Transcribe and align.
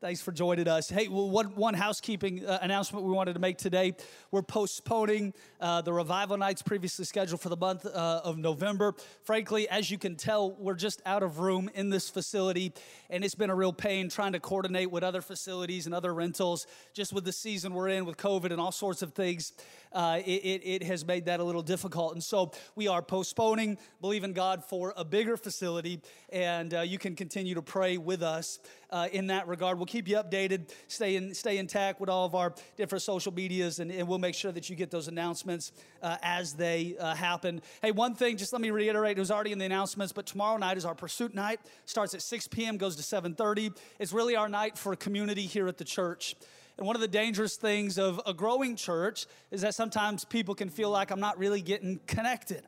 Thanks 0.00 0.20
for 0.20 0.32
joining 0.32 0.66
us. 0.68 0.90
Hey, 0.90 1.08
well, 1.08 1.30
one, 1.30 1.54
one 1.54 1.72
housekeeping 1.72 2.44
uh, 2.44 2.58
announcement 2.60 3.06
we 3.06 3.12
wanted 3.12 3.34
to 3.34 3.38
make 3.38 3.56
today. 3.56 3.94
We're 4.32 4.42
postponing 4.42 5.32
uh, 5.60 5.82
the 5.82 5.92
revival 5.92 6.36
nights 6.36 6.62
previously 6.62 7.04
scheduled 7.04 7.40
for 7.40 7.48
the 7.48 7.56
month 7.56 7.86
uh, 7.86 8.20
of 8.24 8.36
November. 8.36 8.94
Frankly, 9.22 9.68
as 9.68 9.90
you 9.90 9.96
can 9.96 10.16
tell, 10.16 10.50
we're 10.58 10.74
just 10.74 11.00
out 11.06 11.22
of 11.22 11.38
room 11.38 11.70
in 11.74 11.90
this 11.90 12.10
facility, 12.10 12.72
and 13.08 13.24
it's 13.24 13.36
been 13.36 13.50
a 13.50 13.54
real 13.54 13.72
pain 13.72 14.08
trying 14.10 14.32
to 14.32 14.40
coordinate 14.40 14.90
with 14.90 15.04
other 15.04 15.22
facilities 15.22 15.86
and 15.86 15.94
other 15.94 16.12
rentals. 16.12 16.66
Just 16.92 17.12
with 17.12 17.24
the 17.24 17.32
season 17.32 17.72
we're 17.72 17.88
in 17.88 18.04
with 18.04 18.16
COVID 18.16 18.50
and 18.50 18.60
all 18.60 18.72
sorts 18.72 19.00
of 19.00 19.14
things, 19.14 19.52
uh, 19.92 20.20
it, 20.26 20.30
it, 20.30 20.62
it 20.64 20.82
has 20.82 21.06
made 21.06 21.26
that 21.26 21.38
a 21.38 21.44
little 21.44 21.62
difficult. 21.62 22.14
And 22.14 22.22
so 22.22 22.50
we 22.74 22.88
are 22.88 23.00
postponing, 23.00 23.78
believe 24.00 24.24
in 24.24 24.32
God 24.32 24.64
for 24.64 24.92
a 24.96 25.04
bigger 25.04 25.36
facility, 25.36 26.00
and 26.30 26.74
uh, 26.74 26.80
you 26.80 26.98
can 26.98 27.14
continue 27.14 27.54
to 27.54 27.62
pray 27.62 27.96
with 27.96 28.22
us 28.22 28.58
uh, 28.90 29.08
in 29.12 29.28
that 29.28 29.46
regard. 29.48 29.78
We'll 29.84 29.92
keep 29.92 30.08
you 30.08 30.16
updated, 30.16 30.70
stay, 30.88 31.16
in, 31.16 31.34
stay 31.34 31.58
intact 31.58 32.00
with 32.00 32.08
all 32.08 32.24
of 32.24 32.34
our 32.34 32.54
different 32.78 33.02
social 33.02 33.34
medias, 33.34 33.80
and, 33.80 33.90
and 33.90 34.08
we'll 34.08 34.18
make 34.18 34.34
sure 34.34 34.50
that 34.50 34.70
you 34.70 34.76
get 34.76 34.90
those 34.90 35.08
announcements 35.08 35.72
uh, 36.02 36.16
as 36.22 36.54
they 36.54 36.96
uh, 36.98 37.14
happen. 37.14 37.60
Hey, 37.82 37.90
one 37.90 38.14
thing, 38.14 38.38
just 38.38 38.54
let 38.54 38.62
me 38.62 38.70
reiterate, 38.70 39.18
it 39.18 39.20
was 39.20 39.30
already 39.30 39.52
in 39.52 39.58
the 39.58 39.66
announcements, 39.66 40.10
but 40.10 40.24
tomorrow 40.24 40.56
night 40.56 40.78
is 40.78 40.86
our 40.86 40.94
Pursuit 40.94 41.34
Night. 41.34 41.60
Starts 41.84 42.14
at 42.14 42.22
6 42.22 42.48
p.m., 42.48 42.78
goes 42.78 42.96
to 42.96 43.02
7.30. 43.02 43.76
It's 43.98 44.14
really 44.14 44.36
our 44.36 44.48
night 44.48 44.78
for 44.78 44.96
community 44.96 45.42
here 45.42 45.68
at 45.68 45.76
the 45.76 45.84
church. 45.84 46.34
And 46.78 46.86
one 46.86 46.96
of 46.96 47.02
the 47.02 47.08
dangerous 47.08 47.56
things 47.56 47.98
of 47.98 48.22
a 48.24 48.32
growing 48.32 48.76
church 48.76 49.26
is 49.50 49.60
that 49.60 49.74
sometimes 49.74 50.24
people 50.24 50.54
can 50.54 50.70
feel 50.70 50.88
like 50.88 51.10
I'm 51.10 51.20
not 51.20 51.36
really 51.36 51.60
getting 51.60 52.00
connected. 52.06 52.62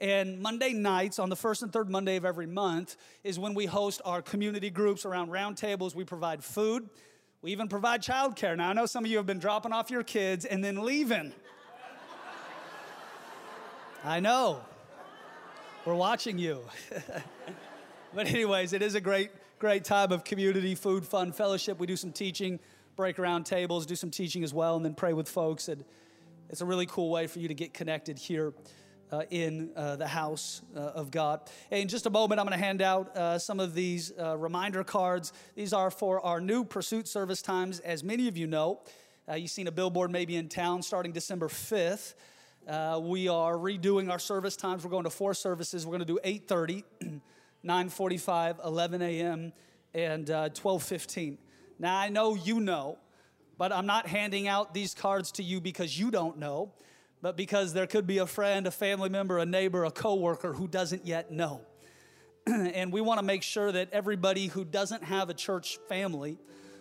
And 0.00 0.40
Monday 0.40 0.72
nights, 0.72 1.18
on 1.18 1.28
the 1.28 1.36
first 1.36 1.62
and 1.62 1.70
third 1.70 1.90
Monday 1.90 2.16
of 2.16 2.24
every 2.24 2.46
month, 2.46 2.96
is 3.22 3.38
when 3.38 3.52
we 3.52 3.66
host 3.66 4.00
our 4.04 4.22
community 4.22 4.70
groups 4.70 5.04
around 5.04 5.30
round 5.30 5.58
tables. 5.58 5.94
We 5.94 6.04
provide 6.04 6.42
food. 6.42 6.88
We 7.42 7.52
even 7.52 7.68
provide 7.68 8.02
childcare. 8.02 8.56
Now, 8.56 8.70
I 8.70 8.72
know 8.72 8.86
some 8.86 9.04
of 9.04 9.10
you 9.10 9.18
have 9.18 9.26
been 9.26 9.38
dropping 9.38 9.72
off 9.72 9.90
your 9.90 10.02
kids 10.02 10.46
and 10.46 10.64
then 10.64 10.84
leaving. 10.84 11.32
I 14.02 14.20
know. 14.20 14.62
We're 15.84 15.94
watching 15.94 16.38
you. 16.38 16.60
but, 18.14 18.26
anyways, 18.26 18.72
it 18.72 18.80
is 18.80 18.94
a 18.94 19.00
great, 19.02 19.30
great 19.58 19.84
time 19.84 20.12
of 20.12 20.24
community, 20.24 20.74
food, 20.74 21.04
fun, 21.04 21.32
fellowship. 21.32 21.78
We 21.78 21.86
do 21.86 21.96
some 21.96 22.12
teaching, 22.12 22.58
break 22.96 23.18
around 23.18 23.44
tables, 23.44 23.84
do 23.84 23.96
some 23.96 24.10
teaching 24.10 24.44
as 24.44 24.54
well, 24.54 24.76
and 24.76 24.84
then 24.84 24.94
pray 24.94 25.12
with 25.12 25.28
folks. 25.28 25.68
And 25.68 25.84
it's 26.48 26.62
a 26.62 26.66
really 26.66 26.86
cool 26.86 27.10
way 27.10 27.26
for 27.26 27.38
you 27.38 27.48
to 27.48 27.54
get 27.54 27.74
connected 27.74 28.18
here 28.18 28.54
uh, 29.12 29.22
in 29.30 29.70
uh, 29.76 29.96
the 29.96 30.06
house 30.06 30.62
uh, 30.76 30.80
of 30.80 31.10
God. 31.10 31.40
in 31.70 31.88
just 31.88 32.06
a 32.06 32.10
moment, 32.10 32.40
I'm 32.40 32.46
going 32.46 32.58
to 32.58 32.64
hand 32.64 32.82
out 32.82 33.16
uh, 33.16 33.38
some 33.38 33.60
of 33.60 33.74
these 33.74 34.12
uh, 34.18 34.36
reminder 34.36 34.84
cards. 34.84 35.32
These 35.54 35.72
are 35.72 35.90
for 35.90 36.20
our 36.20 36.40
new 36.40 36.64
pursuit 36.64 37.08
service 37.08 37.42
times. 37.42 37.80
As 37.80 38.04
many 38.04 38.28
of 38.28 38.36
you 38.36 38.46
know, 38.46 38.80
uh, 39.28 39.34
you've 39.34 39.50
seen 39.50 39.66
a 39.66 39.72
billboard 39.72 40.10
maybe 40.10 40.36
in 40.36 40.48
town 40.48 40.82
starting 40.82 41.12
December 41.12 41.48
5th. 41.48 42.14
we 43.02 43.28
are 43.28 43.54
redoing 43.54 44.10
our 44.10 44.18
service 44.18 44.56
times. 44.56 44.84
We're 44.84 44.90
going 44.90 45.04
to 45.04 45.10
four 45.10 45.34
services. 45.34 45.86
We're 45.86 45.98
going 45.98 46.06
to 46.06 46.12
do 46.14 46.20
8:30, 46.24 46.84
9:45, 47.64 48.64
11 48.64 49.02
a.m., 49.02 49.52
and 49.92 50.26
12:15. 50.26 51.38
Now 51.78 51.98
I 51.98 52.10
know 52.10 52.34
you 52.34 52.60
know, 52.60 52.98
but 53.58 53.72
I'm 53.72 53.86
not 53.86 54.06
handing 54.06 54.46
out 54.46 54.72
these 54.72 54.94
cards 54.94 55.32
to 55.32 55.42
you 55.42 55.60
because 55.60 55.98
you 55.98 56.10
don't 56.10 56.38
know 56.38 56.72
but 57.22 57.36
because 57.36 57.72
there 57.72 57.86
could 57.86 58.06
be 58.06 58.18
a 58.18 58.26
friend, 58.26 58.66
a 58.66 58.70
family 58.70 59.08
member, 59.08 59.38
a 59.38 59.46
neighbor, 59.46 59.84
a 59.84 59.90
coworker 59.90 60.52
who 60.52 60.66
doesn't 60.66 61.06
yet 61.06 61.30
know. 61.30 61.60
and 62.46 62.92
we 62.92 63.00
want 63.00 63.18
to 63.18 63.24
make 63.24 63.42
sure 63.42 63.70
that 63.70 63.90
everybody 63.92 64.46
who 64.46 64.64
doesn't 64.64 65.04
have 65.04 65.28
a 65.28 65.34
church 65.34 65.78
family 65.88 66.38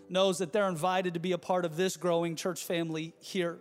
knows 0.10 0.40
that 0.40 0.54
they're 0.54 0.70
invited 0.70 1.14
to 1.14 1.20
be 1.20 1.34
a 1.34 1.38
part 1.38 1.66
of 1.66 1.76
this 1.76 1.98
growing 1.98 2.36
church 2.36 2.64
family 2.64 3.14
here. 3.20 3.60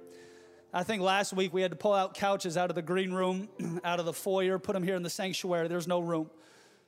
I 0.72 0.82
think 0.82 1.02
last 1.02 1.32
week 1.32 1.52
we 1.52 1.62
had 1.62 1.70
to 1.70 1.76
pull 1.76 1.94
out 1.94 2.14
couches 2.14 2.56
out 2.56 2.70
of 2.70 2.76
the 2.76 2.82
green 2.82 3.12
room, 3.12 3.48
out 3.84 4.00
of 4.00 4.06
the 4.06 4.12
foyer, 4.12 4.58
put 4.58 4.74
them 4.74 4.82
here 4.82 4.96
in 4.96 5.02
the 5.02 5.10
sanctuary. 5.10 5.68
There's 5.68 5.88
no 5.88 6.00
room. 6.00 6.30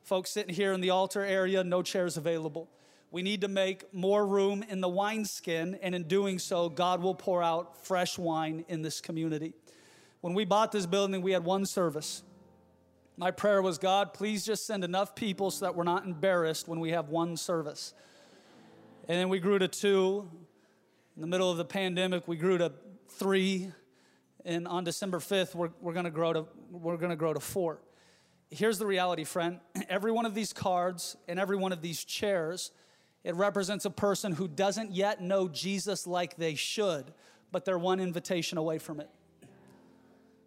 Folks 0.03 0.31
sitting 0.31 0.55
here 0.55 0.73
in 0.73 0.81
the 0.81 0.91
altar 0.91 1.23
area, 1.23 1.65
no 1.65 1.83
chairs 1.83 2.17
available. 2.17 2.71
We 3.11 3.23
need 3.23 3.41
to 3.41 3.49
make 3.49 3.93
more 3.93 4.25
room 4.25 4.65
in 4.69 4.81
the 4.81 4.89
wineskin, 4.89 5.79
and 5.83 5.95
in 5.95 6.05
doing 6.05 6.39
so, 6.39 6.69
God 6.69 7.03
will 7.03 7.15
pour 7.15 7.43
out 7.43 7.85
fresh 7.85 8.17
wine 8.17 8.65
in 8.69 8.83
this 8.83 9.01
community. 9.01 9.53
When 10.21 10.35
we 10.35 10.45
bought 10.45 10.71
this 10.73 10.87
building, 10.87 11.23
we 11.23 11.33
had 11.33 11.45
one 11.45 11.65
service. 11.65 12.23
My 13.17 13.31
prayer 13.31 13.63
was, 13.63 13.79
God, 13.79 14.13
please 14.13 14.45
just 14.45 14.67
send 14.67 14.85
enough 14.85 15.15
people 15.15 15.51
so 15.51 15.65
that 15.65 15.75
we're 15.75 15.85
not 15.85 16.05
embarrassed 16.05 16.69
when 16.69 16.81
we 16.81 16.91
have 16.91 17.09
one 17.09 17.37
service. 17.37 17.95
And 19.09 19.19
then 19.19 19.29
we 19.29 19.41
grew 19.41 19.59
to 19.59 19.69
two. 19.69 20.29
In 21.17 21.23
the 21.23 21.27
middle 21.27 21.51
of 21.51 21.57
the 21.57 21.65
pandemic, 21.65 22.29
we 22.29 22.37
grew 22.37 22.59
to 22.59 22.73
three. 23.09 23.73
And 24.45 24.69
on 24.69 24.85
December 24.85 25.19
5th, 25.19 25.55
we're, 25.55 25.71
we're 25.81 25.93
going 25.93 26.05
to 26.05 26.11
grow 26.11 26.33
to 26.33 26.47
we're 26.71 26.97
to 26.97 27.17
grow 27.17 27.33
to 27.33 27.41
four. 27.41 27.81
Here's 28.51 28.79
the 28.79 28.87
reality, 28.87 29.25
friend. 29.25 29.61
Every 29.89 30.13
one 30.13 30.27
of 30.27 30.35
these 30.35 30.53
cards 30.53 31.17
and 31.29 31.39
every 31.39 31.57
one 31.57 31.73
of 31.73 31.83
these 31.83 32.05
chairs, 32.05 32.73
it 33.25 33.35
represents 33.35 33.85
a 33.85 33.91
person 33.91 34.33
who 34.33 34.49
doesn't 34.49 34.93
yet 34.93 35.23
know 35.23 35.49
Jesus 35.49 36.07
like 36.07 36.37
they 36.37 36.55
should, 36.55 37.13
but 37.53 37.65
they're 37.65 37.79
one 37.79 38.01
invitation 38.01 38.59
away 38.59 38.79
from 38.79 39.01
it. 39.01 39.09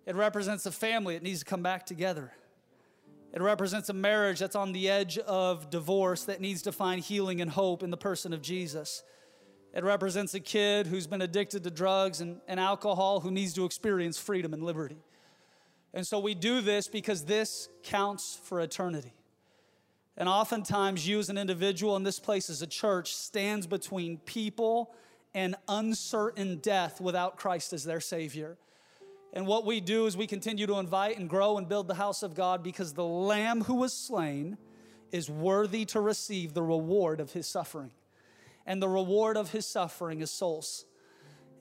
It 0.05 0.15
represents 0.15 0.65
a 0.65 0.71
family 0.71 1.15
that 1.15 1.23
needs 1.23 1.39
to 1.39 1.45
come 1.45 1.63
back 1.63 1.85
together. 1.85 2.31
It 3.33 3.41
represents 3.41 3.89
a 3.89 3.93
marriage 3.93 4.39
that's 4.39 4.55
on 4.55 4.73
the 4.73 4.89
edge 4.89 5.17
of 5.17 5.69
divorce 5.69 6.25
that 6.25 6.39
needs 6.39 6.61
to 6.63 6.71
find 6.71 7.01
healing 7.01 7.41
and 7.41 7.49
hope 7.49 7.81
in 7.81 7.89
the 7.89 7.97
person 7.97 8.31
of 8.31 8.41
Jesus. 8.41 9.03
It 9.73 9.83
represents 9.83 10.35
a 10.35 10.39
kid 10.39 10.85
who's 10.85 11.07
been 11.07 11.21
addicted 11.21 11.63
to 11.63 11.71
drugs 11.71 12.21
and, 12.21 12.41
and 12.47 12.59
alcohol 12.59 13.21
who 13.21 13.31
needs 13.31 13.53
to 13.53 13.65
experience 13.65 14.19
freedom 14.19 14.53
and 14.53 14.61
liberty. 14.61 15.01
And 15.95 16.05
so 16.05 16.19
we 16.19 16.35
do 16.35 16.61
this 16.61 16.87
because 16.87 17.25
this 17.25 17.69
counts 17.81 18.39
for 18.43 18.61
eternity. 18.61 19.13
And 20.15 20.29
oftentimes, 20.29 21.07
you 21.07 21.17
as 21.17 21.29
an 21.29 21.39
individual 21.39 21.95
in 21.95 22.03
this 22.03 22.19
place 22.19 22.49
as 22.51 22.61
a 22.61 22.67
church 22.67 23.15
stands 23.15 23.65
between 23.65 24.19
people 24.19 24.93
and 25.33 25.55
uncertain 25.67 26.57
death 26.57 27.01
without 27.01 27.37
Christ 27.37 27.73
as 27.73 27.83
their 27.83 27.99
Savior. 27.99 28.57
And 29.33 29.47
what 29.47 29.65
we 29.65 29.81
do 29.81 30.05
is 30.05 30.15
we 30.15 30.27
continue 30.27 30.67
to 30.67 30.75
invite 30.75 31.17
and 31.17 31.27
grow 31.27 31.57
and 31.57 31.67
build 31.67 31.87
the 31.87 31.95
house 31.95 32.21
of 32.21 32.35
God 32.35 32.61
because 32.61 32.93
the 32.93 33.03
Lamb 33.03 33.61
who 33.63 33.73
was 33.75 33.91
slain 33.91 34.57
is 35.11 35.29
worthy 35.29 35.85
to 35.85 35.99
receive 35.99 36.53
the 36.53 36.61
reward 36.61 37.19
of 37.19 37.33
his 37.33 37.47
suffering. 37.47 37.91
And 38.67 38.81
the 38.81 38.87
reward 38.87 39.35
of 39.35 39.51
his 39.51 39.65
suffering 39.65 40.21
is 40.21 40.29
souls. 40.29 40.85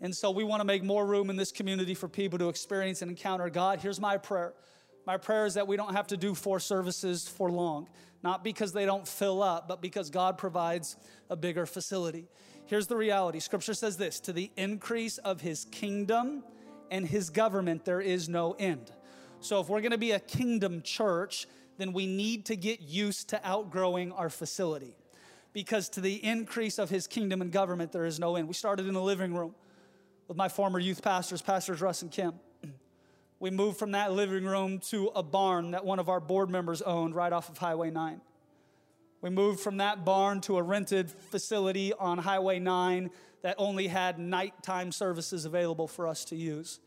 And 0.02 0.14
so 0.14 0.30
we 0.30 0.44
want 0.44 0.60
to 0.60 0.66
make 0.66 0.82
more 0.82 1.06
room 1.06 1.30
in 1.30 1.36
this 1.36 1.50
community 1.50 1.94
for 1.94 2.08
people 2.08 2.38
to 2.40 2.50
experience 2.50 3.00
and 3.00 3.10
encounter 3.10 3.48
God. 3.48 3.80
Here's 3.80 4.00
my 4.00 4.18
prayer. 4.18 4.52
My 5.06 5.16
prayer 5.16 5.46
is 5.46 5.54
that 5.54 5.66
we 5.66 5.76
don't 5.76 5.94
have 5.94 6.08
to 6.08 6.16
do 6.16 6.34
four 6.34 6.60
services 6.60 7.26
for 7.26 7.50
long, 7.50 7.88
not 8.22 8.44
because 8.44 8.72
they 8.72 8.84
don't 8.84 9.08
fill 9.08 9.42
up, 9.42 9.66
but 9.66 9.80
because 9.80 10.10
God 10.10 10.38
provides 10.38 10.96
a 11.30 11.36
bigger 11.36 11.66
facility. 11.66 12.28
Here's 12.66 12.86
the 12.86 12.96
reality 12.96 13.40
Scripture 13.40 13.74
says 13.74 13.96
this 13.96 14.20
to 14.20 14.32
the 14.32 14.50
increase 14.56 15.18
of 15.18 15.40
his 15.40 15.64
kingdom 15.66 16.44
and 16.92 17.08
his 17.08 17.30
government, 17.30 17.84
there 17.84 18.00
is 18.00 18.28
no 18.28 18.53
end. 18.53 18.92
So, 19.41 19.60
if 19.60 19.69
we're 19.69 19.80
gonna 19.80 19.98
be 19.98 20.12
a 20.12 20.20
kingdom 20.20 20.82
church, 20.82 21.48
then 21.78 21.92
we 21.92 22.06
need 22.06 22.47
to 22.47 22.54
get 22.54 22.80
used 22.80 23.30
to 23.30 23.41
outgrowing 23.42 24.12
our 24.12 24.30
facility. 24.30 24.94
Because 25.52 25.88
to 25.91 26.00
the 26.00 26.25
increase 26.25 26.78
of 26.78 26.91
his 26.91 27.06
kingdom 27.06 27.42
and 27.42 27.50
government, 27.50 27.91
there 27.92 28.04
is 28.04 28.20
no 28.20 28.36
end. 28.36 28.47
We 28.47 28.54
started 28.54 28.86
in 28.86 28.94
the 28.94 29.02
living 29.02 29.34
room 29.34 29.54
with 30.28 30.36
my 30.36 30.48
former 30.48 30.78
youth 30.78 31.02
pastors, 31.02 31.42
Pastors 31.42 31.81
Russ 31.81 32.02
and 32.02 32.10
Kim. 32.10 32.34
We 33.41 33.50
moved 33.50 33.78
from 33.78 33.91
that 33.91 34.12
living 34.12 34.44
room 34.44 34.78
to 34.91 35.08
a 35.16 35.22
barn 35.22 35.72
that 35.72 35.84
one 35.84 35.98
of 35.98 36.08
our 36.08 36.20
board 36.20 36.48
members 36.48 36.81
owned 36.81 37.14
right 37.16 37.32
off 37.32 37.48
of 37.48 37.58
Highway 37.58 37.91
9. 37.91 38.20
We 39.20 39.31
moved 39.31 39.60
from 39.60 39.78
that 39.78 40.04
barn 40.04 40.41
to 40.42 40.58
a 40.58 40.62
rented 40.62 41.11
facility 41.11 41.93
on 41.93 42.19
Highway 42.19 42.61
9 42.61 43.11
that 43.43 43.56
only 43.58 43.88
had 43.88 44.19
nighttime 44.19 44.93
services 44.93 45.44
available 45.44 45.88
for 45.88 46.06
us 46.06 46.25
to 46.26 46.37
use. 46.37 46.81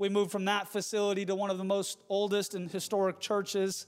We 0.00 0.08
moved 0.08 0.32
from 0.32 0.46
that 0.46 0.66
facility 0.66 1.26
to 1.26 1.34
one 1.34 1.50
of 1.50 1.58
the 1.58 1.64
most 1.64 2.02
oldest 2.08 2.54
and 2.54 2.70
historic 2.70 3.20
churches 3.20 3.86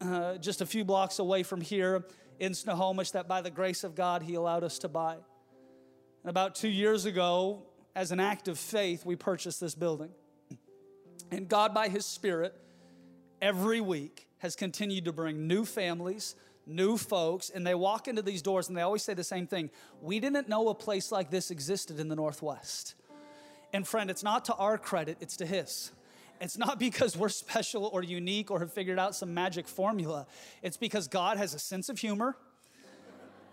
uh, 0.00 0.38
just 0.38 0.62
a 0.62 0.66
few 0.66 0.86
blocks 0.86 1.18
away 1.18 1.42
from 1.42 1.60
here 1.60 2.06
in 2.40 2.54
Snohomish 2.54 3.10
that 3.10 3.28
by 3.28 3.42
the 3.42 3.50
grace 3.50 3.84
of 3.84 3.94
God 3.94 4.22
he 4.22 4.36
allowed 4.36 4.64
us 4.64 4.78
to 4.78 4.88
buy. 4.88 5.12
And 5.12 6.30
about 6.30 6.54
two 6.54 6.70
years 6.70 7.04
ago, 7.04 7.62
as 7.94 8.10
an 8.10 8.20
act 8.20 8.48
of 8.48 8.58
faith, 8.58 9.04
we 9.04 9.16
purchased 9.16 9.60
this 9.60 9.74
building. 9.74 10.12
And 11.30 11.46
God, 11.46 11.74
by 11.74 11.88
his 11.88 12.06
Spirit, 12.06 12.58
every 13.42 13.82
week 13.82 14.26
has 14.38 14.56
continued 14.56 15.04
to 15.04 15.12
bring 15.12 15.46
new 15.46 15.66
families, 15.66 16.36
new 16.66 16.96
folks, 16.96 17.50
and 17.50 17.66
they 17.66 17.74
walk 17.74 18.08
into 18.08 18.22
these 18.22 18.40
doors 18.40 18.68
and 18.68 18.78
they 18.78 18.82
always 18.82 19.02
say 19.02 19.12
the 19.12 19.22
same 19.22 19.46
thing 19.46 19.68
We 20.00 20.20
didn't 20.20 20.48
know 20.48 20.70
a 20.70 20.74
place 20.74 21.12
like 21.12 21.28
this 21.28 21.50
existed 21.50 22.00
in 22.00 22.08
the 22.08 22.16
Northwest. 22.16 22.94
And 23.74 23.86
friend, 23.86 24.08
it's 24.08 24.22
not 24.22 24.46
to 24.46 24.54
our 24.54 24.78
credit, 24.78 25.18
it's 25.20 25.36
to 25.38 25.46
His. 25.46 25.90
It's 26.40 26.56
not 26.56 26.78
because 26.88 27.16
we're 27.16 27.28
special 27.28 27.84
or 27.92 28.02
unique 28.02 28.50
or 28.50 28.60
have 28.60 28.72
figured 28.72 28.98
out 28.98 29.14
some 29.14 29.34
magic 29.34 29.68
formula. 29.68 30.26
It's 30.62 30.78
because 30.78 31.08
God 31.08 31.36
has 31.36 31.52
a 31.52 31.58
sense 31.58 31.90
of 31.90 31.98
humor 31.98 32.36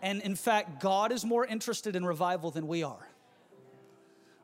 And 0.01 0.21
in 0.21 0.35
fact, 0.35 0.81
God 0.81 1.11
is 1.11 1.23
more 1.23 1.45
interested 1.45 1.95
in 1.95 2.05
revival 2.05 2.51
than 2.51 2.67
we 2.67 2.83
are. 2.83 3.07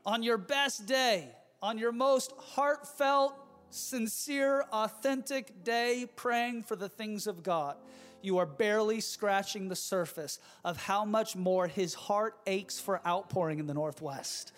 On 0.06 0.24
your 0.24 0.38
best 0.38 0.86
day, 0.86 1.30
on 1.62 1.78
your 1.78 1.92
most 1.92 2.32
heartfelt, 2.38 3.34
sincere, 3.72 4.66
authentic 4.72 5.64
day, 5.64 6.06
praying 6.16 6.64
for 6.64 6.76
the 6.76 6.88
things 6.88 7.28
of 7.28 7.44
God, 7.44 7.76
you 8.22 8.38
are 8.38 8.46
barely 8.46 9.02
scratching 9.02 9.68
the 9.68 9.76
surface 9.76 10.40
of 10.64 10.78
how 10.78 11.06
much 11.06 11.36
more 11.36 11.68
His 11.68 11.94
heart 11.94 12.36
aches 12.46 12.80
for 12.80 13.02
outpouring 13.06 13.60
in 13.60 13.68
the 13.68 13.74
Northwest. 13.74 14.52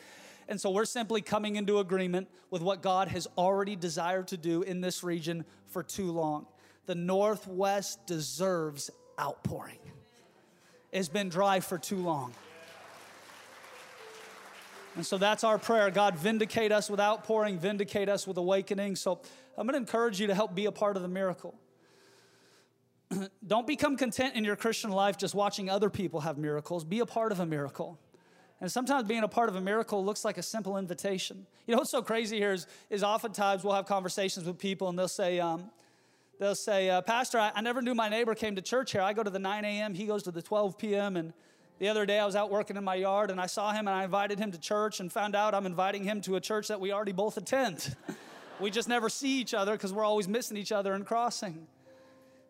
And 0.50 0.60
so 0.60 0.72
we're 0.72 0.86
simply 0.86 1.22
coming 1.22 1.58
into 1.58 1.78
agreement 1.78 2.28
with 2.50 2.64
what 2.64 2.82
God 2.82 3.08
has 3.10 3.28
already 3.38 3.76
desired 3.76 4.30
to 4.30 4.38
do 4.38 4.64
in 4.64 4.82
this 4.82 5.04
region 5.04 5.46
for 5.68 5.84
too 5.84 6.12
long. 6.12 6.48
The 6.88 6.96
Northwest 6.96 8.08
deserves 8.08 8.90
outpouring. 9.22 9.78
It's 10.92 11.08
been 11.08 11.30
dry 11.30 11.60
for 11.60 11.78
too 11.78 11.98
long. 11.98 12.34
And 14.96 15.06
so 15.06 15.20
that's 15.20 15.44
our 15.44 15.60
prayer. 15.60 15.92
God, 15.92 16.16
vindicate 16.16 16.72
us 16.72 16.90
with 16.90 17.00
outpouring, 17.00 17.60
vindicate 17.60 18.10
us 18.10 18.26
with 18.26 18.38
awakening. 18.38 18.96
So 18.96 19.22
I'm 19.56 19.68
going 19.68 19.74
to 19.74 19.78
encourage 19.78 20.20
you 20.20 20.26
to 20.28 20.36
help 20.36 20.56
be 20.56 20.66
a 20.66 20.72
part 20.72 20.96
of 20.96 21.04
the 21.04 21.08
miracle. 21.08 21.54
Don't 23.48 23.68
become 23.68 23.98
content 23.98 24.34
in 24.34 24.44
your 24.44 24.56
Christian 24.56 24.90
life 24.90 25.16
just 25.16 25.36
watching 25.36 25.70
other 25.70 25.92
people 25.92 26.22
have 26.22 26.40
miracles. 26.40 26.84
Be 26.84 27.02
a 27.02 27.06
part 27.06 27.32
of 27.32 27.40
a 27.40 27.46
miracle. 27.46 28.00
And 28.62 28.72
sometimes 28.72 29.08
being 29.08 29.24
a 29.24 29.28
part 29.28 29.48
of 29.50 29.56
a 29.56 29.62
miracle 29.62 30.04
looks 30.04 30.26
like 30.26 30.38
a 30.38 30.44
simple 30.44 30.78
invitation. 30.78 31.46
You 31.66 31.74
know 31.74 31.80
what's 31.80 31.92
so 31.92 32.02
crazy 32.02 32.38
here 32.38 32.52
is, 32.52 32.68
is 32.90 33.04
oftentimes 33.04 33.64
we'll 33.64 33.76
have 33.76 33.86
conversations 33.86 34.46
with 34.46 34.58
people 34.58 34.90
and 34.90 35.00
they'll 35.00 35.08
say, 35.08 35.40
um, 35.40 35.70
they'll 36.40 36.56
say, 36.56 36.90
uh, 36.90 37.02
Pastor, 37.02 37.40
I, 37.40 37.52
I, 37.56 37.62
never 37.62 37.82
knew 37.82 37.96
my 37.96 38.10
neighbor 38.10 38.36
came 38.36 38.56
to 38.56 38.62
church 38.62 38.92
here. 38.92 39.02
I 39.02 39.14
go 39.14 39.24
to 39.24 39.30
the 39.30 39.40
9 39.40 39.64
a.m., 39.64 39.94
he 39.94 40.06
goes 40.06 40.24
to 40.24 40.32
the 40.32 40.42
12 40.42 40.78
p.m. 40.78 41.16
And 41.16 41.32
the 41.80 41.88
other 41.88 42.06
day 42.06 42.20
I 42.20 42.26
was 42.26 42.36
out 42.36 42.52
working 42.52 42.76
in 42.76 42.84
my 42.84 42.96
yard 42.96 43.32
and 43.32 43.40
I 43.40 43.46
saw 43.46 43.72
him 43.72 43.88
and 43.88 43.96
I 43.96 44.04
invited 44.04 44.40
him 44.40 44.52
to 44.52 44.60
church 44.60 45.00
and 45.00 45.12
found 45.12 45.36
out 45.36 45.54
I'm 45.54 45.66
inviting 45.66 46.04
him 46.04 46.20
to 46.22 46.36
a 46.36 46.42
church 46.42 46.68
that 46.68 46.82
we 46.82 46.92
already 46.92 47.14
both 47.14 47.38
attend. 47.38 47.96
we 48.60 48.72
just 48.72 48.90
never 48.90 49.08
see 49.08 49.40
each 49.40 49.54
other 49.54 49.72
because 49.72 49.94
we're 49.94 50.04
always 50.04 50.28
missing 50.28 50.58
each 50.58 50.74
other 50.74 50.94
and 50.94 51.06
crossing. 51.06 51.66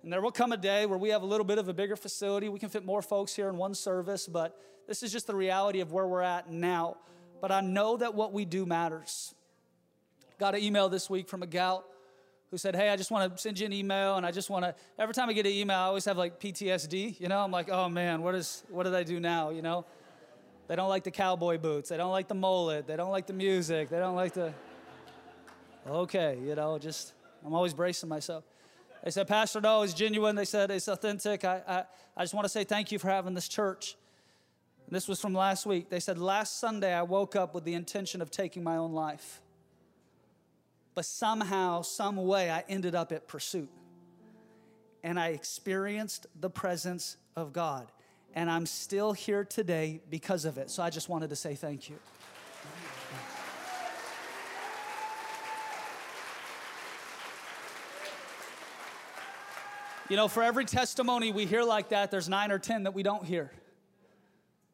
And 0.03 0.13
there 0.13 0.21
will 0.21 0.31
come 0.31 0.51
a 0.51 0.57
day 0.57 0.85
where 0.85 0.97
we 0.97 1.09
have 1.09 1.23
a 1.23 1.25
little 1.25 1.45
bit 1.45 1.57
of 1.57 1.67
a 1.67 1.73
bigger 1.73 1.95
facility. 1.95 2.47
We 2.47 2.59
can 2.59 2.69
fit 2.69 2.85
more 2.85 3.01
folks 3.01 3.35
here 3.35 3.49
in 3.49 3.57
one 3.57 3.73
service, 3.73 4.27
but 4.27 4.57
this 4.87 5.03
is 5.03 5.11
just 5.11 5.27
the 5.27 5.35
reality 5.35 5.81
of 5.81 5.91
where 5.91 6.07
we're 6.07 6.21
at 6.21 6.49
now. 6.49 6.97
But 7.41 7.51
I 7.51 7.61
know 7.61 7.97
that 7.97 8.13
what 8.15 8.33
we 8.33 8.45
do 8.45 8.65
matters. 8.65 9.33
Got 10.39 10.55
an 10.55 10.61
email 10.61 10.87
this 10.87 11.09
week 11.09 11.27
from 11.27 11.43
a 11.43 11.47
gal 11.47 11.83
who 12.49 12.57
said, 12.57 12.75
Hey, 12.75 12.89
I 12.89 12.95
just 12.95 13.11
want 13.11 13.35
to 13.35 13.41
send 13.41 13.59
you 13.59 13.65
an 13.65 13.73
email. 13.73 14.15
And 14.15 14.25
I 14.25 14.31
just 14.31 14.49
want 14.49 14.65
to, 14.65 14.73
every 14.97 15.13
time 15.13 15.29
I 15.29 15.33
get 15.33 15.45
an 15.45 15.51
email, 15.51 15.77
I 15.77 15.83
always 15.83 16.05
have 16.05 16.17
like 16.17 16.39
PTSD. 16.39 17.19
You 17.19 17.27
know, 17.27 17.39
I'm 17.39 17.51
like, 17.51 17.69
Oh 17.69 17.89
man, 17.89 18.21
what, 18.21 18.35
is, 18.35 18.63
what 18.69 18.83
did 18.83 18.95
I 18.95 19.03
do 19.03 19.19
now? 19.19 19.49
You 19.49 19.61
know, 19.61 19.85
they 20.67 20.75
don't 20.75 20.89
like 20.89 21.03
the 21.03 21.11
cowboy 21.11 21.57
boots. 21.57 21.89
They 21.89 21.97
don't 21.97 22.11
like 22.11 22.27
the 22.27 22.35
mullet. 22.35 22.87
They 22.87 22.95
don't 22.95 23.11
like 23.11 23.27
the 23.27 23.33
music. 23.33 23.89
They 23.89 23.99
don't 23.99 24.15
like 24.15 24.33
the, 24.33 24.53
okay, 25.87 26.37
you 26.41 26.55
know, 26.55 26.77
just, 26.77 27.13
I'm 27.45 27.53
always 27.53 27.73
bracing 27.73 28.07
myself. 28.07 28.43
They 29.03 29.11
said, 29.11 29.27
Pastor, 29.27 29.61
no, 29.61 29.81
it's 29.81 29.93
genuine. 29.93 30.35
They 30.35 30.45
said, 30.45 30.71
it's 30.71 30.87
authentic. 30.87 31.45
I, 31.45 31.61
I, 31.67 31.83
I 32.17 32.23
just 32.23 32.33
want 32.33 32.45
to 32.45 32.49
say 32.49 32.63
thank 32.63 32.91
you 32.91 32.99
for 32.99 33.09
having 33.09 33.33
this 33.33 33.47
church. 33.47 33.95
This 34.89 35.07
was 35.07 35.21
from 35.21 35.33
last 35.33 35.65
week. 35.65 35.89
They 35.89 35.99
said, 35.99 36.17
Last 36.17 36.59
Sunday, 36.59 36.93
I 36.93 37.03
woke 37.03 37.35
up 37.35 37.53
with 37.53 37.63
the 37.63 37.75
intention 37.75 38.21
of 38.21 38.31
taking 38.31 38.63
my 38.63 38.75
own 38.75 38.91
life 38.91 39.41
but 40.99 41.05
somehow, 41.05 41.81
some 41.81 42.17
way, 42.17 42.51
I 42.51 42.65
ended 42.67 42.93
up 42.93 43.13
at 43.13 43.25
pursuit. 43.25 43.69
And 45.01 45.17
I 45.17 45.29
experienced 45.29 46.27
the 46.37 46.49
presence 46.49 47.15
of 47.37 47.53
God. 47.53 47.89
And 48.35 48.51
I'm 48.51 48.65
still 48.65 49.13
here 49.13 49.45
today 49.45 50.01
because 50.09 50.43
of 50.43 50.57
it. 50.57 50.69
So 50.69 50.83
I 50.83 50.89
just 50.89 51.07
wanted 51.07 51.29
to 51.29 51.37
say 51.37 51.55
thank 51.55 51.89
you. 51.89 51.95
You 60.09 60.15
know, 60.15 60.27
for 60.27 60.41
every 60.41 60.65
testimony 60.65 61.31
we 61.31 61.45
hear 61.45 61.63
like 61.63 61.89
that, 61.89 62.09
there's 62.09 62.27
nine 62.27 62.51
or 62.51 62.57
10 62.57 62.83
that 62.83 62.95
we 62.95 63.03
don't 63.03 63.23
hear. 63.23 63.51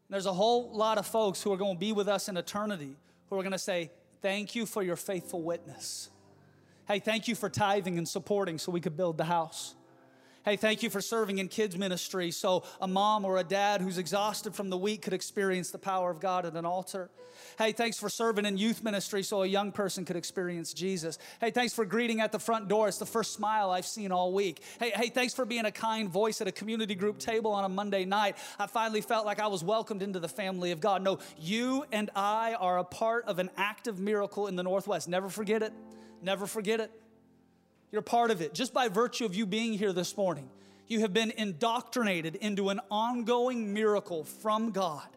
There's 0.10 0.28
a 0.28 0.34
whole 0.34 0.72
lot 0.72 0.98
of 0.98 1.06
folks 1.06 1.42
who 1.42 1.52
are 1.52 1.58
going 1.58 1.76
to 1.76 1.80
be 1.80 1.92
with 1.92 2.08
us 2.08 2.30
in 2.30 2.38
eternity 2.38 2.96
who 3.30 3.38
are 3.38 3.44
going 3.44 3.52
to 3.52 3.58
say, 3.58 3.92
Thank 4.22 4.56
you 4.56 4.66
for 4.66 4.82
your 4.82 4.96
faithful 4.96 5.42
witness. 5.42 6.10
Hey, 6.88 7.00
thank 7.00 7.28
you 7.28 7.36
for 7.36 7.50
tithing 7.50 7.98
and 7.98 8.08
supporting 8.08 8.58
so 8.58 8.72
we 8.72 8.80
could 8.80 8.98
build 8.98 9.18
the 9.18 9.26
house. 9.26 9.76
Hey, 10.46 10.58
thank 10.58 10.84
you 10.84 10.92
for 10.92 11.02
serving 11.02 11.40
in 11.40 11.48
kids' 11.48 11.76
ministry 11.76 12.30
so 12.30 12.66
a 12.80 12.88
mom 12.88 13.26
or 13.26 13.40
a 13.40 13.44
dad 13.44 13.82
who's 13.82 13.98
exhausted 13.98 14.54
from 14.54 14.70
the 14.70 14.78
week 14.78 15.02
could 15.02 15.14
experience 15.14 15.72
the 15.72 15.80
power 15.80 16.12
of 16.12 16.20
God 16.20 16.46
at 16.46 16.54
an 16.54 16.66
altar. 16.66 17.10
Hey, 17.58 17.72
thanks 17.72 17.98
for 17.98 18.10
serving 18.10 18.46
in 18.46 18.56
youth 18.56 18.84
ministry 18.84 19.24
so 19.24 19.42
a 19.42 19.48
young 19.48 19.72
person 19.72 20.06
could 20.06 20.16
experience 20.16 20.72
Jesus. 20.72 21.18
Hey, 21.42 21.50
thanks 21.50 21.74
for 21.74 21.84
greeting 21.84 22.22
at 22.22 22.32
the 22.32 22.38
front 22.38 22.68
door. 22.68 22.88
It's 22.88 23.00
the 23.00 23.08
first 23.08 23.34
smile 23.34 23.72
I've 23.72 23.88
seen 23.88 24.12
all 24.12 24.34
week. 24.34 24.62
Hey, 24.80 24.92
hey, 24.92 25.10
thanks 25.10 25.34
for 25.34 25.46
being 25.46 25.66
a 25.66 25.72
kind 25.72 26.08
voice 26.08 26.40
at 26.42 26.48
a 26.48 26.52
community 26.52 26.94
group 26.94 27.18
table 27.18 27.52
on 27.52 27.66
a 27.66 27.70
Monday 27.70 28.06
night. 28.06 28.38
I 28.60 28.68
finally 28.68 29.02
felt 29.02 29.26
like 29.26 29.40
I 29.40 29.48
was 29.48 29.64
welcomed 29.64 30.04
into 30.04 30.20
the 30.20 30.30
family 30.30 30.70
of 30.70 30.80
God. 30.80 31.02
No, 31.02 31.18
you 31.40 31.86
and 31.92 32.12
I 32.16 32.54
are 32.54 32.78
a 32.78 32.84
part 32.84 33.26
of 33.26 33.40
an 33.40 33.50
active 33.58 34.00
miracle 34.00 34.46
in 34.46 34.56
the 34.56 34.64
Northwest. 34.64 35.10
Never 35.10 35.28
forget 35.28 35.64
it. 35.64 35.74
Never 36.22 36.46
forget 36.46 36.80
it. 36.80 36.92
You're 37.92 38.02
part 38.02 38.32
of 38.32 38.42
it. 38.42 38.54
Just 38.54 38.74
by 38.74 38.88
virtue 38.88 39.26
of 39.26 39.36
you 39.36 39.46
being 39.46 39.74
here 39.74 39.94
this 39.94 40.18
morning, 40.18 40.50
you 40.88 41.00
have 41.02 41.14
been 41.14 41.32
indoctrinated 41.32 42.36
into 42.36 42.70
an 42.70 42.80
ongoing 42.92 43.74
miracle 43.74 44.24
from 44.24 44.72
God, 44.72 45.08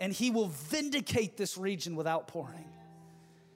and 0.00 0.12
He 0.12 0.30
will 0.30 0.48
vindicate 0.48 1.36
this 1.36 1.58
region 1.58 1.96
with 1.96 2.06
outpouring. 2.06 2.64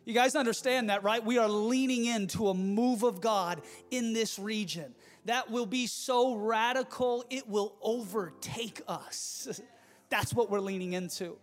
You 0.05 0.15
guys 0.15 0.35
understand 0.35 0.89
that, 0.89 1.03
right? 1.05 1.23
We 1.23 1.37
are 1.37 1.49
leaning 1.49 2.07
into 2.07 2.49
a 2.49 2.55
move 2.55 3.03
of 3.03 3.21
God 3.21 3.61
in 3.91 4.15
this 4.15 4.39
region 4.39 4.95
that 5.27 5.51
will 5.51 5.67
be 5.67 5.87
so 5.87 6.35
radical, 6.35 7.25
it 7.29 7.47
will 7.47 7.75
overtake 7.83 8.81
us. 8.89 9.61
That's 10.09 10.33
what 10.33 10.51
we're 10.51 10.61
leaning 10.61 10.95
into. 10.95 11.37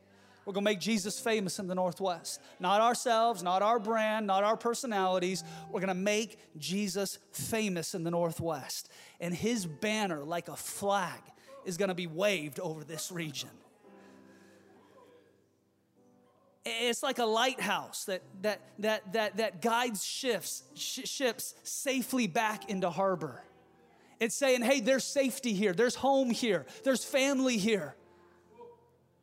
We're 0.46 0.54
going 0.54 0.64
to 0.64 0.72
make 0.72 0.80
Jesus 0.80 1.20
famous 1.20 1.58
in 1.58 1.68
the 1.68 1.74
Northwest. 1.74 2.40
Not 2.60 2.80
ourselves, 2.80 3.42
not 3.42 3.64
our 3.64 3.80
brand, 3.80 4.28
not 4.28 4.44
our 4.44 4.56
personalities. 4.56 5.44
We're 5.72 5.80
going 5.80 5.88
to 5.88 5.96
make 5.96 6.38
Jesus 6.58 7.18
famous 7.32 7.96
in 7.96 8.04
the 8.04 8.12
Northwest. 8.12 8.90
And 9.20 9.34
his 9.34 9.66
banner, 9.66 10.24
like 10.24 10.48
a 10.48 10.56
flag, 10.56 11.20
is 11.66 11.78
going 11.78 11.90
to 11.90 11.96
be 11.96 12.06
waved 12.06 12.60
over 12.60 12.84
this 12.84 13.12
region. 13.12 13.50
It's 16.64 17.04
like 17.04 17.20
a 17.20 17.26
lighthouse 17.26 18.06
that, 18.06 18.22
that, 18.42 18.60
that, 18.80 19.14
that, 19.14 19.38
that 19.38 19.62
guides 19.62 20.04
ships, 20.04 20.64
sh- 20.74 21.08
ships 21.08 21.54
safely 21.64 22.26
back 22.28 22.70
into 22.70 22.90
harbor. 22.90 23.44
It's 24.20 24.36
saying, 24.36 24.64
hey, 24.64 24.80
there's 24.80 25.04
safety 25.04 25.54
here, 25.54 25.74
there's 25.74 25.96
home 25.96 26.32
here, 26.32 26.66
there's 26.84 27.04
family 27.04 27.58
here. 27.58 27.96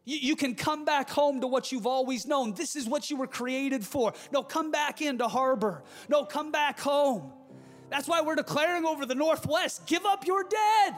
You, 0.05 0.35
can 0.35 0.57
come 0.57 0.85
back 0.85 1.09
home 1.11 1.41
to 1.43 1.47
what 1.47 1.71
you've 1.71 1.87
always 1.87 2.27
known. 2.27 2.55
This 2.55 2.75
is 2.75 2.89
what 2.89 3.09
you 3.09 3.17
were 3.17 3.29
created 3.29 3.87
for. 3.87 4.13
No, 4.33 4.43
come 4.43 4.73
back 4.73 5.01
into 5.01 5.29
harbor. 5.29 5.85
No, 6.09 6.25
come 6.25 6.51
back 6.51 6.81
home. 6.81 7.33
That's 7.89 8.09
why 8.09 8.21
we're 8.23 8.35
declaring 8.35 8.85
over 8.85 9.07
the 9.07 9.15
Northwest 9.15 9.87
give 9.87 10.05
up 10.05 10.27
your 10.27 10.45
dead, 10.45 10.97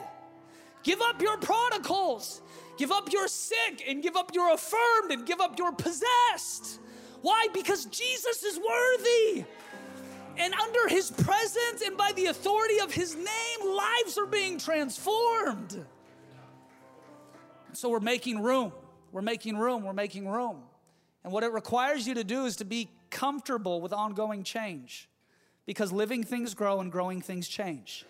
give 0.81 1.01
up 1.01 1.21
your 1.21 1.37
prodigals, 1.37 2.41
give 2.77 2.91
up 2.91 3.11
your 3.11 3.27
sick, 3.27 3.83
and 3.87 4.01
give 4.01 4.15
up 4.15 4.33
your 4.33 4.53
affirmed, 4.53 5.11
and 5.11 5.25
give 5.25 5.39
up 5.39 5.59
your 5.59 5.71
possessed. 5.71 6.79
Why? 7.21 7.47
Because 7.53 7.85
Jesus 7.85 8.43
is 8.43 8.57
worthy. 8.57 9.45
And 10.37 10.53
under 10.53 10.87
his 10.87 11.11
presence 11.11 11.81
and 11.85 11.95
by 11.95 12.11
the 12.13 12.25
authority 12.25 12.79
of 12.79 12.91
his 12.91 13.15
name, 13.15 13.75
lives 13.75 14.17
are 14.17 14.25
being 14.25 14.57
transformed. 14.57 15.85
So 17.73 17.89
we're 17.89 17.99
making 17.99 18.41
room. 18.41 18.71
We're 19.15 19.21
making 19.21 19.55
room, 19.55 19.83
we're 19.85 19.93
making 19.93 20.27
room. 20.27 20.63
And 21.23 21.31
what 21.31 21.45
it 21.45 21.53
requires 21.53 22.05
you 22.05 22.15
to 22.15 22.25
do 22.25 22.43
is 22.43 22.57
to 22.57 22.65
be 22.65 22.89
comfortable 23.09 23.79
with 23.79 23.93
ongoing 23.93 24.43
change 24.43 25.07
because 25.65 25.93
living 25.93 26.21
things 26.21 26.53
grow 26.53 26.81
and 26.81 26.91
growing 26.91 27.21
things 27.21 27.47
change. 27.47 28.03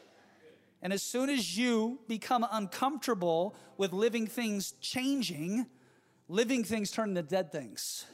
And 0.81 0.91
as 0.91 1.03
soon 1.03 1.29
as 1.29 1.55
you 1.55 1.99
become 2.07 2.43
uncomfortable 2.51 3.55
with 3.77 3.93
living 3.93 4.25
things 4.25 4.71
changing, 4.81 5.67
living 6.27 6.63
things 6.63 6.89
turn 6.89 7.09
into 7.09 7.21
dead 7.21 7.51
things. 7.51 8.07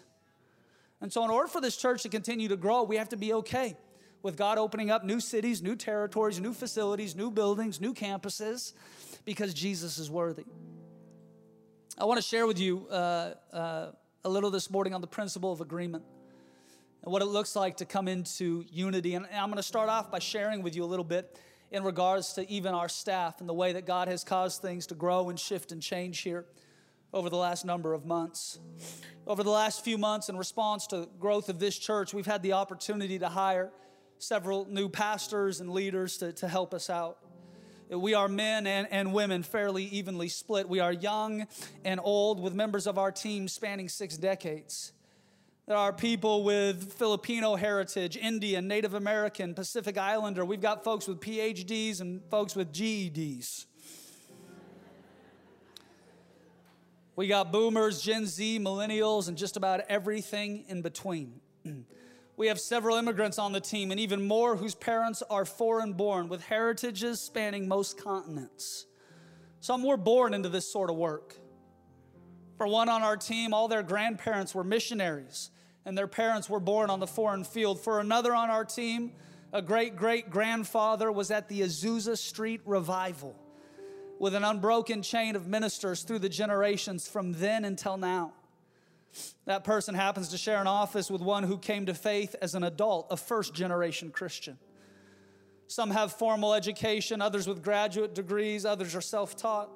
And 0.99 1.13
so, 1.13 1.23
in 1.23 1.31
order 1.31 1.47
for 1.47 1.61
this 1.61 1.77
church 1.77 2.03
to 2.03 2.09
continue 2.09 2.49
to 2.49 2.57
grow, 2.57 2.83
we 2.83 2.97
have 2.97 3.07
to 3.09 3.17
be 3.17 3.31
okay 3.35 3.77
with 4.21 4.35
God 4.35 4.57
opening 4.57 4.91
up 4.91 5.05
new 5.05 5.21
cities, 5.21 5.63
new 5.63 5.77
territories, 5.77 6.41
new 6.41 6.51
facilities, 6.51 7.15
new 7.15 7.31
buildings, 7.31 7.79
new 7.79 7.93
campuses, 7.93 8.73
because 9.23 9.53
Jesus 9.53 9.97
is 9.97 10.11
worthy. 10.11 10.43
I 11.97 12.05
want 12.05 12.19
to 12.19 12.25
share 12.25 12.47
with 12.47 12.57
you 12.57 12.87
uh, 12.89 13.33
uh, 13.51 13.91
a 14.23 14.29
little 14.29 14.49
this 14.49 14.69
morning 14.71 14.93
on 14.93 15.01
the 15.01 15.07
principle 15.07 15.51
of 15.51 15.59
agreement 15.59 16.05
and 17.03 17.11
what 17.11 17.21
it 17.21 17.25
looks 17.25 17.53
like 17.53 17.77
to 17.77 17.85
come 17.85 18.07
into 18.07 18.63
unity. 18.71 19.15
And 19.15 19.25
I'm 19.33 19.47
going 19.47 19.57
to 19.57 19.63
start 19.63 19.89
off 19.89 20.09
by 20.09 20.19
sharing 20.19 20.63
with 20.63 20.73
you 20.73 20.85
a 20.85 20.85
little 20.85 21.03
bit 21.03 21.37
in 21.69 21.83
regards 21.83 22.33
to 22.33 22.49
even 22.49 22.73
our 22.73 22.87
staff 22.87 23.41
and 23.41 23.49
the 23.49 23.53
way 23.53 23.73
that 23.73 23.85
God 23.85 24.07
has 24.07 24.23
caused 24.23 24.61
things 24.61 24.87
to 24.87 24.95
grow 24.95 25.29
and 25.29 25.37
shift 25.37 25.73
and 25.73 25.81
change 25.81 26.19
here 26.19 26.45
over 27.13 27.29
the 27.29 27.35
last 27.35 27.65
number 27.65 27.93
of 27.93 28.05
months. 28.05 28.59
Over 29.27 29.43
the 29.43 29.51
last 29.51 29.83
few 29.83 29.97
months, 29.97 30.29
in 30.29 30.37
response 30.37 30.87
to 30.87 31.09
growth 31.19 31.49
of 31.49 31.59
this 31.59 31.77
church, 31.77 32.13
we've 32.13 32.25
had 32.25 32.41
the 32.41 32.53
opportunity 32.53 33.19
to 33.19 33.27
hire 33.27 33.69
several 34.17 34.65
new 34.65 34.87
pastors 34.87 35.59
and 35.59 35.69
leaders 35.69 36.17
to, 36.19 36.31
to 36.33 36.47
help 36.47 36.73
us 36.73 36.89
out. 36.89 37.17
We 37.91 38.13
are 38.13 38.29
men 38.29 38.67
and, 38.67 38.87
and 38.89 39.13
women 39.13 39.43
fairly 39.43 39.83
evenly 39.83 40.29
split. 40.29 40.69
We 40.69 40.79
are 40.79 40.93
young 40.93 41.45
and 41.83 41.99
old, 42.01 42.39
with 42.39 42.53
members 42.53 42.87
of 42.87 42.97
our 42.97 43.11
team 43.11 43.49
spanning 43.49 43.89
six 43.89 44.15
decades. 44.15 44.93
There 45.67 45.75
are 45.75 45.91
people 45.91 46.45
with 46.45 46.93
Filipino 46.93 47.55
heritage, 47.55 48.15
Indian, 48.15 48.69
Native 48.69 48.93
American, 48.93 49.53
Pacific 49.53 49.97
Islander. 49.97 50.45
We've 50.45 50.61
got 50.61 50.85
folks 50.85 51.05
with 51.05 51.19
PhDs 51.19 51.99
and 51.99 52.21
folks 52.31 52.55
with 52.55 52.71
GEDs. 52.71 53.65
We 57.17 57.27
got 57.27 57.51
boomers, 57.51 58.01
Gen 58.01 58.25
Z, 58.25 58.59
millennials, 58.59 59.27
and 59.27 59.37
just 59.37 59.57
about 59.57 59.81
everything 59.89 60.63
in 60.69 60.81
between. 60.81 61.41
We 62.41 62.47
have 62.47 62.59
several 62.59 62.97
immigrants 62.97 63.37
on 63.37 63.51
the 63.51 63.59
team 63.59 63.91
and 63.91 63.99
even 63.99 64.27
more 64.27 64.55
whose 64.55 64.73
parents 64.73 65.21
are 65.29 65.45
foreign 65.45 65.93
born 65.93 66.27
with 66.27 66.41
heritages 66.41 67.21
spanning 67.21 67.67
most 67.67 67.99
continents. 67.99 68.87
Some 69.59 69.83
were 69.83 69.95
born 69.95 70.33
into 70.33 70.49
this 70.49 70.67
sort 70.67 70.89
of 70.89 70.95
work. 70.95 71.35
For 72.57 72.65
one 72.65 72.89
on 72.89 73.03
our 73.03 73.15
team, 73.15 73.53
all 73.53 73.67
their 73.67 73.83
grandparents 73.83 74.55
were 74.55 74.63
missionaries 74.63 75.51
and 75.85 75.95
their 75.95 76.07
parents 76.07 76.49
were 76.49 76.59
born 76.59 76.89
on 76.89 76.99
the 76.99 77.05
foreign 77.05 77.43
field. 77.43 77.79
For 77.79 77.99
another 77.99 78.33
on 78.33 78.49
our 78.49 78.65
team, 78.65 79.11
a 79.53 79.61
great 79.61 79.95
great 79.95 80.31
grandfather 80.31 81.11
was 81.11 81.29
at 81.29 81.47
the 81.47 81.61
Azusa 81.61 82.17
Street 82.17 82.61
revival 82.65 83.35
with 84.17 84.33
an 84.33 84.43
unbroken 84.43 85.03
chain 85.03 85.35
of 85.35 85.45
ministers 85.45 86.01
through 86.01 86.17
the 86.17 86.27
generations 86.27 87.07
from 87.07 87.33
then 87.33 87.65
until 87.65 87.97
now. 87.97 88.33
That 89.45 89.63
person 89.63 89.95
happens 89.95 90.29
to 90.29 90.37
share 90.37 90.61
an 90.61 90.67
office 90.67 91.11
with 91.11 91.21
one 91.21 91.43
who 91.43 91.57
came 91.57 91.85
to 91.87 91.93
faith 91.93 92.35
as 92.41 92.55
an 92.55 92.63
adult, 92.63 93.07
a 93.09 93.17
first 93.17 93.53
generation 93.53 94.11
Christian. 94.11 94.57
Some 95.67 95.91
have 95.91 96.13
formal 96.13 96.53
education, 96.53 97.21
others 97.21 97.47
with 97.47 97.63
graduate 97.63 98.13
degrees, 98.13 98.65
others 98.65 98.95
are 98.95 99.01
self 99.01 99.35
taught. 99.35 99.69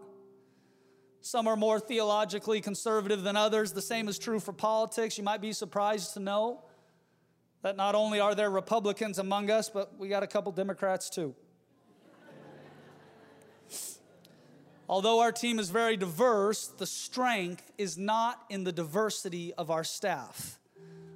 Some 1.22 1.48
are 1.48 1.56
more 1.56 1.80
theologically 1.80 2.62
conservative 2.62 3.24
than 3.24 3.36
others. 3.36 3.74
The 3.74 3.82
same 3.82 4.08
is 4.08 4.20
true 4.20 4.40
for 4.40 4.54
politics. 4.54 5.18
You 5.18 5.24
might 5.24 5.42
be 5.42 5.54
surprised 5.54 6.14
to 6.14 6.20
know 6.20 6.64
that 7.64 7.76
not 7.76 7.96
only 7.96 8.20
are 8.20 8.36
there 8.36 8.52
Republicans 8.52 9.18
among 9.18 9.50
us, 9.50 9.70
but 9.70 9.98
we 9.98 10.08
got 10.08 10.22
a 10.22 10.28
couple 10.28 10.52
Democrats 10.52 11.10
too. 11.10 11.34
Although 14.88 15.20
our 15.20 15.32
team 15.32 15.58
is 15.58 15.70
very 15.72 15.98
diverse, 15.98 16.68
the 16.68 16.86
strength 16.86 17.72
is 17.78 17.98
not 17.98 18.44
in 18.50 18.64
the 18.64 18.72
diversity 18.72 19.54
of 19.56 19.72
our 19.72 19.84
staff, 19.84 20.60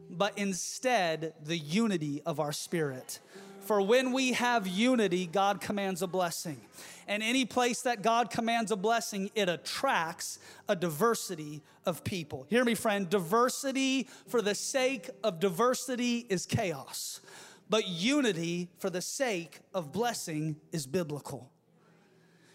but 0.09 0.38
instead 0.38 1.33
the 1.43 1.57
unity 1.57 2.21
of 2.25 2.39
our 2.39 2.51
spirit. 2.51 3.19
For 3.61 3.81
when 3.81 4.11
we 4.13 4.33
have 4.33 4.65
unity, 4.65 5.27
God 5.27 5.61
commands 5.61 6.01
a 6.01 6.07
blessing. 6.07 6.59
And 7.07 7.21
any 7.21 7.45
place 7.45 7.83
that 7.83 8.01
God 8.01 8.31
commands 8.31 8.71
a 8.71 8.75
blessing, 8.75 9.29
it 9.35 9.49
attracts 9.49 10.39
a 10.67 10.75
diversity 10.75 11.61
of 11.85 12.03
people. 12.03 12.47
Hear 12.49 12.65
me, 12.65 12.73
friend 12.73 13.07
diversity 13.07 14.07
for 14.27 14.41
the 14.41 14.55
sake 14.55 15.11
of 15.23 15.39
diversity 15.39 16.25
is 16.29 16.47
chaos, 16.47 17.21
but 17.69 17.88
unity 17.88 18.69
for 18.79 18.89
the 18.89 19.01
sake 19.01 19.59
of 19.75 19.91
blessing 19.91 20.55
is 20.71 20.88
biblical. 20.88 21.51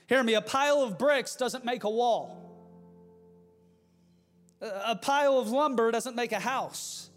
Hear 0.07 0.23
me, 0.23 0.35
a 0.35 0.43
pile 0.43 0.83
of 0.83 0.99
bricks 0.99 1.35
doesn't 1.37 1.65
make 1.65 1.85
a 1.85 1.91
wall. 1.91 2.41
A 4.61 4.97
pile 4.97 5.39
of 5.39 5.51
lumber 5.51 5.91
doesn't 5.91 6.17
make 6.17 6.33
a 6.33 6.41
house. 6.41 7.11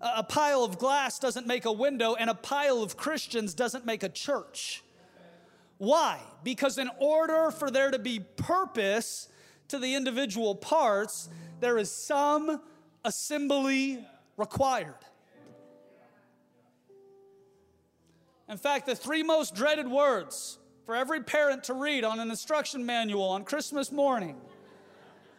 A 0.00 0.22
pile 0.22 0.64
of 0.64 0.78
glass 0.78 1.18
doesn't 1.18 1.46
make 1.46 1.66
a 1.66 1.72
window, 1.72 2.14
and 2.14 2.30
a 2.30 2.34
pile 2.34 2.82
of 2.82 2.96
Christians 2.96 3.52
doesn't 3.52 3.84
make 3.84 4.02
a 4.02 4.08
church. 4.08 4.82
Why? 5.76 6.20
Because 6.42 6.78
in 6.78 6.90
order 6.98 7.50
for 7.50 7.70
there 7.70 7.90
to 7.90 7.98
be 7.98 8.20
purpose 8.20 9.28
to 9.68 9.78
the 9.78 9.94
individual 9.94 10.54
parts, 10.54 11.28
there 11.60 11.78
is 11.78 11.90
some 11.90 12.60
assembly 13.04 14.04
required. 14.36 14.94
In 18.48 18.56
fact, 18.56 18.86
the 18.86 18.96
three 18.96 19.22
most 19.22 19.54
dreaded 19.54 19.86
words 19.86 20.58
for 20.90 20.96
every 20.96 21.22
parent 21.22 21.62
to 21.62 21.72
read 21.72 22.02
on 22.02 22.18
an 22.18 22.30
instruction 22.30 22.84
manual 22.84 23.22
on 23.22 23.44
Christmas 23.44 23.92
morning. 23.92 24.36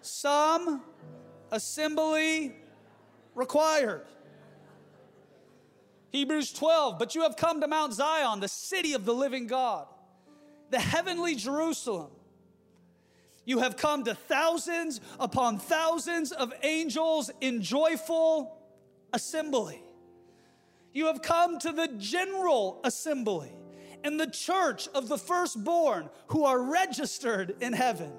Some 0.01 0.81
assembly 1.51 2.55
required. 3.36 4.05
Hebrews 6.12 6.53
12, 6.53 6.98
but 6.98 7.15
you 7.15 7.24
have 7.24 7.36
come 7.36 7.60
to 7.60 7.67
Mount 7.67 7.91
Zion, 7.91 8.39
the 8.39 8.48
city 8.48 8.93
of 8.93 9.03
the 9.03 9.13
living 9.13 9.46
God, 9.46 9.88
the 10.70 10.79
heavenly 10.79 11.36
Jerusalem. 11.36 12.12
You 13.43 13.60
have 13.60 13.75
come 13.75 14.05
to 14.05 14.15
thousands 14.15 15.01
upon 15.20 15.60
thousands 15.60 16.31
of 16.31 16.53
angels 16.63 17.29
in 17.41 17.62
joyful 17.62 18.58
assembly. 19.12 19.84
You 20.93 21.08
have 21.08 21.22
come 21.22 21.60
to 21.60 21.74
the 21.74 21.89
general 21.98 22.79
assembly 22.86 23.51
and 24.03 24.20
the 24.20 24.29
church 24.29 24.88
of 24.93 25.08
the 25.08 25.17
firstborn 25.17 26.10
who 26.27 26.46
are 26.46 26.62
registered 26.62 27.55
in 27.62 27.74
heaven, 27.74 28.12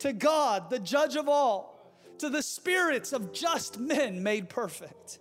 to 0.00 0.12
God, 0.12 0.70
the 0.70 0.78
judge 0.78 1.16
of 1.16 1.28
all, 1.28 1.74
to 2.18 2.28
the 2.28 2.42
spirits 2.42 3.12
of 3.12 3.32
just 3.32 3.78
men 3.78 4.22
made 4.22 4.48
perfect. 4.48 5.18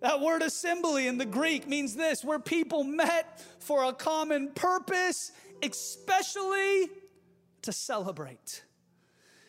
That 0.00 0.20
word 0.20 0.42
assembly 0.42 1.06
in 1.06 1.18
the 1.18 1.26
Greek 1.26 1.68
means 1.68 1.94
this 1.94 2.24
where 2.24 2.40
people 2.40 2.82
met 2.82 3.40
for 3.60 3.84
a 3.84 3.92
common 3.92 4.50
purpose, 4.50 5.32
especially 5.62 6.88
to 7.62 7.72
celebrate. 7.72 8.64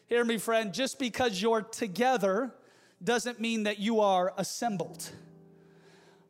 Hear 0.08 0.24
me, 0.24 0.38
friend, 0.38 0.74
just 0.74 1.00
because 1.00 1.42
you're 1.42 1.64
together 1.64 2.54
doesn't 3.04 3.42
mean 3.42 3.64
that 3.64 3.80
you 3.80 4.00
are 4.00 4.34
assembled. 4.38 5.10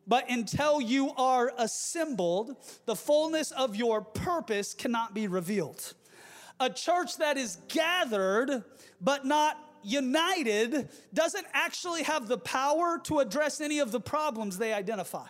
But 0.06 0.30
until 0.30 0.80
you 0.80 1.10
are 1.16 1.52
assembled, 1.56 2.56
the 2.84 2.96
fullness 2.96 3.50
of 3.52 3.74
your 3.74 4.02
purpose 4.02 4.74
cannot 4.74 5.14
be 5.14 5.28
revealed. 5.28 5.94
A 6.60 6.70
church 6.70 7.16
that 7.18 7.36
is 7.36 7.58
gathered 7.68 8.64
but 9.00 9.24
not 9.24 9.58
united 9.82 10.88
doesn't 11.12 11.46
actually 11.52 12.02
have 12.04 12.28
the 12.28 12.38
power 12.38 13.00
to 13.04 13.20
address 13.20 13.60
any 13.60 13.78
of 13.78 13.92
the 13.92 14.00
problems 14.00 14.58
they 14.58 14.72
identify. 14.72 15.26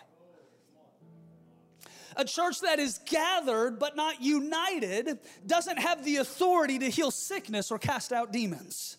A 2.17 2.23
church 2.23 2.61
that 2.61 2.79
is 2.79 2.99
gathered 3.05 3.77
but 3.77 3.95
not 3.95 4.21
united 4.21 5.19
doesn't 5.45 5.77
have 5.77 6.05
the 6.05 6.17
authority 6.17 6.79
to 6.79 6.89
heal 6.89 7.11
sickness 7.11 7.71
or 7.71 7.77
cast 7.77 8.13
out 8.13 8.31
demons. 8.31 8.97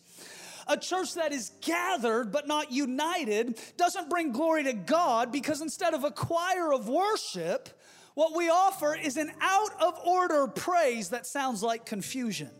A 0.69 0.77
church 0.77 1.15
that 1.15 1.33
is 1.33 1.53
gathered 1.61 2.33
but 2.33 2.49
not 2.49 2.73
united 2.73 3.59
doesn't 3.77 4.11
bring 4.11 4.33
glory 4.33 4.65
to 4.65 4.73
God 4.73 5.31
because 5.31 5.61
instead 5.61 5.95
of 5.95 6.05
a 6.05 6.11
choir 6.11 6.73
of 6.73 6.89
worship, 6.89 7.69
what 8.15 8.35
we 8.35 8.49
offer 8.49 8.95
is 8.97 9.17
an 9.17 9.31
out 9.41 9.81
of 9.81 9.99
order 10.05 10.49
praise 10.49 11.11
that 11.11 11.27
sounds 11.27 11.63
like 11.63 11.87
confusion. 11.87 12.51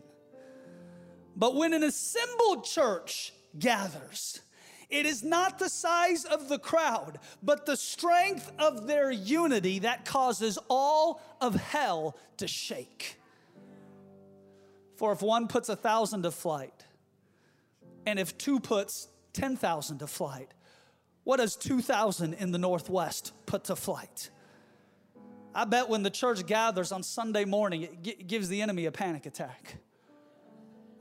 But 1.35 1.55
when 1.55 1.73
an 1.73 1.83
assembled 1.83 2.63
church 2.63 3.33
gathers, 3.59 4.41
it 4.89 5.05
is 5.05 5.23
not 5.23 5.59
the 5.59 5.69
size 5.69 6.23
of 6.23 6.47
the 6.47 6.59
crowd, 6.59 7.19
but 7.43 7.65
the 7.65 7.75
strength 7.75 8.51
of 8.57 8.87
their 8.87 9.11
unity 9.11 9.79
that 9.79 10.05
causes 10.05 10.57
all 10.69 11.21
of 11.41 11.55
hell 11.55 12.15
to 12.37 12.47
shake. 12.47 13.19
For 14.95 15.11
if 15.11 15.21
one 15.21 15.47
puts 15.47 15.69
a 15.69 15.75
thousand 15.75 16.23
to 16.23 16.31
flight, 16.31 16.76
and 18.07 18.17
if 18.19 18.37
two 18.37 18.61
puts 18.61 19.09
10,000 19.33 19.99
to 19.99 20.07
flight, 20.07 20.53
what 21.25 21.37
does 21.37 21.57
2,000 21.57 22.35
in 22.35 22.51
the 22.51 22.57
Northwest 22.57 23.33
put 23.45 23.65
to 23.65 23.75
flight? 23.75 24.29
I 25.53 25.65
bet 25.65 25.89
when 25.89 26.03
the 26.03 26.09
church 26.09 26.45
gathers 26.45 26.93
on 26.93 27.03
Sunday 27.03 27.43
morning, 27.43 27.81
it 27.81 28.01
g- 28.01 28.23
gives 28.25 28.47
the 28.47 28.61
enemy 28.61 28.85
a 28.85 28.93
panic 28.93 29.25
attack. 29.25 29.75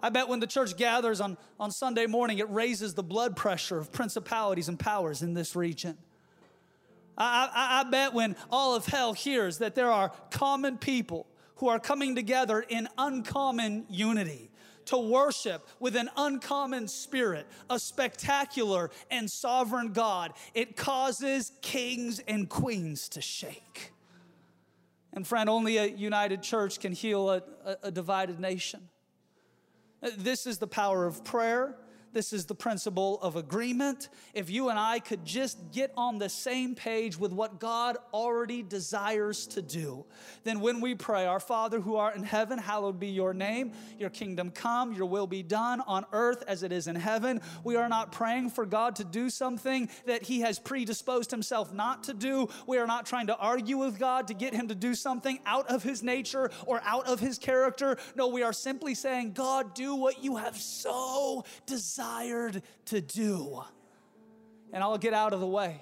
I 0.01 0.09
bet 0.09 0.27
when 0.27 0.41
the 0.41 0.49
church 0.49 0.77
gathers 0.77 1.21
on, 1.21 1.39
on 1.61 1.71
Sunday 1.71 2.07
morning, 2.07 2.39
it 2.39 2.51
raises 2.51 2.95
the 2.95 3.05
blood 3.05 3.37
pressure 3.37 3.79
of 3.79 3.93
principalities 3.93 4.69
and 4.69 4.77
powers 4.77 5.23
in 5.23 5.33
this 5.33 5.55
region. 5.55 5.97
I, 7.17 7.49
I, 7.55 7.81
I 7.81 7.91
bet 7.91 8.15
when 8.15 8.35
all 8.51 8.75
of 8.75 8.85
hell 8.85 9.13
hears 9.13 9.59
that 9.59 9.77
there 9.77 9.93
are 9.93 10.11
common 10.33 10.77
people 10.77 11.29
who 11.57 11.69
are 11.69 11.79
coming 11.79 12.17
together 12.17 12.65
in 12.69 12.89
uncommon 12.99 13.87
unity 13.89 14.51
to 14.87 14.99
worship 14.99 15.67
with 15.79 15.97
an 15.97 16.11
uncommon 16.17 16.89
spirit, 16.89 17.47
a 17.71 17.79
spectacular 17.79 18.91
and 19.11 19.31
sovereign 19.31 19.93
God. 19.93 20.33
It 20.55 20.77
causes 20.77 21.53
kings 21.63 22.21
and 22.21 22.49
queens 22.49 23.09
to 23.11 23.21
shake. 23.21 23.93
And 25.13 25.27
friend, 25.27 25.49
only 25.49 25.79
a 25.79 25.87
united 25.87 26.43
church 26.43 26.79
can 26.79 26.93
heal 26.93 27.31
a, 27.31 27.43
a, 27.83 27.91
divided 27.91 28.39
nation. 28.39 28.89
This 30.19 30.47
is 30.47 30.59
the 30.59 30.67
power 30.67 31.07
of 31.07 31.25
prayer. 31.25 31.75
This 32.17 32.33
is 32.33 32.47
the 32.47 32.55
principle 32.55 33.21
of 33.21 33.37
agreement. 33.37 34.09
If 34.33 34.49
you 34.49 34.71
and 34.71 34.79
I 34.79 35.01
could 35.01 35.23
just 35.27 35.71
get 35.71 35.93
on 35.99 36.17
the 36.17 36.31
same 36.31 36.75
page 36.75 37.19
with 37.19 37.31
what 37.31 37.61
God 37.61 37.99
already 38.15 38.63
desires 38.63 39.47
to 39.49 39.61
do, 39.61 40.07
then 40.43 40.61
when 40.61 40.81
we 40.81 40.95
pray, 40.95 41.27
Our 41.27 41.41
Father 41.41 41.79
who 41.79 41.97
art 41.97 42.17
in 42.17 42.23
heaven, 42.23 42.59
hallowed 42.59 42.99
be 42.99 43.09
your 43.09 43.35
name, 43.35 43.73
your 43.99 44.09
kingdom 44.09 44.51
come, 44.51 44.95
your 44.95 45.05
will 45.05 45.27
be 45.27 45.43
done 45.43 45.83
on 45.83 46.07
earth 46.15 46.43
as 46.49 46.63
it 46.63 46.73
is 46.73 46.87
in 46.87 46.97
heaven. 46.97 47.43
We 47.65 47.77
are 47.77 47.87
not 47.87 48.13
praying 48.13 48.49
for 48.49 48.65
God 48.65 48.97
to 48.97 49.05
do 49.05 49.29
something 49.29 49.91
that 50.07 50.23
he 50.23 50.41
has 50.41 50.59
predisposed 50.59 51.31
himself 51.31 51.75
not 51.75 52.05
to 52.05 52.15
do. 52.15 52.49
We 52.67 52.79
are 52.79 52.87
not 52.87 53.05
trying 53.05 53.27
to 53.27 53.37
argue 53.37 53.77
with 53.77 53.99
God 53.99 54.29
to 54.29 54.33
get 54.33 54.55
him 54.55 54.69
to 54.69 54.75
do 54.75 54.95
something 54.95 55.39
out 55.45 55.69
of 55.69 55.83
his 55.83 56.03
nature 56.03 56.51
or 56.65 56.81
out 56.83 57.09
of 57.09 57.21
his 57.21 57.37
character. 57.37 57.99
No, 58.15 58.29
we 58.29 58.43
are 58.43 58.55
simply 58.55 58.95
saying, 58.95 59.35
God, 59.35 59.75
do 59.75 59.95
what 59.95 60.25
you 60.25 60.37
have 60.37 60.57
so 60.57 61.45
desired 61.67 62.06
desired 62.07 62.63
to 62.87 63.01
do. 63.01 63.63
And 64.73 64.83
I'll 64.83 64.99
get 64.99 65.15
out 65.15 65.33
of 65.33 65.41
the 65.41 65.47
way. 65.47 65.81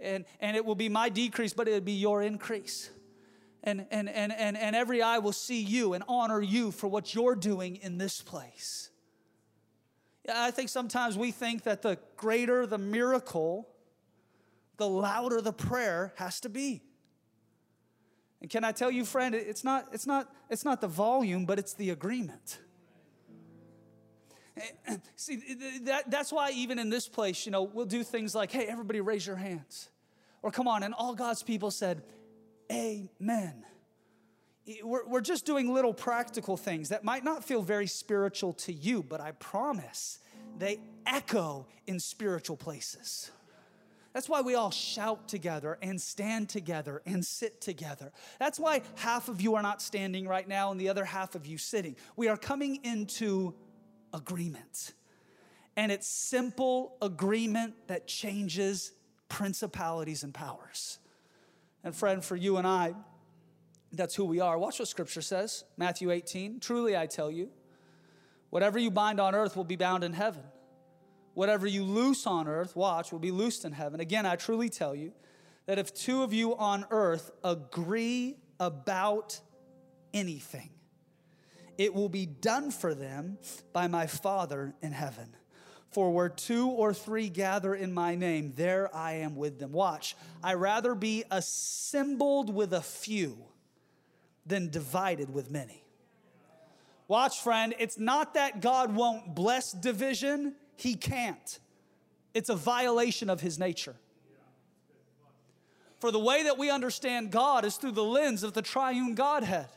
And, 0.00 0.24
and 0.40 0.56
it 0.56 0.64
will 0.64 0.74
be 0.74 0.88
my 0.88 1.08
decrease, 1.08 1.52
but 1.52 1.68
it'll 1.68 1.80
be 1.80 1.92
your 1.92 2.22
increase. 2.22 2.90
And, 3.62 3.86
and, 3.90 4.08
and, 4.08 4.32
and, 4.32 4.56
and 4.56 4.76
every 4.76 5.00
eye 5.00 5.18
will 5.18 5.32
see 5.32 5.62
you 5.62 5.94
and 5.94 6.04
honor 6.08 6.42
you 6.42 6.70
for 6.70 6.88
what 6.88 7.14
you're 7.14 7.36
doing 7.36 7.76
in 7.76 7.98
this 7.98 8.20
place. 8.20 8.90
I 10.32 10.50
think 10.50 10.68
sometimes 10.68 11.16
we 11.16 11.30
think 11.30 11.62
that 11.64 11.82
the 11.82 11.98
greater 12.16 12.66
the 12.66 12.78
miracle, 12.78 13.68
the 14.76 14.88
louder 14.88 15.40
the 15.40 15.52
prayer 15.52 16.12
has 16.16 16.40
to 16.40 16.48
be. 16.48 16.82
And 18.40 18.50
can 18.50 18.64
I 18.64 18.72
tell 18.72 18.90
you, 18.90 19.04
friend, 19.04 19.34
it's 19.34 19.64
not, 19.64 19.88
it's 19.92 20.06
not, 20.06 20.30
it's 20.50 20.64
not 20.64 20.80
the 20.80 20.88
volume, 20.88 21.46
but 21.46 21.58
it's 21.58 21.72
the 21.74 21.90
agreement. 21.90 22.58
See, 25.16 25.56
that, 25.84 26.10
that's 26.10 26.32
why 26.32 26.50
even 26.52 26.78
in 26.78 26.90
this 26.90 27.08
place, 27.08 27.46
you 27.46 27.52
know, 27.52 27.62
we'll 27.62 27.86
do 27.86 28.02
things 28.02 28.34
like, 28.34 28.50
hey, 28.50 28.66
everybody 28.66 29.00
raise 29.00 29.26
your 29.26 29.36
hands. 29.36 29.88
Or 30.42 30.50
come 30.50 30.68
on, 30.68 30.82
and 30.82 30.94
all 30.94 31.14
God's 31.14 31.42
people 31.42 31.70
said, 31.70 32.02
Amen. 32.70 33.64
We're, 34.82 35.06
we're 35.06 35.20
just 35.20 35.44
doing 35.44 35.72
little 35.72 35.92
practical 35.92 36.56
things 36.56 36.88
that 36.88 37.04
might 37.04 37.24
not 37.24 37.44
feel 37.44 37.60
very 37.60 37.86
spiritual 37.86 38.54
to 38.54 38.72
you, 38.72 39.02
but 39.02 39.20
I 39.20 39.32
promise 39.32 40.20
they 40.58 40.80
echo 41.04 41.66
in 41.86 42.00
spiritual 42.00 42.56
places. 42.56 43.30
That's 44.14 44.28
why 44.28 44.42
we 44.42 44.54
all 44.54 44.70
shout 44.70 45.28
together 45.28 45.76
and 45.82 46.00
stand 46.00 46.48
together 46.48 47.02
and 47.04 47.24
sit 47.24 47.60
together. 47.60 48.12
That's 48.38 48.60
why 48.60 48.82
half 48.94 49.28
of 49.28 49.40
you 49.40 49.56
are 49.56 49.62
not 49.62 49.82
standing 49.82 50.28
right 50.28 50.46
now 50.46 50.70
and 50.70 50.80
the 50.80 50.88
other 50.88 51.04
half 51.04 51.34
of 51.34 51.46
you 51.46 51.58
sitting. 51.58 51.96
We 52.16 52.28
are 52.28 52.36
coming 52.36 52.78
into 52.84 53.54
agreement. 54.14 54.94
And 55.76 55.92
it's 55.92 56.06
simple 56.06 56.96
agreement 57.02 57.74
that 57.88 58.06
changes 58.06 58.92
principalities 59.28 60.22
and 60.22 60.32
powers. 60.32 60.98
And 61.82 61.94
friend, 61.94 62.24
for 62.24 62.36
you 62.36 62.56
and 62.56 62.66
I, 62.66 62.94
that's 63.92 64.14
who 64.14 64.24
we 64.24 64.40
are. 64.40 64.58
Watch 64.58 64.78
what 64.78 64.88
scripture 64.88 65.20
says 65.20 65.64
Matthew 65.76 66.10
18. 66.10 66.60
Truly 66.60 66.96
I 66.96 67.06
tell 67.06 67.30
you, 67.30 67.50
whatever 68.50 68.78
you 68.78 68.90
bind 68.90 69.20
on 69.20 69.34
earth 69.34 69.56
will 69.56 69.64
be 69.64 69.76
bound 69.76 70.04
in 70.04 70.12
heaven. 70.12 70.42
Whatever 71.34 71.66
you 71.66 71.82
loose 71.82 72.26
on 72.26 72.46
earth, 72.46 72.76
watch, 72.76 73.10
will 73.10 73.18
be 73.18 73.32
loosed 73.32 73.64
in 73.64 73.72
heaven. 73.72 73.98
Again, 73.98 74.24
I 74.24 74.36
truly 74.36 74.68
tell 74.68 74.94
you 74.94 75.12
that 75.66 75.78
if 75.78 75.92
two 75.92 76.22
of 76.22 76.32
you 76.32 76.56
on 76.56 76.86
earth 76.90 77.32
agree 77.42 78.36
about 78.60 79.40
anything, 80.12 80.70
it 81.78 81.94
will 81.94 82.08
be 82.08 82.26
done 82.26 82.70
for 82.70 82.94
them 82.94 83.38
by 83.72 83.86
my 83.86 84.06
Father 84.06 84.74
in 84.82 84.92
heaven. 84.92 85.36
For 85.90 86.10
where 86.12 86.28
two 86.28 86.68
or 86.68 86.92
three 86.92 87.28
gather 87.28 87.74
in 87.74 87.94
my 87.94 88.16
name, 88.16 88.52
there 88.56 88.94
I 88.94 89.12
am 89.14 89.36
with 89.36 89.60
them. 89.60 89.70
Watch, 89.70 90.16
I 90.42 90.54
rather 90.54 90.94
be 90.94 91.24
assembled 91.30 92.52
with 92.52 92.72
a 92.72 92.82
few 92.82 93.38
than 94.44 94.70
divided 94.70 95.32
with 95.32 95.50
many. 95.50 95.84
Watch, 97.06 97.40
friend, 97.40 97.74
it's 97.78 97.98
not 97.98 98.34
that 98.34 98.60
God 98.60 98.94
won't 98.94 99.34
bless 99.34 99.72
division, 99.72 100.54
He 100.74 100.94
can't. 100.94 101.58
It's 102.32 102.48
a 102.48 102.56
violation 102.56 103.30
of 103.30 103.40
His 103.40 103.58
nature. 103.58 103.94
For 106.00 106.10
the 106.10 106.18
way 106.18 106.42
that 106.42 106.58
we 106.58 106.70
understand 106.70 107.30
God 107.30 107.64
is 107.64 107.76
through 107.76 107.92
the 107.92 108.04
lens 108.04 108.42
of 108.42 108.52
the 108.52 108.62
triune 108.62 109.14
Godhead. 109.14 109.68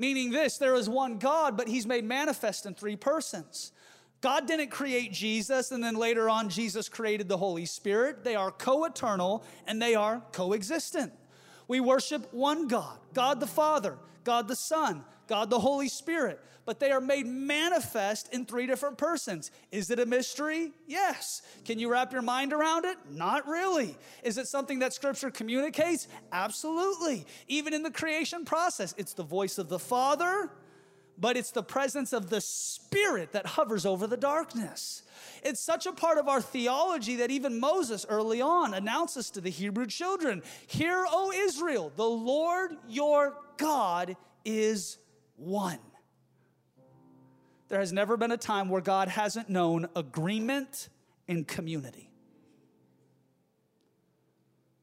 Meaning 0.00 0.30
this, 0.30 0.56
there 0.56 0.74
is 0.76 0.88
one 0.88 1.18
God, 1.18 1.58
but 1.58 1.68
he's 1.68 1.86
made 1.86 2.06
manifest 2.06 2.64
in 2.64 2.72
three 2.72 2.96
persons. 2.96 3.70
God 4.22 4.46
didn't 4.46 4.70
create 4.70 5.12
Jesus 5.12 5.72
and 5.72 5.84
then 5.84 5.94
later 5.94 6.30
on 6.30 6.48
Jesus 6.48 6.88
created 6.88 7.28
the 7.28 7.36
Holy 7.36 7.66
Spirit. 7.66 8.24
They 8.24 8.34
are 8.34 8.50
co 8.50 8.86
eternal 8.86 9.44
and 9.66 9.80
they 9.80 9.94
are 9.94 10.22
coexistent. 10.32 11.12
We 11.68 11.80
worship 11.80 12.32
one 12.32 12.66
God, 12.66 12.98
God 13.12 13.40
the 13.40 13.46
Father, 13.46 13.98
God 14.24 14.48
the 14.48 14.56
Son, 14.56 15.04
God 15.26 15.50
the 15.50 15.60
Holy 15.60 15.88
Spirit 15.88 16.40
but 16.70 16.78
they 16.78 16.92
are 16.92 17.00
made 17.00 17.26
manifest 17.26 18.32
in 18.32 18.46
three 18.46 18.64
different 18.64 18.96
persons. 18.96 19.50
Is 19.72 19.90
it 19.90 19.98
a 19.98 20.06
mystery? 20.06 20.70
Yes. 20.86 21.42
Can 21.64 21.80
you 21.80 21.90
wrap 21.90 22.12
your 22.12 22.22
mind 22.22 22.52
around 22.52 22.84
it? 22.84 22.96
Not 23.10 23.48
really. 23.48 23.96
Is 24.22 24.38
it 24.38 24.46
something 24.46 24.78
that 24.78 24.92
Scripture 24.92 25.32
communicates? 25.32 26.06
Absolutely. 26.30 27.26
Even 27.48 27.74
in 27.74 27.82
the 27.82 27.90
creation 27.90 28.44
process, 28.44 28.94
it's 28.96 29.14
the 29.14 29.24
voice 29.24 29.58
of 29.58 29.68
the 29.68 29.80
Father, 29.80 30.48
but 31.18 31.36
it's 31.36 31.50
the 31.50 31.64
presence 31.64 32.12
of 32.12 32.30
the 32.30 32.40
Spirit 32.40 33.32
that 33.32 33.46
hovers 33.46 33.84
over 33.84 34.06
the 34.06 34.16
darkness. 34.16 35.02
It's 35.42 35.60
such 35.60 35.86
a 35.86 35.92
part 35.92 36.18
of 36.18 36.28
our 36.28 36.40
theology 36.40 37.16
that 37.16 37.32
even 37.32 37.58
Moses 37.58 38.06
early 38.08 38.40
on 38.40 38.74
announces 38.74 39.28
to 39.30 39.40
the 39.40 39.50
Hebrew 39.50 39.86
children 39.86 40.40
Hear, 40.68 41.04
O 41.10 41.32
Israel, 41.32 41.90
the 41.96 42.08
Lord 42.08 42.76
your 42.86 43.36
God 43.56 44.16
is 44.44 44.98
one. 45.34 45.80
There 47.70 47.78
has 47.78 47.92
never 47.92 48.16
been 48.16 48.32
a 48.32 48.36
time 48.36 48.68
where 48.68 48.80
God 48.80 49.08
hasn't 49.08 49.48
known 49.48 49.88
agreement 49.94 50.88
and 51.28 51.46
community. 51.46 52.10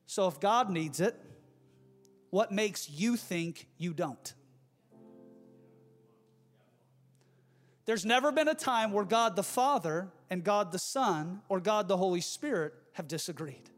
So 0.05 0.29
if 0.29 0.39
God 0.39 0.69
needs 0.69 1.01
it, 1.01 1.13
what 2.29 2.53
makes 2.53 2.89
you 2.89 3.17
think 3.17 3.67
you 3.77 3.93
don't? 3.93 4.33
There's 7.85 8.05
never 8.05 8.31
been 8.31 8.47
a 8.47 8.55
time 8.55 8.93
where 8.93 9.05
God 9.05 9.35
the 9.35 9.43
Father 9.43 10.07
and 10.29 10.41
God 10.41 10.71
the 10.71 10.79
Son 10.79 11.41
or 11.49 11.59
God 11.59 11.89
the 11.89 11.97
Holy 11.97 12.21
Spirit 12.21 12.73
have 12.93 13.09
disagreed. 13.09 13.69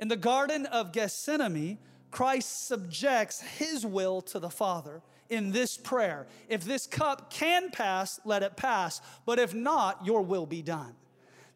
In 0.00 0.08
the 0.08 0.16
Garden 0.16 0.66
of 0.66 0.92
Gethsemane, 0.92 1.78
Christ 2.10 2.66
subjects 2.66 3.40
his 3.40 3.86
will 3.86 4.20
to 4.22 4.40
the 4.40 4.50
Father 4.50 5.00
in 5.28 5.52
this 5.52 5.76
prayer. 5.76 6.26
If 6.48 6.64
this 6.64 6.86
cup 6.86 7.30
can 7.30 7.70
pass, 7.70 8.20
let 8.24 8.42
it 8.42 8.56
pass. 8.56 9.00
But 9.26 9.38
if 9.38 9.54
not, 9.54 10.04
your 10.04 10.22
will 10.22 10.46
be 10.46 10.62
done. 10.62 10.94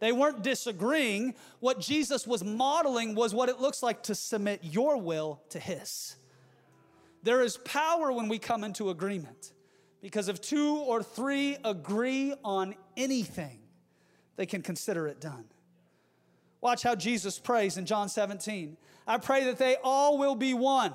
They 0.01 0.13
weren't 0.13 0.43
disagreeing. 0.43 1.35
What 1.61 1.81
Jesus 1.81 2.27
was 2.27 2.43
modeling 2.43 3.15
was 3.15 3.35
what 3.35 3.49
it 3.49 3.61
looks 3.61 3.83
like 3.83 4.03
to 4.05 4.15
submit 4.15 4.61
your 4.63 4.97
will 4.97 5.41
to 5.51 5.59
His. 5.59 6.17
There 7.23 7.41
is 7.43 7.57
power 7.59 8.13
when 8.13 8.29
we 8.29 8.39
come 8.39 8.65
into 8.65 8.91
agreement 8.91 9.53
because 10.01 10.29
if 10.29 10.41
two 10.41 10.79
or 10.79 11.03
three 11.03 11.57
agree 11.65 12.35
on 12.45 12.75
anything, 12.97 13.61
they 14.35 14.47
can 14.47 14.61
consider 14.61 15.07
it 15.07 15.21
done. 15.21 15.45
Watch 16.61 16.83
how 16.83 16.97
Jesus 16.97 17.39
prays 17.39 17.77
in 17.77 17.87
John 17.87 18.09
17. 18.09 18.77
I 19.07 19.19
pray 19.19 19.45
that 19.45 19.59
they 19.59 19.77
all 19.83 20.19
will 20.19 20.35
be 20.35 20.55
one 20.55 20.93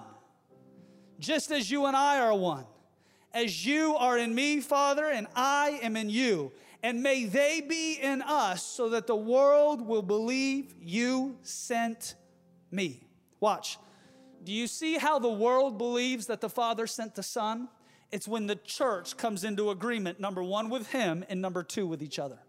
just 1.20 1.52
as 1.52 1.70
you 1.70 1.86
and 1.86 1.96
I 1.96 2.20
are 2.20 2.36
one. 2.36 2.66
As 3.34 3.66
you 3.66 3.96
are 3.96 4.18
in 4.18 4.34
me, 4.34 4.62
Father, 4.62 5.06
and 5.06 5.28
I 5.36 5.80
am 5.82 5.96
in 5.96 6.10
you. 6.10 6.52
And 6.84 7.04
may 7.04 7.26
they 7.26 7.62
be 7.62 8.00
in 8.02 8.22
us 8.22 8.64
so 8.64 8.90
that 8.90 9.08
the 9.08 9.16
world 9.16 9.86
will 9.86 10.02
believe 10.02 10.74
you 10.80 11.38
sent 11.42 12.16
me. 12.72 13.04
Watch. 13.40 13.78
Do 14.44 14.54
you 14.54 14.68
see 14.68 14.98
how 14.98 15.20
the 15.20 15.30
world 15.30 15.78
believes 15.78 16.28
that 16.28 16.42
the 16.42 16.50
Father 16.50 16.88
sent 16.88 17.16
the 17.16 17.24
Son? 17.24 17.68
It's 18.12 18.28
when 18.28 18.48
the 18.48 18.56
church 18.56 19.18
comes 19.18 19.44
into 19.44 19.70
agreement, 19.70 20.20
number 20.20 20.44
one, 20.44 20.70
with 20.70 20.92
Him, 20.92 21.26
and 21.28 21.42
number 21.42 21.64
two, 21.64 21.86
with 21.86 22.02
each 22.02 22.20
other. 22.20 22.40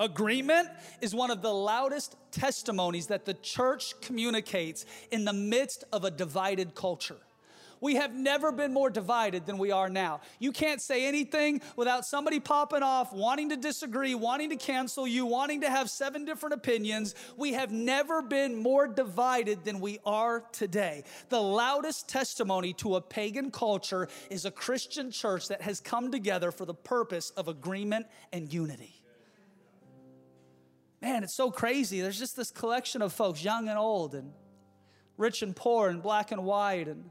Agreement 0.00 0.66
is 1.02 1.14
one 1.14 1.30
of 1.30 1.42
the 1.42 1.52
loudest 1.52 2.16
testimonies 2.32 3.08
that 3.08 3.26
the 3.26 3.34
church 3.34 4.00
communicates 4.00 4.86
in 5.10 5.26
the 5.26 5.32
midst 5.34 5.84
of 5.92 6.04
a 6.04 6.10
divided 6.10 6.74
culture. 6.74 7.18
We 7.82 7.96
have 7.96 8.14
never 8.14 8.50
been 8.50 8.72
more 8.72 8.88
divided 8.90 9.46
than 9.46 9.58
we 9.58 9.72
are 9.72 9.88
now. 9.88 10.20
You 10.38 10.52
can't 10.52 10.80
say 10.80 11.06
anything 11.06 11.60
without 11.76 12.06
somebody 12.06 12.40
popping 12.40 12.82
off, 12.82 13.12
wanting 13.12 13.50
to 13.50 13.56
disagree, 13.56 14.14
wanting 14.14 14.50
to 14.50 14.56
cancel 14.56 15.06
you, 15.06 15.26
wanting 15.26 15.62
to 15.62 15.70
have 15.70 15.90
seven 15.90 16.24
different 16.24 16.54
opinions. 16.54 17.14
We 17.36 17.52
have 17.54 17.70
never 17.70 18.22
been 18.22 18.56
more 18.56 18.86
divided 18.86 19.64
than 19.64 19.80
we 19.80 19.98
are 20.04 20.44
today. 20.52 21.04
The 21.28 21.40
loudest 21.40 22.08
testimony 22.08 22.72
to 22.74 22.96
a 22.96 23.00
pagan 23.00 23.50
culture 23.50 24.08
is 24.30 24.44
a 24.44 24.50
Christian 24.50 25.10
church 25.10 25.48
that 25.48 25.62
has 25.62 25.80
come 25.80 26.10
together 26.10 26.50
for 26.52 26.64
the 26.64 26.74
purpose 26.74 27.30
of 27.30 27.48
agreement 27.48 28.06
and 28.32 28.52
unity. 28.52 28.99
Man, 31.00 31.24
it's 31.24 31.34
so 31.34 31.50
crazy. 31.50 32.00
There's 32.00 32.18
just 32.18 32.36
this 32.36 32.50
collection 32.50 33.00
of 33.00 33.12
folks, 33.12 33.42
young 33.42 33.68
and 33.68 33.78
old, 33.78 34.14
and 34.14 34.32
rich 35.16 35.42
and 35.42 35.56
poor, 35.56 35.88
and 35.88 36.02
black 36.02 36.30
and 36.30 36.44
white, 36.44 36.88
and 36.88 37.08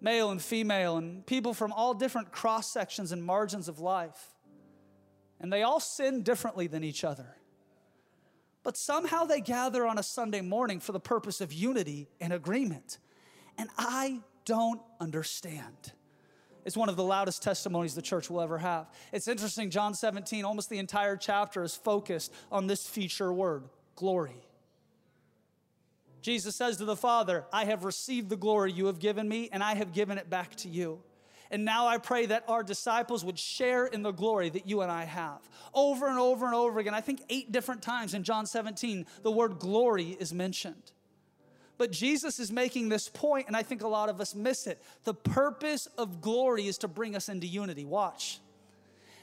male 0.00 0.30
and 0.30 0.40
female, 0.40 0.96
and 0.96 1.26
people 1.26 1.52
from 1.52 1.72
all 1.72 1.94
different 1.94 2.30
cross 2.30 2.72
sections 2.72 3.12
and 3.12 3.22
margins 3.22 3.68
of 3.68 3.80
life. 3.80 4.34
And 5.40 5.52
they 5.52 5.62
all 5.62 5.80
sin 5.80 6.22
differently 6.22 6.66
than 6.66 6.84
each 6.84 7.02
other. 7.02 7.36
But 8.62 8.76
somehow 8.76 9.24
they 9.24 9.40
gather 9.40 9.86
on 9.86 9.98
a 9.98 10.02
Sunday 10.02 10.42
morning 10.42 10.80
for 10.80 10.92
the 10.92 11.00
purpose 11.00 11.40
of 11.40 11.52
unity 11.52 12.08
and 12.20 12.32
agreement. 12.32 12.98
And 13.56 13.70
I 13.78 14.20
don't 14.44 14.80
understand. 15.00 15.92
It's 16.64 16.76
one 16.76 16.88
of 16.88 16.96
the 16.96 17.04
loudest 17.04 17.42
testimonies 17.42 17.94
the 17.94 18.02
church 18.02 18.30
will 18.30 18.40
ever 18.40 18.58
have. 18.58 18.86
It's 19.12 19.28
interesting, 19.28 19.70
John 19.70 19.94
17, 19.94 20.44
almost 20.44 20.68
the 20.68 20.78
entire 20.78 21.16
chapter 21.16 21.62
is 21.62 21.74
focused 21.74 22.32
on 22.50 22.66
this 22.66 22.86
feature 22.86 23.32
word 23.32 23.64
glory. 23.96 24.44
Jesus 26.22 26.54
says 26.54 26.76
to 26.78 26.84
the 26.84 26.96
Father, 26.96 27.44
I 27.52 27.64
have 27.64 27.84
received 27.84 28.28
the 28.28 28.36
glory 28.36 28.72
you 28.72 28.86
have 28.86 28.98
given 28.98 29.28
me, 29.28 29.48
and 29.52 29.62
I 29.62 29.74
have 29.74 29.92
given 29.92 30.18
it 30.18 30.28
back 30.28 30.54
to 30.56 30.68
you. 30.68 31.02
And 31.50 31.64
now 31.64 31.88
I 31.88 31.98
pray 31.98 32.26
that 32.26 32.44
our 32.46 32.62
disciples 32.62 33.24
would 33.24 33.38
share 33.38 33.86
in 33.86 34.02
the 34.02 34.12
glory 34.12 34.50
that 34.50 34.68
you 34.68 34.82
and 34.82 34.92
I 34.92 35.04
have. 35.04 35.40
Over 35.74 36.06
and 36.06 36.18
over 36.18 36.46
and 36.46 36.54
over 36.54 36.78
again, 36.78 36.94
I 36.94 37.00
think 37.00 37.22
eight 37.28 37.50
different 37.50 37.82
times 37.82 38.14
in 38.14 38.22
John 38.22 38.46
17, 38.46 39.06
the 39.22 39.30
word 39.30 39.58
glory 39.58 40.16
is 40.20 40.32
mentioned. 40.32 40.92
But 41.80 41.92
Jesus 41.92 42.38
is 42.38 42.52
making 42.52 42.90
this 42.90 43.08
point, 43.08 43.46
and 43.46 43.56
I 43.56 43.62
think 43.62 43.82
a 43.82 43.88
lot 43.88 44.10
of 44.10 44.20
us 44.20 44.34
miss 44.34 44.66
it. 44.66 44.82
The 45.04 45.14
purpose 45.14 45.86
of 45.96 46.20
glory 46.20 46.66
is 46.66 46.76
to 46.76 46.88
bring 46.88 47.16
us 47.16 47.30
into 47.30 47.46
unity. 47.46 47.86
Watch. 47.86 48.38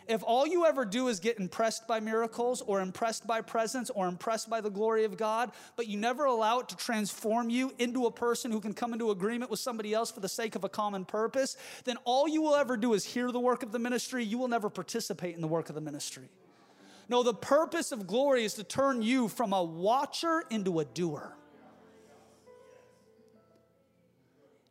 If 0.07 0.23
all 0.23 0.47
you 0.47 0.65
ever 0.65 0.83
do 0.83 1.07
is 1.07 1.19
get 1.19 1.37
impressed 1.37 1.87
by 1.87 1.99
miracles 1.99 2.63
or 2.63 2.81
impressed 2.81 3.27
by 3.27 3.41
presence 3.41 3.91
or 3.91 4.07
impressed 4.07 4.49
by 4.49 4.61
the 4.61 4.71
glory 4.71 5.03
of 5.03 5.17
God, 5.17 5.51
but 5.75 5.85
you 5.85 5.99
never 5.99 6.25
allow 6.25 6.57
it 6.57 6.69
to 6.69 6.75
transform 6.75 7.51
you 7.51 7.75
into 7.77 8.07
a 8.07 8.11
person 8.11 8.49
who 8.49 8.59
can 8.59 8.73
come 8.73 8.91
into 8.91 9.11
agreement 9.11 9.51
with 9.51 9.59
somebody 9.59 9.93
else 9.93 10.09
for 10.09 10.21
the 10.21 10.27
sake 10.27 10.55
of 10.55 10.63
a 10.63 10.69
common 10.69 11.05
purpose, 11.05 11.57
then 11.83 11.97
all 12.05 12.27
you 12.27 12.41
will 12.41 12.55
ever 12.55 12.75
do 12.75 12.95
is 12.95 13.05
hear 13.05 13.31
the 13.31 13.39
work 13.39 13.61
of 13.61 13.71
the 13.71 13.77
ministry. 13.77 14.23
You 14.23 14.39
will 14.39 14.47
never 14.47 14.71
participate 14.71 15.35
in 15.35 15.41
the 15.41 15.47
work 15.47 15.69
of 15.69 15.75
the 15.75 15.81
ministry. 15.81 16.27
No, 17.07 17.21
the 17.21 17.35
purpose 17.35 17.91
of 17.91 18.07
glory 18.07 18.45
is 18.45 18.55
to 18.55 18.63
turn 18.63 19.03
you 19.03 19.27
from 19.27 19.53
a 19.53 19.63
watcher 19.63 20.43
into 20.49 20.79
a 20.79 20.85
doer. 20.85 21.37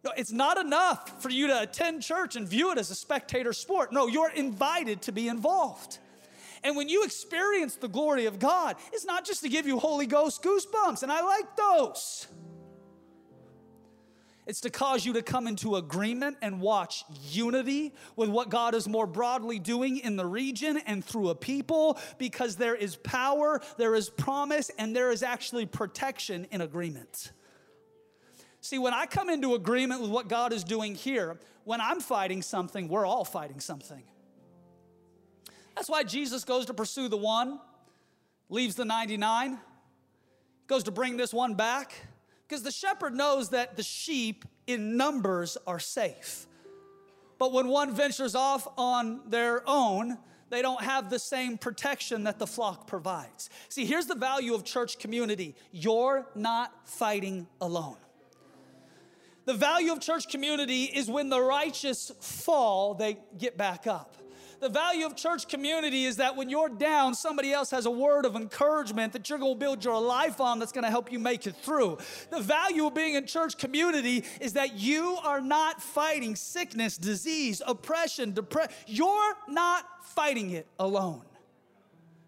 No, 0.06 0.12
it's 0.16 0.30
not 0.30 0.56
enough 0.56 1.20
for 1.20 1.30
you 1.30 1.48
to 1.48 1.62
attend 1.62 2.00
church 2.00 2.36
and 2.36 2.46
view 2.46 2.70
it 2.70 2.78
as 2.78 2.92
a 2.92 2.94
spectator 2.94 3.52
sport. 3.52 3.92
No, 3.92 4.06
you're 4.06 4.30
invited 4.30 5.02
to 5.02 5.12
be 5.12 5.26
involved. 5.26 5.98
And 6.62 6.76
when 6.76 6.88
you 6.88 7.02
experience 7.02 7.74
the 7.74 7.88
glory 7.88 8.26
of 8.26 8.38
God, 8.38 8.76
it's 8.92 9.04
not 9.04 9.26
just 9.26 9.42
to 9.42 9.48
give 9.48 9.66
you 9.66 9.80
Holy 9.80 10.06
Ghost 10.06 10.44
goosebumps, 10.44 11.02
and 11.02 11.10
I 11.10 11.22
like 11.22 11.56
those. 11.56 12.28
It's 14.46 14.60
to 14.60 14.70
cause 14.70 15.04
you 15.04 15.12
to 15.14 15.22
come 15.22 15.48
into 15.48 15.74
agreement 15.74 16.36
and 16.40 16.60
watch 16.60 17.02
unity 17.24 17.92
with 18.14 18.28
what 18.28 18.48
God 18.48 18.76
is 18.76 18.86
more 18.86 19.08
broadly 19.08 19.58
doing 19.58 19.98
in 19.98 20.14
the 20.14 20.26
region 20.26 20.76
and 20.86 21.04
through 21.04 21.30
a 21.30 21.34
people 21.34 21.98
because 22.16 22.54
there 22.54 22.76
is 22.76 22.94
power, 22.94 23.60
there 23.76 23.96
is 23.96 24.08
promise, 24.08 24.70
and 24.78 24.94
there 24.94 25.10
is 25.10 25.24
actually 25.24 25.66
protection 25.66 26.46
in 26.52 26.60
agreement. 26.60 27.32
See, 28.66 28.78
when 28.78 28.92
I 28.92 29.06
come 29.06 29.30
into 29.30 29.54
agreement 29.54 30.00
with 30.00 30.10
what 30.10 30.26
God 30.26 30.52
is 30.52 30.64
doing 30.64 30.96
here, 30.96 31.38
when 31.62 31.80
I'm 31.80 32.00
fighting 32.00 32.42
something, 32.42 32.88
we're 32.88 33.06
all 33.06 33.24
fighting 33.24 33.60
something. 33.60 34.02
That's 35.76 35.88
why 35.88 36.02
Jesus 36.02 36.42
goes 36.42 36.66
to 36.66 36.74
pursue 36.74 37.06
the 37.08 37.16
one, 37.16 37.60
leaves 38.48 38.74
the 38.74 38.84
99, 38.84 39.60
goes 40.66 40.82
to 40.82 40.90
bring 40.90 41.16
this 41.16 41.32
one 41.32 41.54
back, 41.54 41.94
because 42.48 42.64
the 42.64 42.72
shepherd 42.72 43.14
knows 43.14 43.50
that 43.50 43.76
the 43.76 43.84
sheep 43.84 44.44
in 44.66 44.96
numbers 44.96 45.56
are 45.64 45.78
safe. 45.78 46.48
But 47.38 47.52
when 47.52 47.68
one 47.68 47.94
ventures 47.94 48.34
off 48.34 48.66
on 48.76 49.20
their 49.28 49.62
own, 49.64 50.18
they 50.50 50.60
don't 50.60 50.82
have 50.82 51.08
the 51.08 51.20
same 51.20 51.56
protection 51.56 52.24
that 52.24 52.40
the 52.40 52.48
flock 52.48 52.88
provides. 52.88 53.48
See, 53.68 53.84
here's 53.86 54.06
the 54.06 54.16
value 54.16 54.54
of 54.54 54.64
church 54.64 54.98
community 54.98 55.54
you're 55.70 56.26
not 56.34 56.72
fighting 56.88 57.46
alone. 57.60 57.98
The 59.46 59.54
value 59.54 59.92
of 59.92 60.00
church 60.00 60.28
community 60.28 60.84
is 60.84 61.08
when 61.08 61.28
the 61.28 61.40
righteous 61.40 62.10
fall, 62.20 62.94
they 62.94 63.16
get 63.38 63.56
back 63.56 63.86
up. 63.86 64.16
The 64.58 64.68
value 64.68 65.06
of 65.06 65.14
church 65.14 65.46
community 65.46 66.04
is 66.04 66.16
that 66.16 66.34
when 66.34 66.48
you're 66.48 66.68
down, 66.68 67.14
somebody 67.14 67.52
else 67.52 67.70
has 67.70 67.86
a 67.86 67.90
word 67.90 68.24
of 68.24 68.34
encouragement 68.34 69.12
that 69.12 69.28
you're 69.28 69.38
going 69.38 69.54
to 69.54 69.58
build 69.58 69.84
your 69.84 70.00
life 70.00 70.40
on 70.40 70.58
that's 70.58 70.72
going 70.72 70.84
to 70.84 70.90
help 70.90 71.12
you 71.12 71.20
make 71.20 71.46
it 71.46 71.54
through. 71.56 71.98
The 72.30 72.40
value 72.40 72.86
of 72.86 72.94
being 72.94 73.14
in 73.14 73.26
church 73.26 73.56
community 73.56 74.24
is 74.40 74.54
that 74.54 74.74
you 74.74 75.18
are 75.22 75.40
not 75.40 75.80
fighting 75.80 76.34
sickness, 76.34 76.96
disease, 76.96 77.62
oppression, 77.66 78.32
depression. 78.32 78.72
You're 78.86 79.34
not 79.48 79.84
fighting 80.06 80.50
it 80.50 80.66
alone 80.78 81.22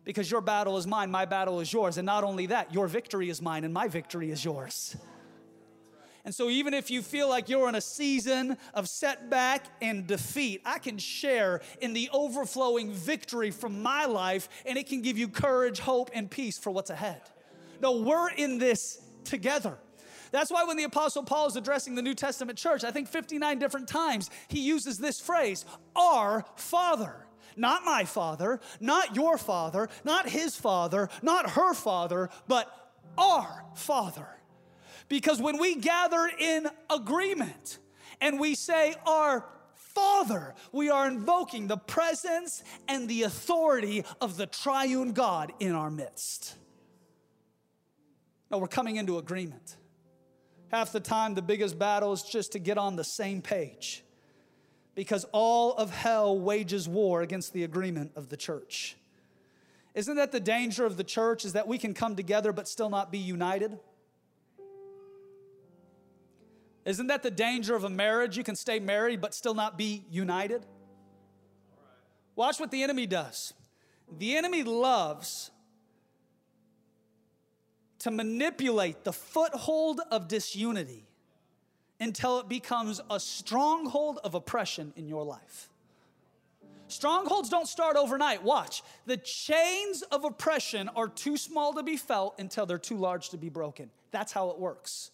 because 0.05 0.31
your 0.31 0.43
battle 0.43 0.77
is 0.77 0.87
mine, 0.87 1.11
my 1.11 1.25
battle 1.25 1.61
is 1.61 1.73
yours. 1.73 1.97
And 1.97 2.07
not 2.07 2.23
only 2.23 2.47
that, 2.47 2.73
your 2.73 2.87
victory 2.87 3.29
is 3.29 3.43
mine 3.43 3.65
and 3.65 3.75
my 3.75 3.89
victory 3.89 4.31
is 4.31 4.45
yours. 4.45 4.97
And 6.25 6.35
so, 6.35 6.51
even 6.51 6.75
if 6.75 6.91
you 6.91 7.03
feel 7.03 7.29
like 7.29 7.49
you're 7.49 7.69
in 7.69 7.75
a 7.75 7.81
season 7.81 8.57
of 8.75 8.89
setback 8.89 9.65
and 9.81 10.07
defeat, 10.07 10.61
I 10.65 10.79
can 10.79 10.99
share 10.99 11.61
in 11.81 11.93
the 11.93 12.11
overflowing 12.13 12.93
victory 12.93 13.51
from 13.51 13.83
my 13.83 14.05
life, 14.07 14.49
and 14.67 14.77
it 14.77 14.89
can 14.89 15.01
give 15.03 15.17
you 15.17 15.29
courage, 15.29 15.79
hope, 15.79 16.11
and 16.13 16.31
peace 16.31 16.59
for 16.59 16.71
what's 16.71 16.91
ahead. 16.91 17.23
No, 17.81 17.99
we're 17.99 18.31
in 18.31 18.59
this 18.59 19.01
together. 19.25 19.79
That's 20.31 20.51
why 20.51 20.65
when 20.65 20.77
the 20.77 20.85
Apostle 20.85 21.23
Paul 21.23 21.47
is 21.47 21.57
addressing 21.57 21.95
the 21.95 22.03
New 22.03 22.15
Testament 22.15 22.59
church, 22.59 22.85
I 22.85 22.91
think 22.91 23.09
59 23.09 23.59
different 23.59 23.89
times, 23.89 24.31
he 24.49 24.61
uses 24.61 24.99
this 24.99 25.21
phrase, 25.21 25.65
our 25.97 26.45
Father. 26.57 27.25
Not 27.57 27.85
my 27.85 28.05
father, 28.05 28.61
not 28.79 29.17
your 29.17 29.37
father, 29.37 29.89
not 30.05 30.29
his 30.29 30.55
father, 30.55 31.09
not 31.23 31.51
her 31.51 31.75
father, 31.75 32.31
but 32.47 32.73
our 33.19 33.65
Father. 33.75 34.29
Because 35.09 35.41
when 35.41 35.59
we 35.59 35.75
gather 35.77 36.31
in 36.39 36.69
agreement 36.91 37.79
and 38.21 38.39
we 38.39 38.55
say, 38.55 38.95
Our 39.07 39.45
Father, 39.75 40.55
we 40.71 40.91
are 40.91 41.09
invoking 41.09 41.67
the 41.67 41.77
presence 41.77 42.63
and 42.87 43.09
the 43.09 43.23
authority 43.23 44.05
of 44.21 44.37
the 44.37 44.47
triune 44.47 45.13
God 45.13 45.53
in 45.59 45.73
our 45.73 45.91
midst. 45.91 46.55
No, 48.51 48.59
we're 48.59 48.69
coming 48.69 48.97
into 48.97 49.19
agreement. 49.19 49.77
Half 50.69 50.93
the 50.93 51.01
time, 51.01 51.35
the 51.35 51.43
biggest 51.43 51.79
battle 51.79 52.13
is 52.13 52.23
just 52.23 52.53
to 52.53 52.59
get 52.59 52.79
on 52.79 52.97
the 52.97 53.05
same 53.05 53.41
page 53.43 54.05
because 54.95 55.25
all 55.33 55.75
of 55.75 55.91
hell 55.91 56.39
wages 56.39 56.89
war 56.89 57.23
against 57.23 57.53
the 57.53 57.65
agreement 57.65 58.13
of 58.17 58.29
the 58.29 58.37
church. 58.37 58.97
Isn't 59.95 60.17
that 60.17 60.33
the 60.33 60.41
danger 60.41 60.85
of 60.85 60.97
the 60.97 61.05
church 61.05 61.45
is 61.45 61.55
that 61.55 61.67
we 61.67 61.79
can 61.79 61.95
come 61.95 62.15
together 62.15 62.53
but 62.53 62.69
still 62.69 62.91
not 62.91 63.11
be 63.11 63.19
united? 63.19 63.79
Isn't 66.89 67.09
that 67.09 67.23
the 67.23 67.31
danger 67.31 67.77
of 67.77 67.85
a 67.85 67.91
marriage? 67.91 68.39
You 68.39 68.43
can 68.43 68.57
stay 68.57 68.81
married 68.81 69.21
but 69.21 69.35
still 69.35 69.53
not 69.53 69.77
be 69.77 70.05
united. 70.11 70.65
Watch 72.35 72.59
what 72.59 72.71
the 72.71 72.83
enemy 72.83 73.07
does. 73.07 73.53
The 74.19 74.39
enemy 74.39 74.63
loves 74.63 75.51
to 77.99 78.11
manipulate 78.11 79.05
the 79.05 79.13
foothold 79.13 80.01
of 80.11 80.29
disunity 80.29 81.05
until 82.01 82.41
it 82.41 82.49
becomes 82.49 83.03
a 83.11 83.21
stronghold 83.21 84.21
of 84.25 84.35
oppression 84.35 84.95
in 84.97 85.09
your 85.09 85.25
life. 85.25 85.69
Strongholds 86.87 87.51
don't 87.51 87.69
start 87.69 87.97
overnight. 87.97 88.43
Watch. 88.43 88.83
The 89.05 89.19
chains 89.19 90.01
of 90.11 90.25
oppression 90.25 90.89
are 90.97 91.09
too 91.09 91.37
small 91.37 91.75
to 91.75 91.83
be 91.83 91.99
felt 91.99 92.39
until 92.39 92.65
they're 92.65 92.79
too 92.79 92.97
large 92.97 93.29
to 93.29 93.37
be 93.37 93.51
broken. 93.51 93.91
That's 94.11 94.33
how 94.33 94.49
it 94.49 94.59
works. 94.59 95.11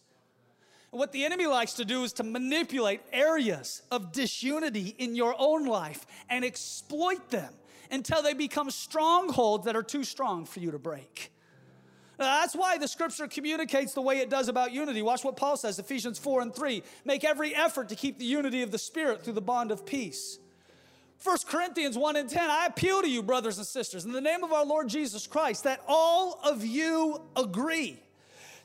What 0.95 1.11
the 1.11 1.25
enemy 1.25 1.47
likes 1.49 1.73
to 1.75 1.85
do 1.85 2.05
is 2.05 2.13
to 2.15 2.23
manipulate 2.23 3.01
areas 3.13 3.83
of 3.91 4.13
disunity 4.13 4.95
in 4.97 5.17
your 5.17 5.35
own 5.37 5.67
life 5.67 6.07
and 6.31 6.45
exploit 6.45 7.31
them 7.31 7.53
until 7.91 8.23
they 8.23 8.33
become 8.33 8.71
strongholds 8.71 9.65
that 9.65 9.75
are 9.75 9.83
too 9.83 10.05
strong 10.05 10.45
for 10.45 10.61
you 10.61 10.71
to 10.71 10.79
break. 10.79 11.33
Now, 12.17 12.41
that's 12.41 12.55
why 12.55 12.79
the 12.79 12.87
scripture 12.87 13.27
communicates 13.27 13.93
the 13.93 14.03
way 14.03 14.19
it 14.21 14.31
does 14.31 14.47
about 14.47 14.71
unity. 14.71 15.03
Watch 15.03 15.25
what 15.25 15.37
Paul 15.37 15.57
says, 15.57 15.81
Ephesians 15.81 16.17
4 16.21 16.43
and 16.43 16.55
3. 16.55 16.85
Make 17.05 17.25
every 17.25 17.57
effort 17.57 17.89
to 17.89 17.97
keep 17.97 18.21
the 18.21 18.25
unity 18.25 18.63
of 18.63 18.71
the 18.71 18.79
Spirit 18.79 19.25
through 19.25 19.33
the 19.33 19.41
bond 19.41 19.73
of 19.73 19.85
peace. 19.85 20.39
1 21.25 21.39
Corinthians 21.49 21.99
1 21.99 22.15
and 22.15 22.31
10, 22.31 22.51
I 22.51 22.67
appeal 22.67 23.03
to 23.03 23.11
you, 23.11 23.21
brothers 23.21 23.59
and 23.59 23.67
sisters, 23.67 24.05
in 24.05 24.13
the 24.13 24.21
name 24.21 24.45
of 24.45 24.53
our 24.53 24.65
Lord 24.65 24.89
Jesus 24.89 25.27
Christ, 25.27 25.65
that 25.65 25.81
all 25.89 26.39
of 26.45 26.65
you 26.65 27.21
agree 27.35 27.99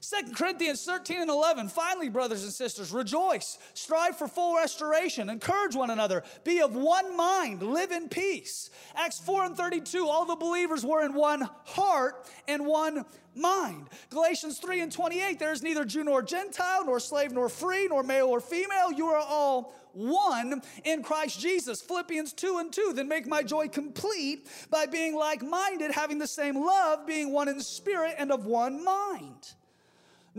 2 0.01 0.33
Corinthians 0.33 0.83
13 0.83 1.21
and 1.21 1.29
11. 1.29 1.69
Finally, 1.69 2.09
brothers 2.09 2.43
and 2.43 2.53
sisters, 2.53 2.91
rejoice, 2.91 3.57
strive 3.73 4.17
for 4.17 4.27
full 4.27 4.55
restoration, 4.55 5.29
encourage 5.29 5.75
one 5.75 5.89
another, 5.89 6.23
be 6.43 6.61
of 6.61 6.75
one 6.75 7.15
mind, 7.17 7.61
live 7.61 7.91
in 7.91 8.09
peace. 8.09 8.69
Acts 8.95 9.19
4 9.19 9.45
and 9.45 9.57
32. 9.57 10.07
All 10.07 10.25
the 10.25 10.35
believers 10.35 10.85
were 10.85 11.03
in 11.03 11.13
one 11.13 11.49
heart 11.65 12.27
and 12.47 12.65
one 12.65 13.05
mind. 13.35 13.89
Galatians 14.09 14.59
3 14.59 14.81
and 14.81 14.91
28. 14.91 15.39
There 15.39 15.51
is 15.51 15.63
neither 15.63 15.85
Jew 15.85 16.03
nor 16.03 16.21
Gentile, 16.21 16.85
nor 16.85 16.99
slave 16.99 17.31
nor 17.31 17.49
free, 17.49 17.87
nor 17.87 18.03
male 18.03 18.27
or 18.27 18.39
female. 18.39 18.91
You 18.91 19.07
are 19.07 19.19
all 19.19 19.73
one 19.93 20.61
in 20.83 21.03
Christ 21.03 21.39
Jesus. 21.39 21.81
Philippians 21.81 22.33
2 22.33 22.57
and 22.59 22.71
2. 22.71 22.93
Then 22.95 23.07
make 23.07 23.27
my 23.27 23.43
joy 23.43 23.67
complete 23.67 24.47
by 24.69 24.85
being 24.85 25.15
like 25.15 25.41
minded, 25.41 25.91
having 25.91 26.19
the 26.19 26.27
same 26.27 26.55
love, 26.55 27.05
being 27.05 27.31
one 27.31 27.47
in 27.47 27.59
spirit 27.61 28.15
and 28.17 28.31
of 28.31 28.45
one 28.45 28.83
mind. 28.83 29.53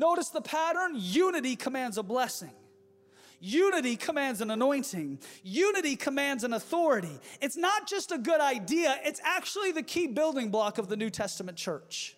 Notice 0.01 0.31
the 0.31 0.41
pattern 0.41 0.93
unity 0.97 1.57
commands 1.57 1.99
a 1.99 2.03
blessing. 2.03 2.53
Unity 3.39 3.97
commands 3.97 4.41
an 4.41 4.51
anointing. 4.51 5.19
Unity 5.43 5.95
commands 5.95 6.43
an 6.43 6.55
authority. 6.55 7.21
It's 7.43 7.59
not 7.59 7.87
just 7.87 8.11
a 8.11 8.17
good 8.17 8.41
idea, 8.41 8.99
it's 9.05 9.21
actually 9.23 9.73
the 9.73 9.83
key 9.83 10.07
building 10.07 10.51
block 10.51 10.79
of 10.79 10.89
the 10.89 10.97
New 10.97 11.11
Testament 11.11 11.59
church. 11.59 12.17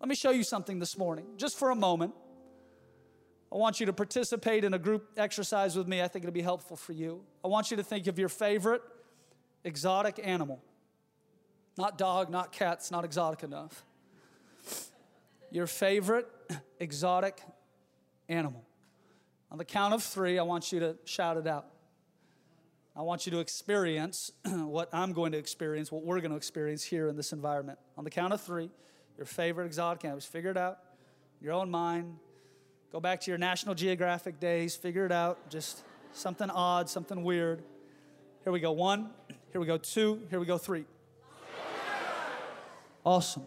Let 0.00 0.08
me 0.08 0.14
show 0.14 0.30
you 0.30 0.42
something 0.42 0.78
this 0.78 0.96
morning, 0.96 1.26
just 1.36 1.58
for 1.58 1.68
a 1.68 1.74
moment. 1.74 2.14
I 3.52 3.56
want 3.56 3.78
you 3.78 3.84
to 3.84 3.92
participate 3.92 4.64
in 4.64 4.72
a 4.72 4.78
group 4.78 5.10
exercise 5.18 5.76
with 5.76 5.86
me. 5.86 6.00
I 6.00 6.08
think 6.08 6.24
it'll 6.24 6.32
be 6.32 6.40
helpful 6.40 6.78
for 6.78 6.94
you. 6.94 7.20
I 7.44 7.48
want 7.48 7.70
you 7.70 7.76
to 7.76 7.82
think 7.82 8.06
of 8.06 8.18
your 8.18 8.30
favorite 8.30 8.80
exotic 9.64 10.18
animal. 10.22 10.62
Not 11.76 11.98
dog, 11.98 12.30
not 12.30 12.52
cats, 12.52 12.90
not 12.90 13.04
exotic 13.04 13.42
enough. 13.42 13.84
Your 15.50 15.66
favorite 15.66 16.26
exotic 16.80 17.40
animal. 18.28 18.64
On 19.50 19.58
the 19.58 19.64
count 19.64 19.94
of 19.94 20.02
three, 20.02 20.38
I 20.38 20.42
want 20.42 20.72
you 20.72 20.80
to 20.80 20.96
shout 21.04 21.36
it 21.36 21.46
out. 21.46 21.66
I 22.96 23.02
want 23.02 23.26
you 23.26 23.32
to 23.32 23.40
experience 23.40 24.32
what 24.44 24.88
I'm 24.92 25.12
going 25.12 25.32
to 25.32 25.38
experience, 25.38 25.92
what 25.92 26.02
we're 26.02 26.20
going 26.20 26.30
to 26.30 26.36
experience 26.36 26.82
here 26.82 27.08
in 27.08 27.16
this 27.16 27.32
environment. 27.32 27.78
On 27.98 28.04
the 28.04 28.10
count 28.10 28.32
of 28.32 28.40
three, 28.40 28.70
your 29.16 29.26
favorite 29.26 29.66
exotic 29.66 30.04
animal. 30.04 30.20
Figure 30.20 30.50
it 30.50 30.56
out. 30.56 30.78
Your 31.40 31.52
own 31.52 31.70
mind. 31.70 32.16
Go 32.92 33.00
back 33.00 33.20
to 33.22 33.30
your 33.30 33.38
National 33.38 33.74
Geographic 33.74 34.40
days. 34.40 34.74
Figure 34.74 35.04
it 35.04 35.12
out. 35.12 35.50
Just 35.50 35.84
something 36.12 36.48
odd, 36.50 36.88
something 36.88 37.22
weird. 37.22 37.62
Here 38.44 38.52
we 38.52 38.60
go. 38.60 38.72
One. 38.72 39.10
Here 39.52 39.60
we 39.60 39.66
go. 39.66 39.76
Two. 39.76 40.22
Here 40.30 40.40
we 40.40 40.46
go. 40.46 40.56
Three. 40.56 40.84
Awesome. 43.04 43.44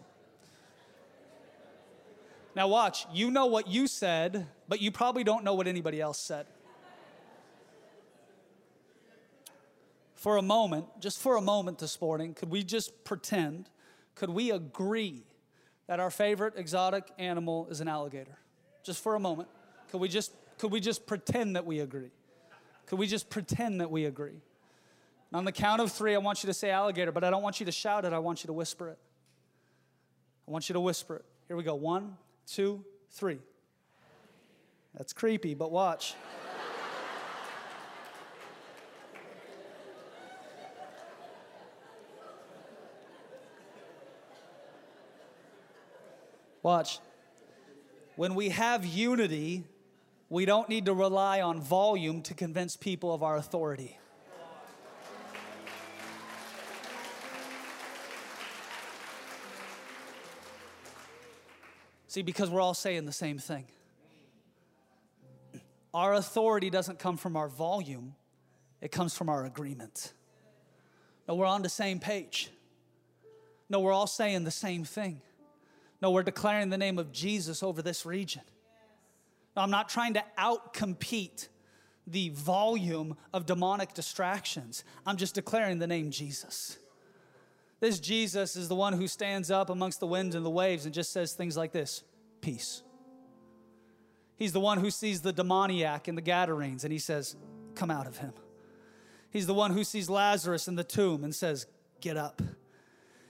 Now, 2.56 2.66
watch, 2.66 3.06
you 3.12 3.30
know 3.30 3.46
what 3.46 3.68
you 3.68 3.86
said, 3.86 4.46
but 4.68 4.80
you 4.80 4.90
probably 4.90 5.22
don't 5.22 5.44
know 5.44 5.54
what 5.54 5.66
anybody 5.66 6.00
else 6.00 6.18
said. 6.18 6.46
For 10.14 10.36
a 10.36 10.42
moment, 10.42 10.86
just 11.00 11.20
for 11.20 11.36
a 11.36 11.40
moment 11.40 11.78
this 11.78 12.00
morning, 12.00 12.34
could 12.34 12.50
we 12.50 12.62
just 12.62 13.04
pretend, 13.04 13.70
could 14.14 14.30
we 14.30 14.50
agree 14.50 15.24
that 15.86 16.00
our 16.00 16.10
favorite 16.10 16.54
exotic 16.56 17.04
animal 17.18 17.68
is 17.70 17.80
an 17.80 17.88
alligator? 17.88 18.36
Just 18.82 19.02
for 19.02 19.14
a 19.14 19.20
moment. 19.20 19.48
Could 19.90 20.00
we 20.00 20.08
just, 20.08 20.32
could 20.58 20.72
we 20.72 20.80
just 20.80 21.06
pretend 21.06 21.56
that 21.56 21.64
we 21.64 21.80
agree? 21.80 22.10
Could 22.86 22.98
we 22.98 23.06
just 23.06 23.30
pretend 23.30 23.80
that 23.80 23.90
we 23.90 24.04
agree? 24.04 24.42
And 25.30 25.38
on 25.38 25.44
the 25.44 25.52
count 25.52 25.80
of 25.80 25.92
three, 25.92 26.14
I 26.14 26.18
want 26.18 26.42
you 26.42 26.48
to 26.48 26.54
say 26.54 26.70
alligator, 26.70 27.12
but 27.12 27.22
I 27.22 27.30
don't 27.30 27.42
want 27.42 27.60
you 27.60 27.66
to 27.66 27.72
shout 27.72 28.04
it, 28.04 28.12
I 28.12 28.18
want 28.18 28.42
you 28.42 28.48
to 28.48 28.52
whisper 28.52 28.88
it. 28.88 28.98
I 30.46 30.50
want 30.50 30.68
you 30.68 30.72
to 30.72 30.80
whisper 30.80 31.16
it. 31.16 31.24
Here 31.46 31.56
we 31.56 31.62
go. 31.62 31.76
One, 31.76 32.16
two, 32.46 32.84
three. 33.10 33.38
That's 34.94 35.12
creepy, 35.12 35.54
but 35.54 35.70
watch. 35.70 36.14
Watch. 46.62 46.98
When 48.16 48.34
we 48.34 48.50
have 48.50 48.84
unity, 48.84 49.64
we 50.28 50.44
don't 50.44 50.68
need 50.68 50.86
to 50.86 50.94
rely 50.94 51.40
on 51.40 51.60
volume 51.60 52.22
to 52.22 52.34
convince 52.34 52.76
people 52.76 53.14
of 53.14 53.22
our 53.22 53.36
authority. 53.36 53.99
See, 62.10 62.22
because 62.22 62.50
we're 62.50 62.60
all 62.60 62.74
saying 62.74 63.06
the 63.06 63.12
same 63.12 63.38
thing. 63.38 63.66
Our 65.94 66.14
authority 66.14 66.68
doesn't 66.68 66.98
come 66.98 67.16
from 67.16 67.36
our 67.36 67.46
volume, 67.46 68.16
it 68.80 68.90
comes 68.90 69.16
from 69.16 69.28
our 69.28 69.44
agreement. 69.44 70.12
No, 71.28 71.36
we're 71.36 71.46
on 71.46 71.62
the 71.62 71.68
same 71.68 72.00
page. 72.00 72.50
No, 73.68 73.78
we're 73.78 73.92
all 73.92 74.08
saying 74.08 74.42
the 74.42 74.50
same 74.50 74.82
thing. 74.82 75.22
No, 76.02 76.10
we're 76.10 76.24
declaring 76.24 76.68
the 76.68 76.78
name 76.78 76.98
of 76.98 77.12
Jesus 77.12 77.62
over 77.62 77.80
this 77.80 78.04
region. 78.04 78.42
No, 79.54 79.62
I'm 79.62 79.70
not 79.70 79.88
trying 79.88 80.14
to 80.14 80.24
outcompete 80.36 81.46
the 82.08 82.30
volume 82.30 83.16
of 83.32 83.46
demonic 83.46 83.94
distractions. 83.94 84.82
I'm 85.06 85.16
just 85.16 85.36
declaring 85.36 85.78
the 85.78 85.86
name 85.86 86.10
Jesus. 86.10 86.76
This 87.80 87.98
Jesus 87.98 88.56
is 88.56 88.68
the 88.68 88.74
one 88.74 88.92
who 88.92 89.08
stands 89.08 89.50
up 89.50 89.70
amongst 89.70 90.00
the 90.00 90.06
winds 90.06 90.34
and 90.34 90.44
the 90.44 90.50
waves 90.50 90.84
and 90.84 90.94
just 90.94 91.12
says 91.12 91.32
things 91.32 91.56
like 91.56 91.72
this 91.72 92.04
Peace. 92.40 92.82
He's 94.36 94.52
the 94.52 94.60
one 94.60 94.78
who 94.78 94.90
sees 94.90 95.20
the 95.20 95.32
demoniac 95.32 96.08
in 96.08 96.14
the 96.14 96.22
Gadarenes 96.22 96.84
and 96.84 96.92
he 96.92 96.98
says, 96.98 97.36
Come 97.74 97.90
out 97.90 98.06
of 98.06 98.18
him. 98.18 98.32
He's 99.30 99.46
the 99.46 99.54
one 99.54 99.72
who 99.72 99.84
sees 99.84 100.10
Lazarus 100.10 100.68
in 100.68 100.76
the 100.76 100.84
tomb 100.84 101.24
and 101.24 101.34
says, 101.34 101.66
Get 102.00 102.16
up. 102.16 102.42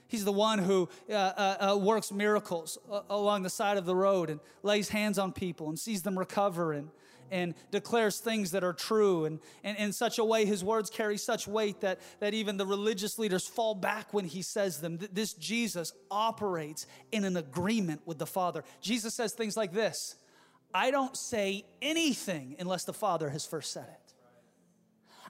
He's 0.07 0.25
the 0.25 0.31
one 0.31 0.59
who 0.59 0.89
uh, 1.09 1.13
uh, 1.13 1.71
uh, 1.73 1.77
works 1.77 2.11
miracles 2.11 2.77
along 3.09 3.43
the 3.43 3.49
side 3.49 3.77
of 3.77 3.85
the 3.85 3.95
road 3.95 4.29
and 4.29 4.41
lays 4.61 4.89
hands 4.89 5.17
on 5.17 5.31
people 5.31 5.69
and 5.69 5.79
sees 5.79 6.01
them 6.01 6.19
recover 6.19 6.73
and, 6.73 6.89
and 7.31 7.55
declares 7.71 8.19
things 8.19 8.51
that 8.51 8.63
are 8.63 8.73
true. 8.73 9.25
And, 9.25 9.39
and 9.63 9.77
in 9.77 9.93
such 9.93 10.19
a 10.19 10.23
way, 10.23 10.45
his 10.45 10.63
words 10.63 10.89
carry 10.89 11.17
such 11.17 11.47
weight 11.47 11.81
that, 11.81 11.99
that 12.19 12.33
even 12.33 12.57
the 12.57 12.65
religious 12.65 13.17
leaders 13.17 13.47
fall 13.47 13.73
back 13.73 14.13
when 14.13 14.25
he 14.25 14.41
says 14.41 14.79
them. 14.79 14.99
This 15.11 15.33
Jesus 15.33 15.93
operates 16.11 16.85
in 17.11 17.23
an 17.23 17.37
agreement 17.37 18.01
with 18.05 18.19
the 18.19 18.27
Father. 18.27 18.63
Jesus 18.81 19.13
says 19.13 19.33
things 19.33 19.57
like 19.57 19.73
this 19.73 20.15
I 20.73 20.91
don't 20.91 21.17
say 21.17 21.65
anything 21.81 22.55
unless 22.59 22.83
the 22.83 22.93
Father 22.93 23.29
has 23.29 23.45
first 23.45 23.71
said 23.71 23.87
it. 23.87 24.13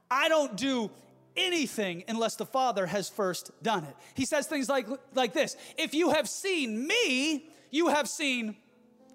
I 0.10 0.28
don't 0.28 0.58
do 0.58 0.92
anything 1.38 2.04
unless 2.08 2.36
the 2.36 2.46
Father 2.46 2.86
has 2.86 3.10
first 3.10 3.52
done 3.64 3.86
it. 3.86 3.96
He 4.14 4.26
says 4.26 4.48
things 4.48 4.68
like, 4.70 4.88
like 5.14 5.34
this 5.34 5.56
If 5.78 5.94
you 5.94 6.12
have 6.12 6.28
seen 6.28 6.88
me, 6.88 7.50
you 7.70 7.88
have 7.88 8.10
seen 8.10 8.58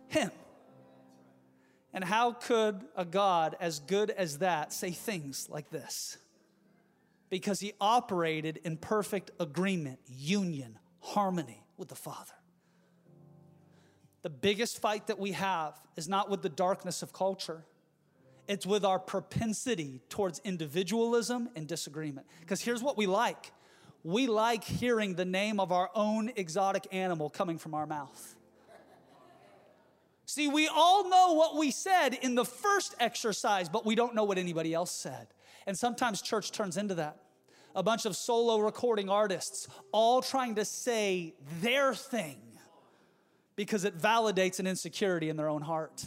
him. 0.09 0.31
And 1.97 2.05
how 2.05 2.33
could 2.33 2.83
a 2.95 3.07
God 3.07 3.57
as 3.59 3.79
good 3.79 4.11
as 4.11 4.39
that 4.39 4.71
say 4.71 4.91
things 4.91 5.49
like 5.51 5.71
this? 5.71 6.19
Because 7.31 7.59
he 7.59 7.73
operated 7.81 8.61
in 8.65 8.77
perfect 8.77 9.31
agreement, 9.41 9.99
union, 10.07 10.79
harmony 11.01 11.65
with 11.79 11.89
the 11.89 11.95
Father. 11.95 12.35
The 14.21 14.29
biggest 14.29 14.79
fight 14.79 15.07
that 15.07 15.19
we 15.19 15.33
have 15.33 15.73
is 15.97 16.07
not 16.07 16.29
with 16.29 16.43
the 16.43 16.51
darkness 16.51 17.01
of 17.01 17.15
culture. 17.15 17.65
It's 18.47 18.67
with 18.67 18.85
our 18.85 18.99
propensity 18.99 20.03
towards 20.11 20.39
individualism 20.45 21.49
and 21.57 21.67
disagreement. 21.67 22.27
Because 22.41 22.61
here's 22.61 22.83
what 22.83 22.99
we 22.99 23.07
like 23.07 23.53
we 24.05 24.27
like 24.27 24.65
hearing 24.65 25.15
the 25.15 25.25
name 25.25 25.59
of 25.59 25.73
our 25.73 25.91
own 25.95 26.31
exotic 26.37 26.89
animal 26.93 27.31
coming 27.31 27.57
from 27.57 27.73
our 27.73 27.87
mouth. 27.87 28.36
See, 30.27 30.49
we 30.49 30.67
all 30.67 31.09
know 31.09 31.35
what 31.35 31.57
we 31.57 31.71
said 31.71 32.15
in 32.15 32.35
the 32.35 32.45
first 32.45 32.97
exercise, 32.99 33.69
but 33.69 33.87
we 33.87 33.95
don't 33.95 34.15
know 34.15 34.25
what 34.25 34.39
anybody 34.39 34.75
else 34.75 34.91
said. 34.91 35.29
And 35.67 35.79
sometimes 35.79 36.21
church 36.21 36.51
turns 36.51 36.77
into 36.77 36.97
that. 36.97 37.19
A 37.77 37.83
bunch 37.83 38.07
of 38.07 38.17
solo 38.17 38.59
recording 38.59 39.09
artists 39.09 39.69
all 39.93 40.23
trying 40.23 40.57
to 40.57 40.65
say 40.65 41.35
their 41.61 41.95
thing 41.95 42.39
because 43.55 43.85
it 43.85 43.97
validates 43.99 44.59
an 44.59 44.67
insecurity 44.67 45.29
in 45.29 45.37
their 45.37 45.49
own 45.49 45.63
heart. 45.63 46.07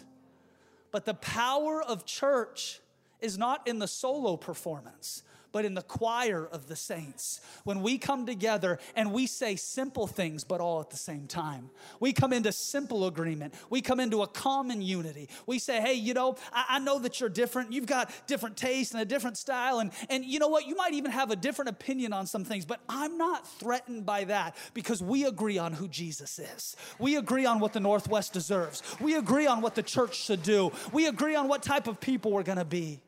But 0.91 1.05
the 1.05 1.13
power 1.13 1.82
of 1.82 2.05
church 2.05 2.82
is 3.21 3.38
not 3.38 3.67
in 3.67 3.79
the 3.79 3.88
solo 3.88 4.36
performance, 4.36 5.23
but 5.51 5.65
in 5.65 5.73
the 5.73 5.81
choir 5.81 6.47
of 6.47 6.67
the 6.67 6.75
saints. 6.75 7.41
When 7.63 7.81
we 7.81 7.97
come 7.97 8.25
together 8.25 8.79
and 8.95 9.12
we 9.12 9.27
say 9.27 9.55
simple 9.55 10.07
things, 10.07 10.43
but 10.43 10.62
all 10.62 10.81
at 10.81 10.89
the 10.89 10.97
same 10.97 11.27
time. 11.27 11.69
We 11.99 12.13
come 12.13 12.33
into 12.33 12.51
simple 12.51 13.05
agreement. 13.07 13.53
We 13.69 13.81
come 13.81 13.99
into 13.99 14.21
a 14.21 14.27
common 14.27 14.81
unity. 14.81 15.29
We 15.45 15.59
say, 15.59 15.81
hey, 15.81 15.93
you 15.93 16.13
know, 16.13 16.35
I, 16.53 16.65
I 16.69 16.79
know 16.79 16.99
that 16.99 17.19
you're 17.19 17.29
different. 17.29 17.73
You've 17.73 17.85
got 17.85 18.12
different 18.27 18.57
taste 18.57 18.93
and 18.93 19.01
a 19.01 19.05
different 19.05 19.38
style. 19.38 19.79
And, 19.79 19.91
and 20.09 20.25
you 20.25 20.39
know 20.39 20.47
what? 20.47 20.67
You 20.67 20.75
might 20.75 20.93
even 20.93 21.12
have 21.12 21.31
a 21.31 21.35
different 21.35 21.69
opinion 21.69 22.13
on 22.13 22.27
some 22.27 22.43
things, 22.43 22.65
but 22.65 22.79
I'm 22.88 23.17
not 23.17 23.47
threatened 23.59 24.05
by 24.05 24.25
that 24.25 24.55
because 24.73 25.01
we 25.01 25.25
agree 25.25 25.57
on 25.57 25.73
who 25.73 25.88
Jesus 25.88 26.39
is. 26.39 26.75
We 26.99 27.15
agree 27.17 27.45
on 27.45 27.59
what 27.59 27.73
the 27.73 27.79
Northwest 27.79 28.33
deserves. 28.33 28.83
We 28.99 29.15
agree 29.15 29.47
on 29.47 29.62
what 29.62 29.75
the 29.75 29.83
church 29.83 30.15
should 30.15 30.43
do. 30.43 30.71
We 30.91 31.07
agree 31.07 31.35
on 31.35 31.47
what 31.47 31.63
type 31.63 31.88
of 31.88 31.99
people 31.99 32.31
we're 32.31 32.43
going 32.43 32.57
to 32.57 32.65
be. 32.65 33.01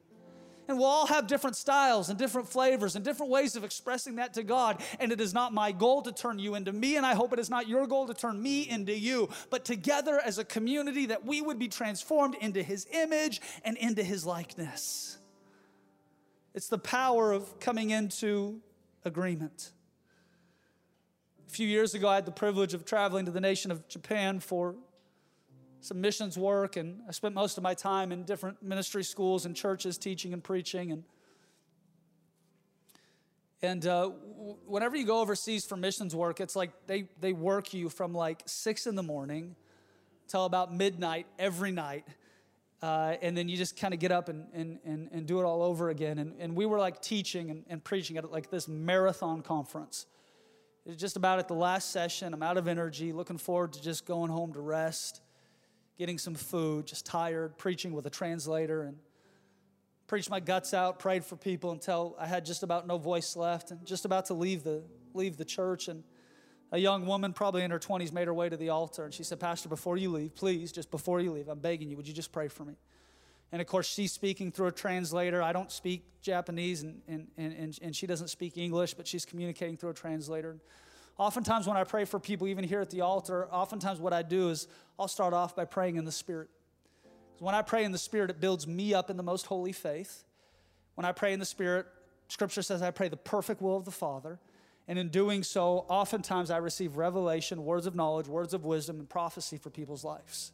And 0.71 0.79
we'll 0.79 0.87
all 0.87 1.07
have 1.07 1.27
different 1.27 1.57
styles 1.57 2.07
and 2.07 2.17
different 2.17 2.47
flavors 2.47 2.95
and 2.95 3.03
different 3.03 3.29
ways 3.29 3.57
of 3.57 3.65
expressing 3.65 4.15
that 4.15 4.35
to 4.35 4.43
God. 4.43 4.81
And 5.01 5.11
it 5.11 5.19
is 5.19 5.33
not 5.33 5.51
my 5.51 5.73
goal 5.73 6.01
to 6.03 6.13
turn 6.13 6.39
you 6.39 6.55
into 6.55 6.71
me, 6.71 6.95
and 6.95 7.05
I 7.05 7.13
hope 7.13 7.33
it 7.33 7.39
is 7.39 7.49
not 7.49 7.67
your 7.67 7.87
goal 7.87 8.07
to 8.07 8.13
turn 8.13 8.41
me 8.41 8.69
into 8.69 8.97
you, 8.97 9.27
but 9.49 9.65
together 9.65 10.21
as 10.23 10.37
a 10.37 10.45
community 10.45 11.07
that 11.07 11.25
we 11.25 11.41
would 11.41 11.59
be 11.59 11.67
transformed 11.67 12.35
into 12.39 12.63
His 12.63 12.87
image 12.93 13.41
and 13.65 13.75
into 13.75 14.01
His 14.01 14.25
likeness. 14.25 15.17
It's 16.55 16.69
the 16.69 16.79
power 16.79 17.33
of 17.33 17.59
coming 17.59 17.89
into 17.89 18.61
agreement. 19.03 19.73
A 21.49 21.51
few 21.51 21.67
years 21.67 21.93
ago, 21.95 22.07
I 22.07 22.15
had 22.15 22.25
the 22.25 22.31
privilege 22.31 22.73
of 22.73 22.85
traveling 22.85 23.25
to 23.25 23.31
the 23.31 23.41
nation 23.41 23.71
of 23.71 23.89
Japan 23.89 24.39
for 24.39 24.77
some 25.81 25.99
missions 25.99 26.37
work, 26.37 26.77
and 26.77 27.01
I 27.07 27.11
spent 27.11 27.33
most 27.33 27.57
of 27.57 27.63
my 27.63 27.73
time 27.73 28.11
in 28.11 28.23
different 28.23 28.61
ministry 28.61 29.03
schools 29.03 29.45
and 29.45 29.55
churches 29.55 29.97
teaching 29.97 30.31
and 30.31 30.43
preaching. 30.43 30.91
And, 30.91 31.03
and 33.63 33.85
uh, 33.87 34.09
whenever 34.67 34.95
you 34.95 35.05
go 35.05 35.19
overseas 35.19 35.65
for 35.65 35.75
missions 35.75 36.15
work, 36.15 36.39
it's 36.39 36.55
like 36.55 36.71
they, 36.85 37.07
they 37.19 37.33
work 37.33 37.73
you 37.73 37.89
from 37.89 38.13
like 38.13 38.43
six 38.45 38.85
in 38.85 38.95
the 38.95 39.03
morning 39.03 39.55
till 40.27 40.45
about 40.45 40.73
midnight 40.73 41.25
every 41.39 41.71
night. 41.71 42.05
Uh, 42.81 43.15
and 43.21 43.35
then 43.35 43.49
you 43.49 43.57
just 43.57 43.75
kind 43.75 43.93
of 43.93 43.99
get 43.99 44.11
up 44.11 44.29
and, 44.29 44.45
and, 44.53 44.79
and, 44.85 45.09
and, 45.11 45.27
do 45.27 45.39
it 45.39 45.43
all 45.43 45.61
over 45.61 45.89
again. 45.89 46.17
And, 46.17 46.33
and 46.39 46.55
we 46.55 46.65
were 46.65 46.79
like 46.79 46.99
teaching 46.99 47.51
and, 47.51 47.63
and 47.67 47.83
preaching 47.83 48.17
at 48.17 48.31
like 48.31 48.49
this 48.49 48.67
marathon 48.67 49.43
conference. 49.43 50.07
It's 50.87 50.99
just 50.99 51.15
about 51.15 51.37
at 51.37 51.47
the 51.47 51.53
last 51.53 51.91
session. 51.91 52.33
I'm 52.33 52.41
out 52.41 52.57
of 52.57 52.67
energy, 52.67 53.13
looking 53.13 53.37
forward 53.37 53.73
to 53.73 53.81
just 53.83 54.07
going 54.07 54.31
home 54.31 54.53
to 54.53 54.59
rest 54.59 55.21
getting 56.01 56.17
some 56.17 56.33
food, 56.33 56.87
just 56.87 57.05
tired, 57.05 57.55
preaching 57.59 57.93
with 57.93 58.07
a 58.07 58.09
translator, 58.09 58.81
and 58.81 58.97
preached 60.07 60.31
my 60.31 60.39
guts 60.39 60.73
out, 60.73 60.97
prayed 60.97 61.23
for 61.23 61.35
people 61.35 61.69
until 61.69 62.15
I 62.17 62.25
had 62.25 62.43
just 62.43 62.63
about 62.63 62.87
no 62.87 62.97
voice 62.97 63.35
left 63.35 63.69
and 63.69 63.85
just 63.85 64.03
about 64.03 64.25
to 64.25 64.33
leave 64.33 64.63
the, 64.63 64.81
leave 65.13 65.37
the 65.37 65.45
church. 65.45 65.87
And 65.89 66.03
a 66.71 66.79
young 66.79 67.05
woman, 67.05 67.33
probably 67.33 67.61
in 67.61 67.69
her 67.69 67.77
20s, 67.77 68.11
made 68.11 68.25
her 68.25 68.33
way 68.33 68.49
to 68.49 68.57
the 68.57 68.69
altar 68.69 69.05
and 69.05 69.13
she 69.13 69.23
said, 69.23 69.39
Pastor, 69.39 69.69
before 69.69 69.95
you 69.95 70.09
leave, 70.09 70.33
please, 70.33 70.71
just 70.71 70.89
before 70.89 71.19
you 71.19 71.33
leave, 71.33 71.47
I'm 71.47 71.59
begging 71.59 71.91
you, 71.91 71.97
would 71.97 72.07
you 72.07 72.15
just 72.15 72.31
pray 72.31 72.47
for 72.47 72.65
me? 72.65 72.73
And 73.51 73.61
of 73.61 73.67
course, 73.67 73.87
she's 73.87 74.11
speaking 74.11 74.51
through 74.51 74.67
a 74.67 74.71
translator. 74.71 75.43
I 75.43 75.53
don't 75.53 75.71
speak 75.71 76.03
Japanese 76.23 76.81
and, 76.81 76.99
and, 77.07 77.27
and, 77.37 77.77
and 77.79 77.95
she 77.95 78.07
doesn't 78.07 78.29
speak 78.29 78.57
English, 78.57 78.95
but 78.95 79.05
she's 79.05 79.23
communicating 79.23 79.77
through 79.77 79.91
a 79.91 79.93
translator. 79.93 80.57
Oftentimes, 81.17 81.67
when 81.67 81.77
I 81.77 81.83
pray 81.83 82.05
for 82.05 82.19
people, 82.19 82.47
even 82.47 82.63
here 82.63 82.81
at 82.81 82.89
the 82.89 83.01
altar, 83.01 83.47
oftentimes 83.51 83.99
what 83.99 84.13
I 84.13 84.23
do 84.23 84.49
is 84.49 84.67
I'll 84.97 85.07
start 85.07 85.33
off 85.33 85.55
by 85.55 85.65
praying 85.65 85.97
in 85.97 86.05
the 86.05 86.11
Spirit. 86.11 86.49
When 87.39 87.55
I 87.55 87.61
pray 87.61 87.83
in 87.83 87.91
the 87.91 87.97
Spirit, 87.97 88.29
it 88.29 88.39
builds 88.39 88.67
me 88.67 88.93
up 88.93 89.09
in 89.09 89.17
the 89.17 89.23
most 89.23 89.47
holy 89.47 89.71
faith. 89.71 90.23
When 90.95 91.05
I 91.05 91.11
pray 91.11 91.33
in 91.33 91.39
the 91.39 91.45
Spirit, 91.45 91.87
Scripture 92.27 92.61
says 92.61 92.81
I 92.81 92.91
pray 92.91 93.07
the 93.07 93.17
perfect 93.17 93.61
will 93.61 93.75
of 93.75 93.85
the 93.85 93.91
Father. 93.91 94.39
And 94.87 94.99
in 94.99 95.09
doing 95.09 95.43
so, 95.43 95.85
oftentimes 95.89 96.51
I 96.51 96.57
receive 96.57 96.97
revelation, 96.97 97.65
words 97.65 97.85
of 97.85 97.95
knowledge, 97.95 98.27
words 98.27 98.53
of 98.53 98.65
wisdom, 98.65 98.99
and 98.99 99.09
prophecy 99.09 99.57
for 99.57 99.69
people's 99.69 100.03
lives. 100.03 100.51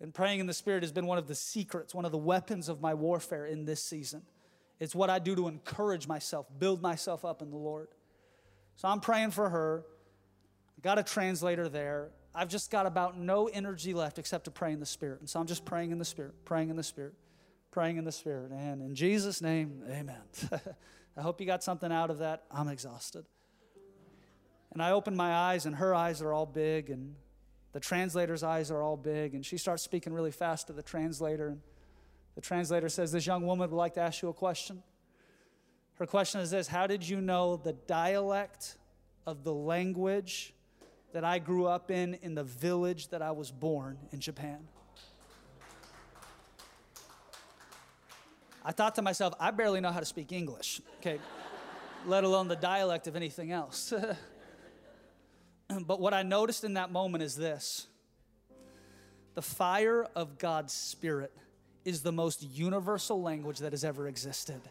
And 0.00 0.12
praying 0.12 0.40
in 0.40 0.46
the 0.46 0.54
Spirit 0.54 0.82
has 0.82 0.92
been 0.92 1.06
one 1.06 1.18
of 1.18 1.28
the 1.28 1.34
secrets, 1.34 1.94
one 1.94 2.04
of 2.04 2.12
the 2.12 2.18
weapons 2.18 2.68
of 2.68 2.80
my 2.80 2.94
warfare 2.94 3.46
in 3.46 3.64
this 3.64 3.82
season. 3.82 4.22
It's 4.80 4.94
what 4.94 5.10
I 5.10 5.18
do 5.18 5.34
to 5.36 5.48
encourage 5.48 6.06
myself, 6.06 6.46
build 6.58 6.82
myself 6.82 7.24
up 7.24 7.40
in 7.42 7.50
the 7.50 7.56
Lord. 7.56 7.88
So 8.76 8.88
I'm 8.88 9.00
praying 9.00 9.30
for 9.30 9.48
her. 9.48 9.84
Got 10.82 10.98
a 10.98 11.02
translator 11.02 11.68
there. 11.68 12.10
I've 12.34 12.48
just 12.48 12.70
got 12.70 12.86
about 12.86 13.16
no 13.16 13.46
energy 13.46 13.94
left 13.94 14.18
except 14.18 14.46
to 14.46 14.50
pray 14.50 14.72
in 14.72 14.80
the 14.80 14.86
Spirit. 14.86 15.20
And 15.20 15.30
so 15.30 15.38
I'm 15.38 15.46
just 15.46 15.64
praying 15.64 15.92
in 15.92 15.98
the 15.98 16.04
Spirit, 16.04 16.34
praying 16.44 16.68
in 16.68 16.76
the 16.76 16.82
Spirit, 16.82 17.14
praying 17.70 17.96
in 17.96 18.04
the 18.04 18.12
Spirit. 18.12 18.50
And 18.50 18.82
in 18.82 18.94
Jesus' 18.94 19.40
name, 19.40 19.82
amen. 19.88 20.20
I 21.16 21.20
hope 21.22 21.40
you 21.40 21.46
got 21.46 21.62
something 21.62 21.92
out 21.92 22.10
of 22.10 22.18
that. 22.18 22.42
I'm 22.50 22.68
exhausted. 22.68 23.24
And 24.72 24.82
I 24.82 24.90
open 24.90 25.14
my 25.14 25.32
eyes, 25.32 25.66
and 25.66 25.76
her 25.76 25.94
eyes 25.94 26.20
are 26.20 26.32
all 26.32 26.46
big, 26.46 26.90
and 26.90 27.14
the 27.72 27.78
translator's 27.78 28.42
eyes 28.42 28.72
are 28.72 28.82
all 28.82 28.96
big. 28.96 29.34
And 29.34 29.46
she 29.46 29.56
starts 29.56 29.84
speaking 29.84 30.12
really 30.12 30.32
fast 30.32 30.66
to 30.66 30.72
the 30.72 30.82
translator. 30.82 31.48
And 31.48 31.60
the 32.34 32.40
translator 32.40 32.88
says, 32.88 33.12
This 33.12 33.26
young 33.26 33.46
woman 33.46 33.70
would 33.70 33.76
like 33.76 33.94
to 33.94 34.00
ask 34.00 34.20
you 34.22 34.28
a 34.28 34.34
question. 34.34 34.82
Her 35.96 36.06
question 36.06 36.40
is 36.40 36.50
this 36.50 36.68
How 36.68 36.86
did 36.86 37.08
you 37.08 37.20
know 37.20 37.56
the 37.56 37.72
dialect 37.72 38.76
of 39.26 39.44
the 39.44 39.54
language 39.54 40.52
that 41.12 41.24
I 41.24 41.38
grew 41.38 41.66
up 41.66 41.90
in 41.90 42.14
in 42.22 42.34
the 42.34 42.44
village 42.44 43.08
that 43.08 43.22
I 43.22 43.30
was 43.30 43.50
born 43.50 43.98
in 44.12 44.20
Japan? 44.20 44.66
I 48.64 48.72
thought 48.72 48.94
to 48.94 49.02
myself, 49.02 49.34
I 49.38 49.50
barely 49.50 49.80
know 49.80 49.92
how 49.92 50.00
to 50.00 50.06
speak 50.06 50.32
English, 50.32 50.80
okay, 50.98 51.18
let 52.06 52.24
alone 52.24 52.48
the 52.48 52.56
dialect 52.56 53.06
of 53.06 53.14
anything 53.14 53.52
else. 53.52 53.92
but 55.86 56.00
what 56.00 56.14
I 56.14 56.22
noticed 56.22 56.64
in 56.64 56.74
that 56.74 56.90
moment 56.90 57.22
is 57.22 57.36
this 57.36 57.86
the 59.34 59.42
fire 59.42 60.06
of 60.14 60.38
God's 60.38 60.72
Spirit 60.72 61.32
is 61.84 62.02
the 62.02 62.12
most 62.12 62.42
universal 62.42 63.20
language 63.20 63.58
that 63.58 63.72
has 63.72 63.84
ever 63.84 64.08
existed. 64.08 64.62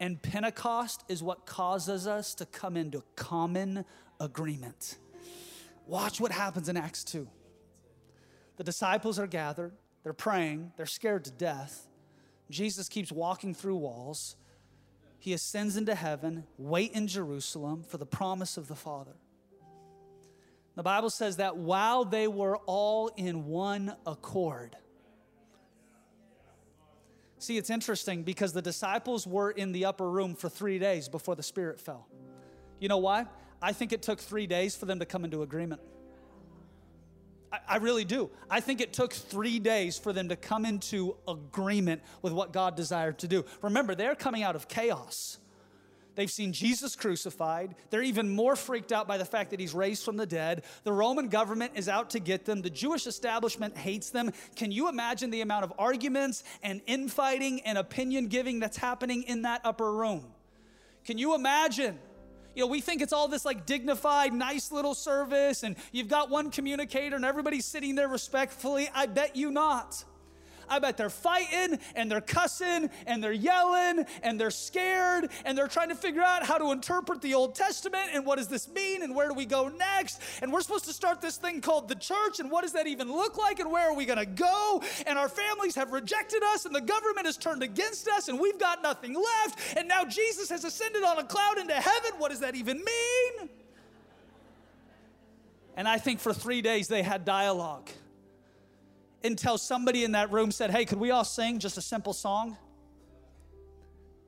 And 0.00 0.20
Pentecost 0.20 1.04
is 1.08 1.22
what 1.22 1.44
causes 1.44 2.06
us 2.06 2.34
to 2.36 2.46
come 2.46 2.76
into 2.76 3.04
common 3.16 3.84
agreement. 4.18 4.96
Watch 5.86 6.20
what 6.20 6.32
happens 6.32 6.70
in 6.70 6.76
Acts 6.78 7.04
2. 7.04 7.28
The 8.56 8.64
disciples 8.64 9.18
are 9.18 9.26
gathered, 9.26 9.72
they're 10.02 10.12
praying, 10.14 10.72
they're 10.76 10.86
scared 10.86 11.24
to 11.26 11.30
death. 11.30 11.86
Jesus 12.50 12.88
keeps 12.88 13.12
walking 13.12 13.54
through 13.54 13.76
walls. 13.76 14.36
He 15.18 15.34
ascends 15.34 15.76
into 15.76 15.94
heaven, 15.94 16.44
wait 16.56 16.92
in 16.92 17.06
Jerusalem 17.06 17.84
for 17.86 17.98
the 17.98 18.06
promise 18.06 18.56
of 18.56 18.68
the 18.68 18.74
Father. 18.74 19.16
The 20.76 20.82
Bible 20.82 21.10
says 21.10 21.36
that 21.36 21.58
while 21.58 22.06
they 22.06 22.26
were 22.26 22.56
all 22.66 23.08
in 23.08 23.46
one 23.46 23.94
accord, 24.06 24.76
See, 27.40 27.56
it's 27.56 27.70
interesting 27.70 28.22
because 28.22 28.52
the 28.52 28.60
disciples 28.60 29.26
were 29.26 29.50
in 29.50 29.72
the 29.72 29.86
upper 29.86 30.08
room 30.08 30.34
for 30.34 30.50
three 30.50 30.78
days 30.78 31.08
before 31.08 31.34
the 31.34 31.42
Spirit 31.42 31.80
fell. 31.80 32.06
You 32.78 32.88
know 32.88 32.98
why? 32.98 33.24
I 33.62 33.72
think 33.72 33.94
it 33.94 34.02
took 34.02 34.20
three 34.20 34.46
days 34.46 34.76
for 34.76 34.84
them 34.84 34.98
to 34.98 35.06
come 35.06 35.24
into 35.24 35.42
agreement. 35.42 35.80
I, 37.50 37.58
I 37.66 37.76
really 37.78 38.04
do. 38.04 38.28
I 38.50 38.60
think 38.60 38.82
it 38.82 38.92
took 38.92 39.14
three 39.14 39.58
days 39.58 39.98
for 39.98 40.12
them 40.12 40.28
to 40.28 40.36
come 40.36 40.66
into 40.66 41.16
agreement 41.26 42.02
with 42.20 42.34
what 42.34 42.52
God 42.52 42.76
desired 42.76 43.18
to 43.20 43.26
do. 43.26 43.46
Remember, 43.62 43.94
they're 43.94 44.14
coming 44.14 44.42
out 44.42 44.54
of 44.54 44.68
chaos. 44.68 45.38
They've 46.20 46.30
seen 46.30 46.52
Jesus 46.52 46.96
crucified. 46.96 47.74
They're 47.88 48.02
even 48.02 48.28
more 48.28 48.54
freaked 48.54 48.92
out 48.92 49.08
by 49.08 49.16
the 49.16 49.24
fact 49.24 49.52
that 49.52 49.58
he's 49.58 49.72
raised 49.72 50.04
from 50.04 50.18
the 50.18 50.26
dead. 50.26 50.64
The 50.84 50.92
Roman 50.92 51.28
government 51.28 51.72
is 51.76 51.88
out 51.88 52.10
to 52.10 52.18
get 52.18 52.44
them. 52.44 52.60
The 52.60 52.68
Jewish 52.68 53.06
establishment 53.06 53.74
hates 53.74 54.10
them. 54.10 54.30
Can 54.54 54.70
you 54.70 54.90
imagine 54.90 55.30
the 55.30 55.40
amount 55.40 55.64
of 55.64 55.72
arguments 55.78 56.44
and 56.62 56.82
infighting 56.86 57.62
and 57.62 57.78
opinion 57.78 58.26
giving 58.26 58.60
that's 58.60 58.76
happening 58.76 59.22
in 59.22 59.40
that 59.42 59.62
upper 59.64 59.90
room? 59.90 60.26
Can 61.06 61.16
you 61.16 61.34
imagine? 61.34 61.98
You 62.54 62.64
know, 62.64 62.66
we 62.66 62.82
think 62.82 63.00
it's 63.00 63.14
all 63.14 63.26
this 63.26 63.46
like 63.46 63.64
dignified, 63.64 64.34
nice 64.34 64.70
little 64.70 64.94
service, 64.94 65.62
and 65.62 65.74
you've 65.90 66.08
got 66.08 66.28
one 66.28 66.50
communicator 66.50 67.16
and 67.16 67.24
everybody's 67.24 67.64
sitting 67.64 67.94
there 67.94 68.08
respectfully. 68.08 68.90
I 68.94 69.06
bet 69.06 69.36
you 69.36 69.50
not. 69.50 70.04
I 70.70 70.78
bet 70.78 70.96
they're 70.96 71.10
fighting 71.10 71.78
and 71.96 72.10
they're 72.10 72.20
cussing 72.20 72.88
and 73.06 73.22
they're 73.22 73.32
yelling 73.32 74.06
and 74.22 74.40
they're 74.40 74.50
scared 74.50 75.30
and 75.44 75.58
they're 75.58 75.68
trying 75.68 75.88
to 75.88 75.94
figure 75.96 76.22
out 76.22 76.44
how 76.44 76.58
to 76.58 76.70
interpret 76.70 77.20
the 77.20 77.34
Old 77.34 77.56
Testament 77.56 78.10
and 78.14 78.24
what 78.24 78.38
does 78.38 78.46
this 78.48 78.68
mean 78.68 79.02
and 79.02 79.14
where 79.14 79.28
do 79.28 79.34
we 79.34 79.44
go 79.44 79.68
next? 79.68 80.20
And 80.40 80.52
we're 80.52 80.60
supposed 80.60 80.84
to 80.86 80.92
start 80.92 81.20
this 81.20 81.36
thing 81.36 81.60
called 81.60 81.88
the 81.88 81.96
church 81.96 82.38
and 82.38 82.50
what 82.50 82.62
does 82.62 82.72
that 82.72 82.86
even 82.86 83.12
look 83.12 83.36
like 83.36 83.58
and 83.58 83.70
where 83.70 83.90
are 83.90 83.94
we 83.94 84.06
going 84.06 84.18
to 84.18 84.26
go? 84.26 84.82
And 85.06 85.18
our 85.18 85.28
families 85.28 85.74
have 85.74 85.92
rejected 85.92 86.42
us 86.54 86.64
and 86.64 86.74
the 86.74 86.80
government 86.80 87.26
has 87.26 87.36
turned 87.36 87.62
against 87.62 88.08
us 88.08 88.28
and 88.28 88.38
we've 88.38 88.58
got 88.58 88.82
nothing 88.82 89.14
left. 89.14 89.76
And 89.76 89.88
now 89.88 90.04
Jesus 90.04 90.48
has 90.50 90.64
ascended 90.64 91.02
on 91.02 91.18
a 91.18 91.24
cloud 91.24 91.58
into 91.58 91.74
heaven. 91.74 92.12
What 92.18 92.30
does 92.30 92.40
that 92.40 92.54
even 92.54 92.76
mean? 92.78 93.48
And 95.76 95.88
I 95.88 95.98
think 95.98 96.20
for 96.20 96.32
three 96.32 96.62
days 96.62 96.88
they 96.88 97.02
had 97.02 97.24
dialogue 97.24 97.88
until 99.22 99.58
somebody 99.58 100.04
in 100.04 100.12
that 100.12 100.32
room 100.32 100.50
said, 100.50 100.70
Hey, 100.70 100.84
could 100.84 100.98
we 100.98 101.10
all 101.10 101.24
sing 101.24 101.58
just 101.58 101.76
a 101.78 101.82
simple 101.82 102.12
song? 102.12 102.56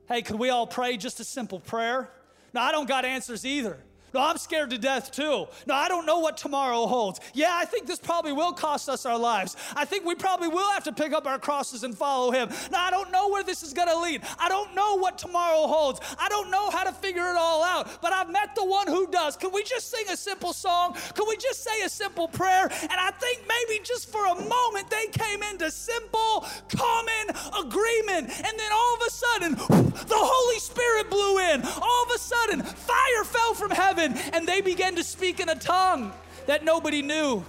Hey, 0.07 0.21
could 0.21 0.37
we 0.37 0.49
all 0.49 0.67
pray 0.67 0.97
just 0.97 1.19
a 1.19 1.23
simple 1.23 1.59
prayer? 1.59 2.09
No, 2.53 2.61
I 2.61 2.71
don't 2.71 2.87
got 2.87 3.05
answers 3.05 3.45
either. 3.45 3.79
No, 4.13 4.21
I'm 4.21 4.37
scared 4.37 4.69
to 4.69 4.77
death 4.77 5.11
too. 5.11 5.47
No, 5.65 5.73
I 5.73 5.87
don't 5.87 6.05
know 6.05 6.19
what 6.19 6.37
tomorrow 6.37 6.85
holds. 6.85 7.19
Yeah, 7.33 7.49
I 7.51 7.65
think 7.65 7.87
this 7.87 7.99
probably 7.99 8.31
will 8.31 8.53
cost 8.53 8.87
us 8.87 9.07
our 9.07 9.17
lives. 9.17 9.55
I 9.75 9.85
think 9.85 10.05
we 10.05 10.13
probably 10.13 10.49
will 10.49 10.69
have 10.71 10.83
to 10.83 10.93
pick 10.93 11.13
up 11.13 11.25
our 11.25 11.39
crosses 11.39 11.83
and 11.83 11.97
follow 11.97 12.31
Him. 12.31 12.49
No, 12.71 12.77
I 12.77 12.91
don't 12.91 13.11
know 13.11 13.29
where 13.29 13.43
this 13.43 13.63
is 13.63 13.73
going 13.73 13.87
to 13.87 13.97
lead. 13.97 14.21
I 14.37 14.49
don't 14.49 14.75
know 14.75 14.95
what 14.95 15.17
tomorrow 15.17 15.65
holds. 15.65 15.99
I 16.19 16.29
don't 16.29 16.51
know 16.51 16.69
how 16.69 16.83
to 16.83 16.91
figure 16.91 17.23
it 17.23 17.35
all 17.35 17.63
out, 17.63 18.01
but 18.01 18.13
I've 18.13 18.29
met 18.29 18.53
the 18.55 18.65
one 18.65 18.87
who 18.87 19.07
does. 19.07 19.35
Can 19.35 19.51
we 19.51 19.63
just 19.63 19.89
sing 19.89 20.05
a 20.11 20.17
simple 20.17 20.53
song? 20.53 20.95
Can 21.15 21.27
we 21.27 21.35
just 21.37 21.63
say 21.63 21.81
a 21.81 21.89
simple 21.89 22.27
prayer? 22.27 22.69
And 22.81 22.91
I 22.91 23.09
think 23.19 23.47
maybe 23.73 23.83
just 23.85 24.11
for 24.11 24.25
a 24.25 24.35
moment 24.35 24.89
they 24.89 25.07
came 25.07 25.43
into 25.43 25.69
simple, 25.71 26.45
common 26.75 27.35
agreement. 27.65 28.29
And 28.29 28.59
then 28.59 28.71
all 28.71 28.95
of 28.95 29.01
a 29.07 29.11
sudden, 29.11 29.55
the 29.55 30.15
Holy 30.17 30.59
Spirit 30.59 31.09
blew 31.09 31.39
in. 31.39 31.61
All 31.63 32.03
of 32.03 32.11
a 32.15 32.19
sudden, 32.19 32.61
fire 32.63 33.23
fell 33.23 33.53
from 33.53 33.71
heaven 33.71 33.83
heaven 33.93 34.17
and 34.33 34.47
they 34.47 34.61
began 34.61 34.95
to 34.95 35.03
speak 35.03 35.39
in 35.39 35.49
a 35.49 35.55
tongue 35.55 36.11
that 36.45 36.63
nobody 36.63 37.01
knew. 37.01 37.43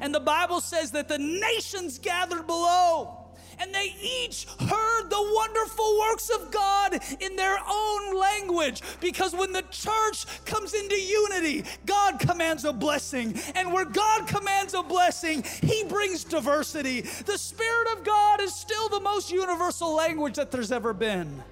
And 0.00 0.14
the 0.14 0.20
Bible 0.20 0.60
says 0.60 0.92
that 0.92 1.08
the 1.08 1.18
nations 1.18 1.98
gathered 1.98 2.46
below 2.46 3.21
and 3.62 3.72
they 3.72 3.94
each 4.02 4.46
heard 4.58 5.08
the 5.08 5.32
wonderful 5.34 5.98
works 6.00 6.30
of 6.30 6.50
God 6.50 6.98
in 7.20 7.36
their 7.36 7.58
own 7.68 8.18
language. 8.18 8.82
Because 9.00 9.34
when 9.34 9.52
the 9.52 9.62
church 9.70 10.26
comes 10.44 10.74
into 10.74 11.00
unity, 11.00 11.64
God 11.86 12.18
commands 12.18 12.64
a 12.64 12.72
blessing. 12.72 13.38
And 13.54 13.72
where 13.72 13.84
God 13.84 14.26
commands 14.26 14.74
a 14.74 14.82
blessing, 14.82 15.44
He 15.62 15.84
brings 15.84 16.24
diversity. 16.24 17.02
The 17.02 17.38
Spirit 17.38 17.92
of 17.96 18.04
God 18.04 18.40
is 18.40 18.52
still 18.54 18.88
the 18.88 19.00
most 19.00 19.30
universal 19.30 19.94
language 19.94 20.34
that 20.36 20.50
there's 20.50 20.72
ever 20.72 20.92
been. 20.92 21.42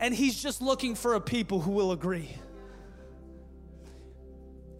And 0.00 0.14
He's 0.14 0.42
just 0.42 0.62
looking 0.62 0.94
for 0.94 1.14
a 1.14 1.20
people 1.20 1.60
who 1.60 1.72
will 1.72 1.92
agree. 1.92 2.30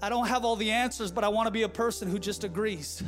I 0.00 0.08
don't 0.08 0.28
have 0.28 0.44
all 0.44 0.56
the 0.56 0.70
answers, 0.70 1.10
but 1.10 1.24
I 1.24 1.28
want 1.28 1.46
to 1.48 1.50
be 1.50 1.62
a 1.62 1.68
person 1.68 2.08
who 2.08 2.18
just 2.18 2.44
agrees. 2.44 3.02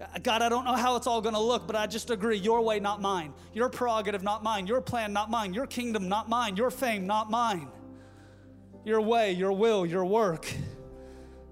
Uh, 0.00 0.06
God, 0.22 0.42
I 0.42 0.48
don't 0.48 0.64
know 0.64 0.74
how 0.74 0.96
it's 0.96 1.06
all 1.06 1.20
going 1.20 1.34
to 1.34 1.40
look, 1.40 1.66
but 1.66 1.74
I 1.74 1.86
just 1.86 2.10
agree. 2.10 2.36
Your 2.36 2.60
way, 2.60 2.80
not 2.80 3.00
mine. 3.00 3.32
Your 3.54 3.68
prerogative, 3.68 4.22
not 4.22 4.42
mine. 4.42 4.66
Your 4.66 4.80
plan, 4.80 5.12
not 5.12 5.30
mine. 5.30 5.54
Your 5.54 5.66
kingdom, 5.66 6.08
not 6.08 6.28
mine. 6.28 6.56
Your 6.56 6.70
fame, 6.70 7.06
not 7.06 7.30
mine. 7.30 7.68
Your 8.84 9.00
way, 9.00 9.32
your 9.32 9.52
will, 9.52 9.84
your 9.86 10.04
work, 10.04 10.46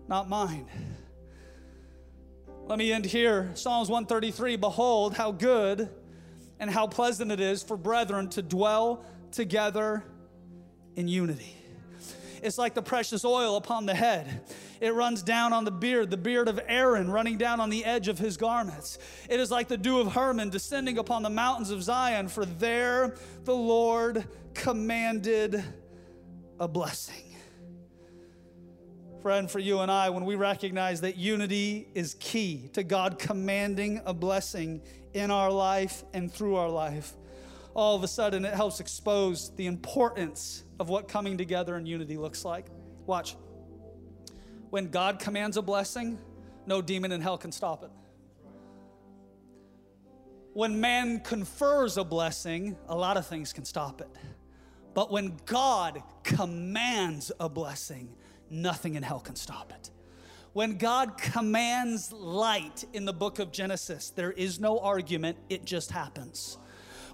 not 0.09 0.29
mine. 0.29 0.67
Let 2.67 2.79
me 2.79 2.93
end 2.93 3.05
here. 3.05 3.51
Psalms 3.55 3.89
133 3.89 4.57
Behold, 4.57 5.15
how 5.15 5.33
good 5.33 5.91
and 6.61 6.71
how 6.71 6.87
pleasant 6.87 7.33
it 7.33 7.41
is 7.41 7.63
for 7.63 7.77
brethren 7.77 8.29
to 8.31 8.43
dwell 8.43 9.05
together 9.33 10.05
in 10.97 11.09
unity. 11.09 11.57
It's 12.43 12.59
like 12.59 12.75
the 12.75 12.83
precious 12.83 13.25
oil 13.25 13.57
upon 13.57 13.87
the 13.87 13.95
head. 13.95 14.43
It 14.85 14.93
runs 14.93 15.23
down 15.23 15.55
on 15.55 15.65
the 15.65 15.71
beard, 15.71 16.11
the 16.11 16.19
beard 16.19 16.47
of 16.47 16.61
Aaron 16.69 17.11
running 17.11 17.39
down 17.39 17.59
on 17.59 17.71
the 17.71 17.87
edge 17.87 18.09
of 18.09 18.19
his 18.19 18.37
garments. 18.37 18.99
It 19.31 19.41
is 19.41 19.51
like 19.51 19.67
the 19.67 19.79
dew 19.79 19.99
of 19.99 20.13
Hermon 20.13 20.51
descending 20.51 20.99
upon 20.99 21.23
the 21.23 21.31
mountains 21.31 21.71
of 21.71 21.83
Zion, 21.83 22.29
for 22.29 22.45
there 22.45 23.15
the 23.45 23.55
Lord 23.55 24.27
commanded 24.53 25.65
a 26.61 26.69
blessing. 26.69 27.35
Friend, 29.23 29.51
for 29.51 29.59
you 29.59 29.81
and 29.81 29.91
I, 29.91 30.11
when 30.11 30.27
we 30.27 30.35
recognize 30.35 31.01
that 31.01 31.17
unity 31.17 31.89
is 31.95 32.17
key 32.21 32.69
to 32.75 32.85
God 32.85 33.19
commanding 33.19 34.03
a 34.05 34.13
blessing 34.13 34.83
in 35.15 35.31
our 35.31 35.51
life 35.51 36.05
and 36.13 36.31
through 36.31 36.57
our 36.57 36.69
life, 36.69 37.15
all 37.73 37.97
of 37.97 38.03
a 38.03 38.09
sudden 38.09 38.45
it 38.45 38.53
helps 38.53 38.81
expose 38.81 39.51
the 39.57 39.65
importance 39.65 40.63
of 40.79 40.91
what 40.91 41.09
coming 41.09 41.39
together 41.39 41.75
in 41.79 41.87
unity 41.87 42.19
looks 42.19 42.45
like. 42.45 42.67
Watch. 43.07 43.35
When 44.75 44.89
God 44.89 45.21
commands 45.21 45.57
a 45.57 45.63
blessing, 45.63 46.19
no 46.67 46.83
demon 46.83 47.13
in 47.13 47.21
hell 47.21 47.39
can 47.39 47.53
stop 47.53 47.85
it. 47.85 47.91
When 50.53 50.81
man 50.81 51.21
confers 51.21 51.97
a 51.97 52.03
blessing, 52.03 52.77
a 52.89 52.97
lot 52.97 53.17
of 53.17 53.25
things 53.25 53.53
can 53.53 53.65
stop 53.65 54.01
it. 54.01 54.09
But 54.93 55.13
when 55.13 55.39
God 55.47 56.03
commands 56.25 57.31
a 57.39 57.49
blessing, 57.49 58.17
nothing 58.51 58.97
in 58.97 59.05
hell 59.05 59.21
can 59.21 59.37
stop 59.37 59.71
it. 59.71 59.91
When 60.55 60.77
God 60.77 61.19
commands 61.19 62.11
light 62.11 62.85
in 62.93 63.05
the 63.05 63.13
book 63.13 63.39
of 63.39 63.53
Genesis, 63.53 64.11
there 64.11 64.33
is 64.33 64.59
no 64.59 64.81
argument, 64.81 65.39
it 65.49 65.65
just 65.65 65.93
happens. 65.93 66.59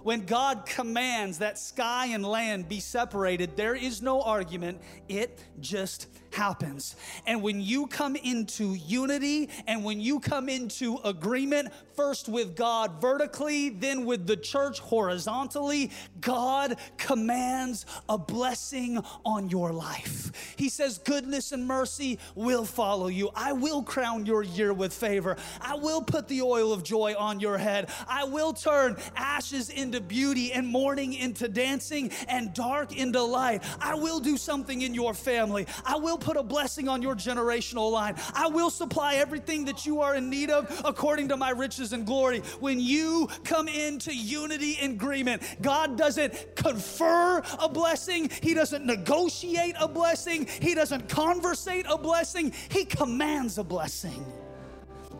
When 0.03 0.25
God 0.25 0.65
commands 0.65 1.39
that 1.39 1.57
sky 1.57 2.07
and 2.07 2.25
land 2.25 2.67
be 2.67 2.79
separated, 2.79 3.55
there 3.55 3.75
is 3.75 4.01
no 4.01 4.21
argument. 4.21 4.81
It 5.07 5.43
just 5.59 6.07
happens. 6.33 6.95
And 7.25 7.41
when 7.41 7.61
you 7.61 7.87
come 7.87 8.15
into 8.15 8.73
unity 8.75 9.49
and 9.67 9.83
when 9.83 9.99
you 9.99 10.19
come 10.19 10.49
into 10.49 10.97
agreement, 11.03 11.69
first 11.95 12.29
with 12.29 12.55
God 12.55 13.01
vertically, 13.01 13.69
then 13.69 14.05
with 14.05 14.27
the 14.27 14.37
church 14.37 14.79
horizontally, 14.79 15.91
God 16.19 16.77
commands 16.97 17.85
a 18.07 18.17
blessing 18.17 18.99
on 19.25 19.49
your 19.49 19.71
life. 19.71 20.20
He 20.55 20.69
says, 20.69 20.97
Goodness 20.97 21.51
and 21.51 21.65
mercy 21.65 22.19
will 22.35 22.65
follow 22.65 23.07
you. 23.07 23.29
I 23.35 23.53
will 23.53 23.83
crown 23.83 24.25
your 24.25 24.43
year 24.43 24.73
with 24.73 24.93
favor. 24.93 25.37
I 25.59 25.75
will 25.75 26.01
put 26.01 26.27
the 26.27 26.41
oil 26.41 26.73
of 26.73 26.83
joy 26.83 27.15
on 27.17 27.39
your 27.39 27.57
head. 27.57 27.89
I 28.07 28.25
will 28.25 28.53
turn 28.53 28.97
ashes 29.15 29.69
into 29.69 30.01
beauty 30.01 30.51
and 30.53 30.67
mourning 30.67 31.13
into 31.13 31.47
dancing 31.47 32.11
and 32.27 32.53
dark 32.53 32.95
into 32.95 33.21
light. 33.21 33.63
I 33.79 33.95
will 33.95 34.19
do 34.19 34.37
something 34.37 34.81
in 34.81 34.93
your 34.93 35.13
family. 35.13 35.67
I 35.85 35.97
will 35.97 36.17
put 36.17 36.37
a 36.37 36.43
blessing 36.43 36.87
on 36.87 37.01
your 37.01 37.15
generational 37.15 37.91
line. 37.91 38.15
I 38.33 38.47
will 38.47 38.69
supply 38.69 39.15
everything 39.15 39.65
that 39.65 39.85
you 39.85 40.01
are 40.01 40.15
in 40.15 40.29
need 40.29 40.49
of 40.49 40.81
according 40.85 41.29
to 41.29 41.37
my 41.37 41.51
riches 41.51 41.93
and 41.93 42.05
glory. 42.05 42.39
When 42.59 42.79
you 42.79 43.27
come 43.43 43.67
into 43.67 44.15
unity 44.15 44.77
and 44.81 44.93
agreement, 44.93 45.43
God 45.61 45.97
doesn't 45.97 46.55
confer 46.55 47.41
a 47.59 47.69
blessing, 47.69 48.29
He 48.41 48.53
doesn't 48.53 48.85
negotiate 48.85 49.75
a 49.79 49.87
blessing, 50.23 50.47
He 50.61 50.75
doesn't 50.75 51.09
conversate 51.09 51.85
a 51.89 51.97
blessing, 51.97 52.53
He 52.69 52.85
commands 52.85 53.57
a 53.57 53.63
blessing. 53.63 54.25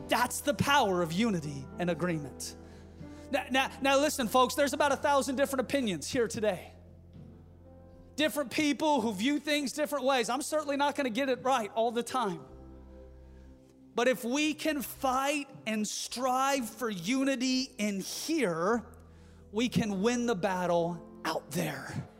That's 0.07 0.41
the 0.41 0.53
power 0.53 1.01
of 1.01 1.13
unity 1.13 1.65
and 1.79 1.89
agreement. 1.89 2.55
Now, 3.31 3.43
now, 3.49 3.69
now, 3.81 3.99
listen, 3.99 4.27
folks, 4.27 4.55
there's 4.55 4.73
about 4.73 4.91
a 4.91 4.97
thousand 4.97 5.37
different 5.37 5.61
opinions 5.61 6.09
here 6.09 6.27
today 6.27 6.73
different 8.17 8.51
people 8.51 9.01
who 9.01 9.11
view 9.13 9.39
things 9.39 9.71
different 9.71 10.05
ways. 10.05 10.29
I'm 10.29 10.43
certainly 10.43 10.77
not 10.77 10.95
going 10.95 11.05
to 11.05 11.13
get 11.13 11.27
it 11.27 11.39
right 11.43 11.71
all 11.73 11.91
the 11.91 12.03
time. 12.03 12.41
But 13.95 14.07
if 14.07 14.23
we 14.23 14.53
can 14.53 14.83
fight 14.83 15.47
and 15.65 15.87
strive 15.87 16.69
for 16.69 16.89
unity 16.89 17.71
in 17.79 18.01
here, 18.01 18.83
we 19.51 19.69
can 19.69 20.03
win 20.03 20.27
the 20.27 20.35
battle 20.35 21.01
out 21.25 21.49
there. 21.49 22.10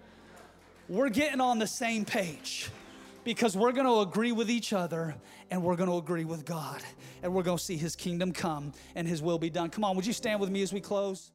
We're 0.89 1.09
getting 1.09 1.41
on 1.41 1.59
the 1.59 1.67
same 1.67 2.05
page 2.05 2.69
because 3.23 3.55
we're 3.55 3.71
going 3.71 3.85
to 3.85 3.99
agree 3.99 4.31
with 4.31 4.49
each 4.49 4.73
other 4.73 5.15
and 5.49 5.63
we're 5.63 5.75
going 5.75 5.89
to 5.89 5.97
agree 5.97 6.25
with 6.25 6.45
God 6.45 6.81
and 7.23 7.33
we're 7.33 7.43
going 7.43 7.57
to 7.57 7.63
see 7.63 7.77
his 7.77 7.95
kingdom 7.95 8.31
come 8.31 8.73
and 8.95 9.07
his 9.07 9.21
will 9.21 9.39
be 9.39 9.49
done. 9.49 9.69
Come 9.69 9.83
on, 9.83 9.95
would 9.95 10.05
you 10.05 10.13
stand 10.13 10.39
with 10.39 10.49
me 10.49 10.61
as 10.61 10.73
we 10.73 10.81
close? 10.81 11.31